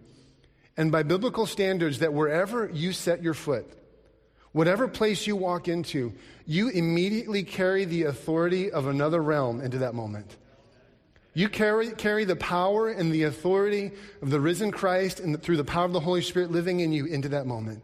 And 0.76 0.92
by 0.92 1.04
biblical 1.04 1.46
standards, 1.46 2.00
that 2.00 2.16
wherever 2.16 2.68
you 2.74 2.92
set 2.92 3.22
your 3.22 3.36
foot, 3.36 3.72
whatever 4.52 4.88
place 4.88 5.28
you 5.28 5.36
walk 5.36 5.68
into, 5.68 6.12
you 6.48 6.70
immediately 6.70 7.44
carry 7.44 7.86
the 7.86 8.06
authority 8.06 8.72
of 8.72 8.88
another 8.88 9.22
realm 9.22 9.62
into 9.62 9.78
that 9.78 9.94
moment. 9.94 10.38
You 11.34 11.48
carry, 11.48 11.92
carry 11.92 12.26
the 12.26 12.36
power 12.36 12.90
and 12.90 13.12
the 13.12 13.24
authority 13.24 13.92
of 14.22 14.30
the 14.30 14.40
risen 14.40 14.72
Christ 14.72 15.22
and 15.22 15.34
the, 15.34 15.38
through 15.38 15.58
the 15.58 15.64
power 15.64 15.86
of 15.86 15.94
the 15.94 16.02
Holy 16.02 16.22
Spirit 16.22 16.52
living 16.52 16.82
in 16.82 16.92
you 16.92 17.06
into 17.06 17.30
that 17.30 17.48
moment. 17.48 17.84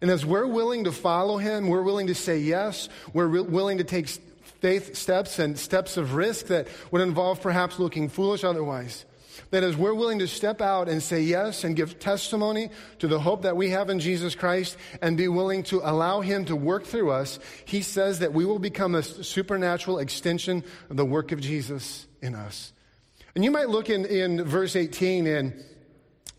And 0.00 0.10
as 0.10 0.24
we're 0.24 0.46
willing 0.46 0.84
to 0.84 0.92
follow 0.92 1.36
Him, 1.36 1.68
we're 1.68 1.82
willing 1.82 2.06
to 2.06 2.14
say 2.14 2.38
yes, 2.38 2.88
we're 3.12 3.26
re- 3.26 3.40
willing 3.40 3.78
to 3.78 3.84
take 3.84 4.08
faith 4.60 4.96
steps 4.96 5.38
and 5.38 5.58
steps 5.58 5.96
of 5.98 6.14
risk 6.14 6.46
that 6.46 6.68
would 6.90 7.02
involve 7.02 7.42
perhaps 7.42 7.78
looking 7.78 8.08
foolish 8.08 8.42
otherwise. 8.42 9.04
That 9.50 9.64
as 9.64 9.76
we're 9.76 9.94
willing 9.94 10.18
to 10.20 10.28
step 10.28 10.60
out 10.60 10.88
and 10.88 11.02
say 11.02 11.20
yes 11.20 11.64
and 11.64 11.76
give 11.76 11.98
testimony 11.98 12.70
to 13.00 13.06
the 13.06 13.20
hope 13.20 13.42
that 13.42 13.56
we 13.56 13.70
have 13.70 13.90
in 13.90 14.00
Jesus 14.00 14.34
Christ 14.34 14.76
and 15.02 15.16
be 15.16 15.28
willing 15.28 15.62
to 15.64 15.80
allow 15.84 16.22
Him 16.22 16.46
to 16.46 16.56
work 16.56 16.84
through 16.84 17.10
us, 17.10 17.38
He 17.66 17.82
says 17.82 18.20
that 18.20 18.32
we 18.32 18.46
will 18.46 18.58
become 18.58 18.94
a 18.94 19.02
supernatural 19.02 19.98
extension 19.98 20.64
of 20.88 20.96
the 20.96 21.04
work 21.04 21.32
of 21.32 21.40
Jesus 21.40 22.06
in 22.22 22.34
us. 22.34 22.72
And 23.34 23.44
you 23.44 23.50
might 23.50 23.68
look 23.68 23.90
in, 23.90 24.04
in 24.04 24.44
verse 24.44 24.76
18 24.76 25.26
and 25.26 25.64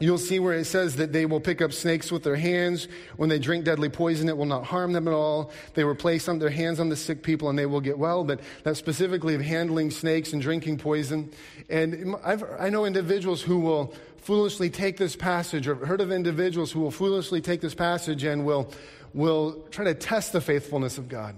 You'll 0.02 0.18
see 0.18 0.40
where 0.40 0.54
it 0.54 0.64
says 0.64 0.96
that 0.96 1.12
they 1.12 1.26
will 1.26 1.42
pick 1.42 1.62
up 1.62 1.74
snakes 1.74 2.10
with 2.10 2.24
their 2.24 2.38
hands. 2.38 2.88
When 3.18 3.28
they 3.28 3.38
drink 3.38 3.66
deadly 3.66 3.90
poison, 3.90 4.30
it 4.30 4.38
will 4.38 4.46
not 4.46 4.64
harm 4.64 4.94
them 4.94 5.10
at 5.10 5.14
all. 5.14 5.52
They 5.74 5.84
will 5.84 5.96
place 5.96 6.26
their 6.26 6.50
hands 6.50 6.80
on 6.80 6.88
the 6.88 6.96
sick 6.96 7.22
people 7.22 7.50
and 7.50 7.60
they 7.60 7.66
will 7.66 7.82
get 7.82 8.00
well. 8.00 8.24
But 8.24 8.40
that's 8.64 8.80
specifically 8.80 9.36
of 9.36 9.42
handling 9.42 9.92
snakes 9.92 10.32
and 10.32 10.42
drinking 10.42 10.78
poison. 10.78 11.30
And 11.70 12.16
I've, 12.24 12.46
i 12.58 12.70
know 12.70 12.86
individuals 12.86 13.42
who 13.42 13.60
will 13.60 13.94
foolishly 14.22 14.70
take 14.70 14.96
this 14.96 15.18
passage, 15.18 15.68
or 15.68 15.76
heard 15.76 16.00
of 16.00 16.14
individuals 16.14 16.72
who 16.72 16.80
will 16.80 16.92
foolishly 16.92 17.42
take 17.42 17.60
this 17.60 17.76
passage 17.76 18.24
and 18.24 18.46
will, 18.46 18.72
will 19.14 19.68
try 19.70 19.84
to 19.84 19.94
test 19.94 20.32
the 20.32 20.40
faithfulness 20.40 20.98
of 20.98 21.10
God. 21.10 21.36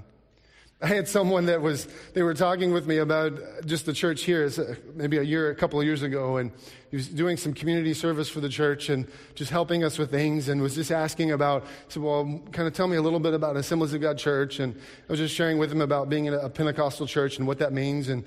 I 0.84 0.88
had 0.88 1.08
someone 1.08 1.46
that 1.46 1.62
was, 1.62 1.88
they 2.14 2.24
were 2.24 2.34
talking 2.34 2.74
with 2.74 2.88
me 2.88 2.98
about 2.98 3.40
just 3.66 3.86
the 3.86 3.94
church 3.94 4.24
here, 4.24 4.50
uh, 4.58 4.74
maybe 4.96 5.18
a 5.18 5.22
year, 5.22 5.52
a 5.52 5.56
couple 5.56 5.80
of 5.80 5.86
years 5.86 6.02
ago, 6.02 6.38
and 6.38 6.52
he 6.90 6.96
was 6.96 7.08
doing 7.08 7.38
some 7.38 7.54
community 7.54 7.94
service 7.94 8.30
for 8.30 8.40
the 8.40 8.50
church 8.50 8.90
and 8.90 9.08
just 9.36 9.52
helping 9.52 9.84
us 9.84 10.00
with 10.00 10.10
things 10.10 10.50
and 10.50 10.60
was 10.60 10.74
just 10.74 10.92
asking 10.92 11.34
about, 11.34 11.68
said, 11.88 12.02
well, 12.02 12.42
kind 12.52 12.68
of 12.68 12.74
tell 12.74 12.88
me 12.88 12.98
a 12.98 13.02
little 13.02 13.20
bit 13.20 13.36
about 13.36 13.58
Assemblies 13.58 13.94
of 13.94 14.02
God 14.02 14.18
Church. 14.18 14.60
And 14.60 14.76
I 14.76 15.12
was 15.12 15.20
just 15.20 15.36
sharing 15.36 15.60
with 15.60 15.72
him 15.72 15.82
about 15.82 16.10
being 16.10 16.26
in 16.26 16.34
a 16.34 16.50
Pentecostal 16.50 17.06
church 17.06 17.38
and 17.38 17.46
what 17.46 17.60
that 17.60 17.74
means. 17.74 18.10
And, 18.10 18.24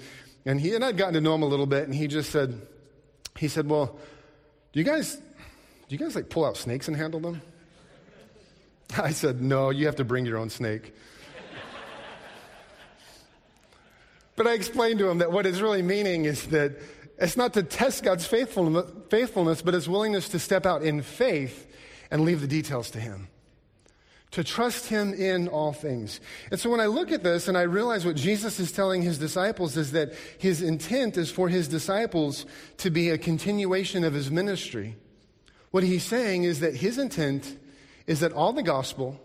and 0.46 0.60
he 0.60 0.76
and 0.76 0.84
I'd 0.84 0.96
gotten 0.96 1.14
to 1.14 1.20
know 1.20 1.34
him 1.34 1.42
a 1.42 1.46
little 1.46 1.66
bit, 1.66 1.84
and 1.84 1.94
he 1.94 2.06
just 2.06 2.30
said, 2.30 2.64
he 3.36 3.48
said, 3.48 3.68
well, 3.68 3.98
do 4.72 4.78
you 4.78 4.84
guys, 4.84 5.16
do 5.16 5.22
you 5.88 5.98
guys 5.98 6.14
like 6.14 6.28
pull 6.28 6.44
out 6.44 6.56
snakes 6.56 6.86
and 6.86 6.96
handle 6.96 7.18
them? 7.18 7.42
I 8.96 9.10
said, 9.10 9.42
no, 9.42 9.70
you 9.70 9.86
have 9.86 9.96
to 9.96 10.04
bring 10.04 10.24
your 10.24 10.38
own 10.38 10.50
snake. 10.50 10.94
But 14.44 14.50
I 14.50 14.54
explained 14.56 14.98
to 14.98 15.08
him 15.08 15.18
that 15.18 15.32
what 15.32 15.46
it's 15.46 15.60
really 15.60 15.80
meaning 15.80 16.26
is 16.26 16.48
that 16.48 16.78
it's 17.16 17.34
not 17.34 17.54
to 17.54 17.62
test 17.62 18.04
God's 18.04 18.26
faithfulness, 18.26 19.62
but 19.62 19.72
his 19.72 19.88
willingness 19.88 20.28
to 20.28 20.38
step 20.38 20.66
out 20.66 20.82
in 20.82 21.00
faith 21.00 21.66
and 22.10 22.26
leave 22.26 22.42
the 22.42 22.46
details 22.46 22.90
to 22.90 23.00
him. 23.00 23.28
To 24.32 24.44
trust 24.44 24.88
him 24.88 25.14
in 25.14 25.48
all 25.48 25.72
things. 25.72 26.20
And 26.50 26.60
so 26.60 26.68
when 26.68 26.80
I 26.80 26.86
look 26.86 27.10
at 27.10 27.22
this 27.22 27.48
and 27.48 27.56
I 27.56 27.62
realize 27.62 28.04
what 28.04 28.16
Jesus 28.16 28.60
is 28.60 28.70
telling 28.70 29.00
his 29.00 29.16
disciples 29.16 29.78
is 29.78 29.92
that 29.92 30.12
his 30.36 30.60
intent 30.60 31.16
is 31.16 31.30
for 31.30 31.48
his 31.48 31.66
disciples 31.66 32.44
to 32.76 32.90
be 32.90 33.08
a 33.08 33.16
continuation 33.16 34.04
of 34.04 34.12
his 34.12 34.30
ministry. 34.30 34.94
What 35.70 35.84
he's 35.84 36.04
saying 36.04 36.44
is 36.44 36.60
that 36.60 36.76
his 36.76 36.98
intent 36.98 37.56
is 38.06 38.20
that 38.20 38.34
all 38.34 38.52
the 38.52 38.62
gospel 38.62 39.18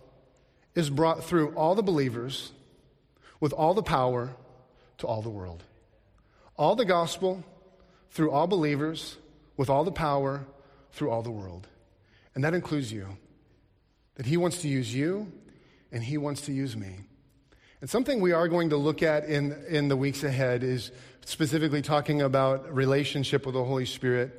is 0.75 0.89
brought 0.89 1.25
through 1.25 1.53
all 1.55 1.75
the 1.75 1.83
believers 1.83 2.53
with 3.41 3.51
all 3.51 3.73
the 3.73 3.83
power 3.83 4.33
to 4.99 5.07
all 5.07 5.21
the 5.21 5.29
world. 5.29 5.63
All 6.55 6.75
the 6.75 6.85
gospel 6.85 7.43
through 8.11 8.31
all 8.31 8.47
believers 8.47 9.17
with 9.57 9.69
all 9.69 9.83
the 9.83 9.91
power 9.91 10.45
through 10.91 11.09
all 11.09 11.21
the 11.21 11.31
world. 11.31 11.67
And 12.35 12.43
that 12.43 12.53
includes 12.53 12.91
you. 12.91 13.17
That 14.15 14.25
He 14.25 14.37
wants 14.37 14.59
to 14.59 14.67
use 14.67 14.93
you 14.93 15.31
and 15.91 16.03
He 16.03 16.17
wants 16.17 16.41
to 16.41 16.53
use 16.53 16.75
me. 16.75 17.01
And 17.81 17.89
something 17.89 18.19
we 18.19 18.33
are 18.33 18.47
going 18.47 18.69
to 18.71 18.77
look 18.77 19.01
at 19.01 19.25
in, 19.25 19.53
in 19.69 19.87
the 19.87 19.95
weeks 19.95 20.23
ahead 20.23 20.63
is 20.63 20.91
specifically 21.25 21.81
talking 21.81 22.21
about 22.21 22.73
relationship 22.73 23.45
with 23.45 23.55
the 23.55 23.63
Holy 23.63 23.85
Spirit. 23.85 24.35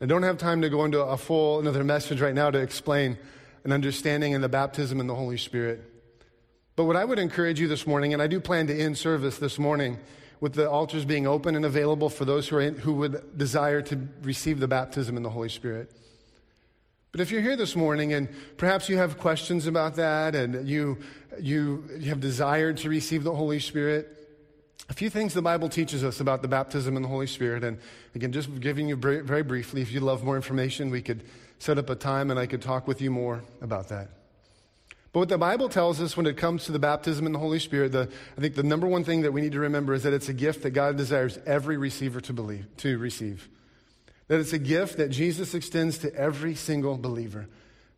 I 0.00 0.06
don't 0.06 0.22
have 0.22 0.38
time 0.38 0.62
to 0.62 0.68
go 0.68 0.84
into 0.84 1.00
a 1.00 1.16
full 1.16 1.58
another 1.58 1.82
message 1.82 2.20
right 2.20 2.34
now 2.34 2.50
to 2.50 2.58
explain 2.58 3.18
an 3.64 3.72
understanding 3.72 4.32
in 4.32 4.40
the 4.40 4.48
baptism 4.48 5.00
in 5.00 5.08
the 5.08 5.14
Holy 5.14 5.38
Spirit. 5.38 5.95
But 6.76 6.84
what 6.84 6.96
I 6.96 7.04
would 7.04 7.18
encourage 7.18 7.58
you 7.58 7.68
this 7.68 7.86
morning, 7.86 8.12
and 8.12 8.20
I 8.20 8.26
do 8.26 8.38
plan 8.38 8.66
to 8.66 8.78
end 8.78 8.98
service 8.98 9.38
this 9.38 9.58
morning 9.58 9.98
with 10.40 10.52
the 10.52 10.68
altars 10.68 11.06
being 11.06 11.26
open 11.26 11.56
and 11.56 11.64
available 11.64 12.10
for 12.10 12.26
those 12.26 12.48
who, 12.48 12.56
are 12.58 12.70
who 12.70 12.92
would 12.94 13.38
desire 13.38 13.80
to 13.80 13.98
receive 14.22 14.60
the 14.60 14.68
baptism 14.68 15.16
in 15.16 15.22
the 15.22 15.30
Holy 15.30 15.48
Spirit. 15.48 15.90
But 17.12 17.22
if 17.22 17.30
you're 17.30 17.40
here 17.40 17.56
this 17.56 17.74
morning 17.74 18.12
and 18.12 18.28
perhaps 18.58 18.90
you 18.90 18.98
have 18.98 19.16
questions 19.18 19.66
about 19.66 19.96
that 19.96 20.34
and 20.34 20.68
you, 20.68 20.98
you, 21.40 21.84
you 21.98 22.10
have 22.10 22.20
desired 22.20 22.76
to 22.78 22.90
receive 22.90 23.24
the 23.24 23.34
Holy 23.34 23.58
Spirit, 23.58 24.12
a 24.90 24.92
few 24.92 25.08
things 25.08 25.32
the 25.32 25.40
Bible 25.40 25.70
teaches 25.70 26.04
us 26.04 26.20
about 26.20 26.42
the 26.42 26.48
baptism 26.48 26.94
in 26.94 27.02
the 27.02 27.08
Holy 27.08 27.26
Spirit. 27.26 27.64
And 27.64 27.78
again, 28.14 28.32
just 28.32 28.60
giving 28.60 28.86
you 28.86 28.96
very 28.96 29.42
briefly, 29.42 29.80
if 29.80 29.90
you'd 29.92 30.02
love 30.02 30.22
more 30.22 30.36
information, 30.36 30.90
we 30.90 31.00
could 31.00 31.24
set 31.58 31.78
up 31.78 31.88
a 31.88 31.94
time 31.94 32.30
and 32.30 32.38
I 32.38 32.44
could 32.44 32.60
talk 32.60 32.86
with 32.86 33.00
you 33.00 33.10
more 33.10 33.42
about 33.62 33.88
that. 33.88 34.10
But 35.16 35.20
what 35.20 35.28
the 35.30 35.38
Bible 35.38 35.70
tells 35.70 35.98
us 36.02 36.14
when 36.14 36.26
it 36.26 36.36
comes 36.36 36.66
to 36.66 36.72
the 36.72 36.78
baptism 36.78 37.24
in 37.24 37.32
the 37.32 37.38
Holy 37.38 37.58
Spirit, 37.58 37.92
the, 37.92 38.10
I 38.36 38.40
think 38.42 38.54
the 38.54 38.62
number 38.62 38.86
one 38.86 39.02
thing 39.02 39.22
that 39.22 39.32
we 39.32 39.40
need 39.40 39.52
to 39.52 39.60
remember 39.60 39.94
is 39.94 40.02
that 40.02 40.12
it's 40.12 40.28
a 40.28 40.34
gift 40.34 40.62
that 40.64 40.72
God 40.72 40.98
desires 40.98 41.38
every 41.46 41.78
receiver 41.78 42.20
to 42.20 42.34
believe, 42.34 42.66
to 42.76 42.98
receive. 42.98 43.48
That 44.28 44.40
it's 44.40 44.52
a 44.52 44.58
gift 44.58 44.98
that 44.98 45.08
Jesus 45.08 45.54
extends 45.54 45.96
to 46.00 46.14
every 46.14 46.54
single 46.54 46.98
believer. 46.98 47.46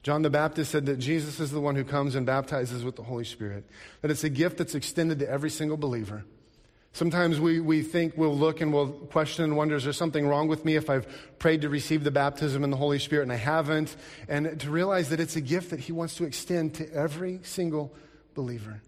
John 0.04 0.22
the 0.22 0.30
Baptist 0.30 0.70
said 0.70 0.86
that 0.86 1.00
Jesus 1.00 1.40
is 1.40 1.50
the 1.50 1.60
one 1.60 1.74
who 1.74 1.82
comes 1.82 2.14
and 2.14 2.24
baptizes 2.24 2.84
with 2.84 2.94
the 2.94 3.02
Holy 3.02 3.24
Spirit. 3.24 3.64
That 4.00 4.12
it's 4.12 4.22
a 4.22 4.30
gift 4.30 4.58
that's 4.58 4.76
extended 4.76 5.18
to 5.18 5.28
every 5.28 5.50
single 5.50 5.76
believer. 5.76 6.24
Sometimes 6.98 7.38
we, 7.38 7.60
we 7.60 7.82
think 7.82 8.14
we'll 8.16 8.36
look 8.36 8.60
and 8.60 8.72
we'll 8.72 8.88
question 8.88 9.44
and 9.44 9.56
wonder, 9.56 9.76
is 9.76 9.84
there 9.84 9.92
something 9.92 10.26
wrong 10.26 10.48
with 10.48 10.64
me 10.64 10.74
if 10.74 10.90
I've 10.90 11.06
prayed 11.38 11.60
to 11.60 11.68
receive 11.68 12.02
the 12.02 12.10
baptism 12.10 12.64
in 12.64 12.70
the 12.70 12.76
Holy 12.76 12.98
Spirit 12.98 13.22
and 13.22 13.32
I 13.32 13.36
haven't? 13.36 13.94
And 14.26 14.58
to 14.58 14.68
realize 14.68 15.10
that 15.10 15.20
it's 15.20 15.36
a 15.36 15.40
gift 15.40 15.70
that 15.70 15.78
He 15.78 15.92
wants 15.92 16.16
to 16.16 16.24
extend 16.24 16.74
to 16.74 16.92
every 16.92 17.38
single 17.44 17.94
believer. 18.34 18.82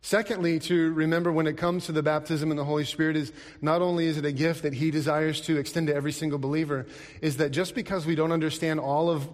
Secondly, 0.00 0.58
to 0.60 0.94
remember 0.94 1.30
when 1.30 1.46
it 1.46 1.58
comes 1.58 1.84
to 1.84 1.92
the 1.92 2.02
baptism 2.02 2.50
in 2.50 2.56
the 2.56 2.64
Holy 2.64 2.86
Spirit 2.86 3.14
is 3.14 3.30
not 3.60 3.82
only 3.82 4.06
is 4.06 4.16
it 4.16 4.24
a 4.24 4.32
gift 4.32 4.62
that 4.62 4.72
He 4.72 4.90
desires 4.90 5.42
to 5.42 5.58
extend 5.58 5.88
to 5.88 5.94
every 5.94 6.12
single 6.12 6.38
believer, 6.38 6.86
is 7.20 7.36
that 7.36 7.50
just 7.50 7.74
because 7.74 8.06
we 8.06 8.14
don't 8.14 8.32
understand 8.32 8.80
all 8.80 9.10
of, 9.10 9.28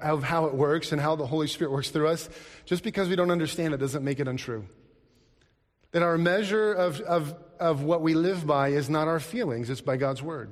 of 0.00 0.22
how 0.22 0.44
it 0.44 0.54
works 0.54 0.92
and 0.92 1.00
how 1.00 1.16
the 1.16 1.26
Holy 1.26 1.48
Spirit 1.48 1.72
works 1.72 1.90
through 1.90 2.06
us, 2.06 2.28
just 2.64 2.84
because 2.84 3.08
we 3.08 3.16
don't 3.16 3.32
understand 3.32 3.74
it 3.74 3.78
doesn't 3.78 4.04
make 4.04 4.20
it 4.20 4.28
untrue. 4.28 4.64
That 5.90 6.04
our 6.04 6.16
measure 6.16 6.72
of, 6.72 7.00
of, 7.00 7.34
of 7.60 7.82
what 7.82 8.02
we 8.02 8.14
live 8.14 8.46
by 8.46 8.68
is 8.68 8.88
not 8.90 9.08
our 9.08 9.20
feelings, 9.20 9.70
it's 9.70 9.80
by 9.80 9.96
God's 9.96 10.22
Word. 10.22 10.50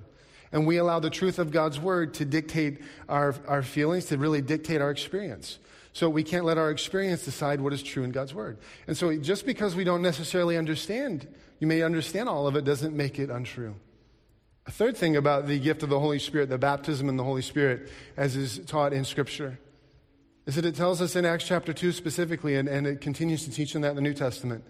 And 0.52 0.66
we 0.66 0.76
allow 0.76 1.00
the 1.00 1.10
truth 1.10 1.38
of 1.38 1.50
God's 1.50 1.80
Word 1.80 2.14
to 2.14 2.24
dictate 2.24 2.80
our, 3.08 3.34
our 3.48 3.62
feelings, 3.62 4.06
to 4.06 4.18
really 4.18 4.40
dictate 4.40 4.80
our 4.80 4.90
experience. 4.90 5.58
So 5.92 6.08
we 6.08 6.22
can't 6.22 6.44
let 6.44 6.58
our 6.58 6.70
experience 6.70 7.24
decide 7.24 7.60
what 7.60 7.72
is 7.72 7.82
true 7.82 8.02
in 8.02 8.10
God's 8.10 8.34
Word. 8.34 8.58
And 8.86 8.96
so 8.96 9.16
just 9.16 9.46
because 9.46 9.76
we 9.76 9.84
don't 9.84 10.02
necessarily 10.02 10.56
understand, 10.56 11.26
you 11.60 11.66
may 11.66 11.82
understand 11.82 12.28
all 12.28 12.46
of 12.46 12.56
it, 12.56 12.64
doesn't 12.64 12.96
make 12.96 13.18
it 13.18 13.30
untrue. 13.30 13.74
A 14.66 14.70
third 14.70 14.96
thing 14.96 15.16
about 15.16 15.46
the 15.46 15.58
gift 15.58 15.82
of 15.82 15.90
the 15.90 16.00
Holy 16.00 16.18
Spirit, 16.18 16.48
the 16.48 16.58
baptism 16.58 17.08
in 17.08 17.16
the 17.16 17.24
Holy 17.24 17.42
Spirit, 17.42 17.90
as 18.16 18.34
is 18.34 18.58
taught 18.66 18.92
in 18.92 19.04
Scripture, 19.04 19.58
is 20.46 20.56
that 20.56 20.64
it 20.64 20.74
tells 20.74 21.00
us 21.00 21.16
in 21.16 21.24
Acts 21.24 21.46
chapter 21.46 21.72
2 21.72 21.92
specifically, 21.92 22.56
and, 22.56 22.68
and 22.68 22.86
it 22.86 23.00
continues 23.00 23.44
to 23.44 23.50
teach 23.50 23.74
in 23.74 23.82
that 23.82 23.90
in 23.90 23.96
the 23.96 24.02
New 24.02 24.14
Testament, 24.14 24.64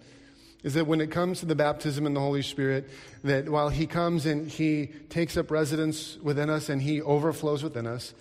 is 0.65 0.73
that 0.73 0.87
when 0.87 0.99
it 0.99 1.11
comes 1.11 1.41
to 1.41 1.45
the 1.45 1.53
baptism 1.53 2.07
in 2.07 2.15
the 2.15 2.19
Holy 2.19 2.41
Spirit, 2.41 2.89
that 3.23 3.47
while 3.47 3.69
He 3.69 3.85
comes 3.85 4.25
and 4.25 4.49
He 4.49 4.87
takes 5.09 5.37
up 5.37 5.51
residence 5.51 6.17
within 6.23 6.49
us 6.49 6.69
and 6.69 6.81
He 6.81 7.03
overflows 7.03 7.61
within 7.61 7.85
us, 7.85 8.15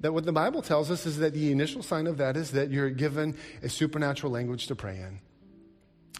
that 0.00 0.12
what 0.12 0.24
the 0.24 0.32
Bible 0.32 0.60
tells 0.60 0.90
us 0.90 1.06
is 1.06 1.18
that 1.18 1.34
the 1.34 1.52
initial 1.52 1.84
sign 1.84 2.08
of 2.08 2.16
that 2.16 2.36
is 2.36 2.50
that 2.50 2.72
you're 2.72 2.90
given 2.90 3.36
a 3.62 3.68
supernatural 3.68 4.32
language 4.32 4.66
to 4.66 4.74
pray 4.74 4.96
in. 4.96 5.20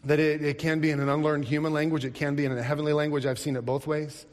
That 0.04 0.20
it, 0.20 0.44
it 0.44 0.58
can 0.58 0.78
be 0.78 0.92
in 0.92 1.00
an 1.00 1.08
unlearned 1.08 1.44
human 1.44 1.72
language, 1.72 2.04
it 2.04 2.14
can 2.14 2.36
be 2.36 2.44
in 2.44 2.56
a 2.56 2.62
heavenly 2.62 2.92
language. 2.92 3.26
I've 3.26 3.40
seen 3.40 3.56
it 3.56 3.66
both 3.66 3.84
ways. 3.84 4.26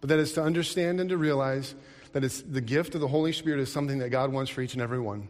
But 0.00 0.08
that 0.08 0.18
is 0.18 0.32
to 0.32 0.42
understand 0.42 0.98
and 0.98 1.08
to 1.10 1.16
realize 1.16 1.76
that 2.12 2.24
it's 2.24 2.42
the 2.42 2.60
gift 2.60 2.96
of 2.96 3.00
the 3.00 3.08
Holy 3.08 3.32
Spirit 3.32 3.60
is 3.60 3.70
something 3.70 3.98
that 3.98 4.08
God 4.08 4.32
wants 4.32 4.50
for 4.50 4.62
each 4.62 4.72
and 4.72 4.82
every 4.82 5.00
one. 5.00 5.28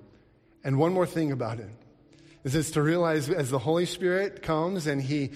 And 0.64 0.78
one 0.78 0.94
more 0.94 1.06
thing 1.06 1.30
about 1.30 1.60
it 1.60 1.68
is 2.44 2.54
it's 2.54 2.72
to 2.72 2.82
realize 2.82 3.30
as 3.30 3.50
the 3.50 3.58
Holy 3.58 3.86
Spirit 3.86 4.42
comes 4.42 4.86
and 4.86 5.02
He 5.02 5.30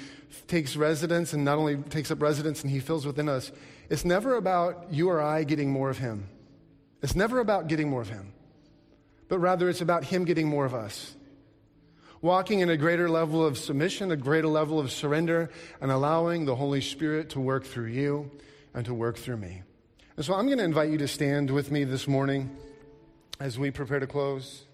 takes 0.46 0.76
residence 0.76 1.32
and 1.32 1.44
not 1.44 1.58
only 1.58 1.76
takes 1.76 2.10
up 2.10 2.20
residence 2.20 2.62
and 2.62 2.70
He 2.70 2.80
fills 2.80 3.06
within 3.06 3.28
us, 3.28 3.50
it's 3.88 4.04
never 4.04 4.36
about 4.36 4.92
you 4.92 5.08
or 5.08 5.20
I 5.20 5.44
getting 5.44 5.70
more 5.70 5.88
of 5.88 5.98
Him. 5.98 6.28
It's 7.02 7.16
never 7.16 7.40
about 7.40 7.68
getting 7.68 7.88
more 7.88 8.02
of 8.02 8.10
Him, 8.10 8.32
but 9.28 9.38
rather 9.38 9.68
it's 9.68 9.80
about 9.80 10.04
Him 10.04 10.24
getting 10.24 10.46
more 10.46 10.66
of 10.66 10.74
us. 10.74 11.14
Walking 12.20 12.60
in 12.60 12.68
a 12.68 12.76
greater 12.76 13.08
level 13.08 13.46
of 13.46 13.56
submission, 13.56 14.10
a 14.10 14.16
greater 14.16 14.48
level 14.48 14.80
of 14.80 14.90
surrender, 14.90 15.50
and 15.80 15.90
allowing 15.90 16.44
the 16.44 16.56
Holy 16.56 16.80
Spirit 16.80 17.30
to 17.30 17.40
work 17.40 17.64
through 17.64 17.86
you 17.86 18.30
and 18.74 18.84
to 18.86 18.92
work 18.92 19.16
through 19.16 19.36
me. 19.36 19.62
And 20.16 20.26
so 20.26 20.34
I'm 20.34 20.46
going 20.46 20.58
to 20.58 20.64
invite 20.64 20.90
you 20.90 20.98
to 20.98 21.08
stand 21.08 21.48
with 21.48 21.70
me 21.70 21.84
this 21.84 22.08
morning 22.08 22.54
as 23.38 23.56
we 23.56 23.70
prepare 23.70 24.00
to 24.00 24.06
close. 24.08 24.64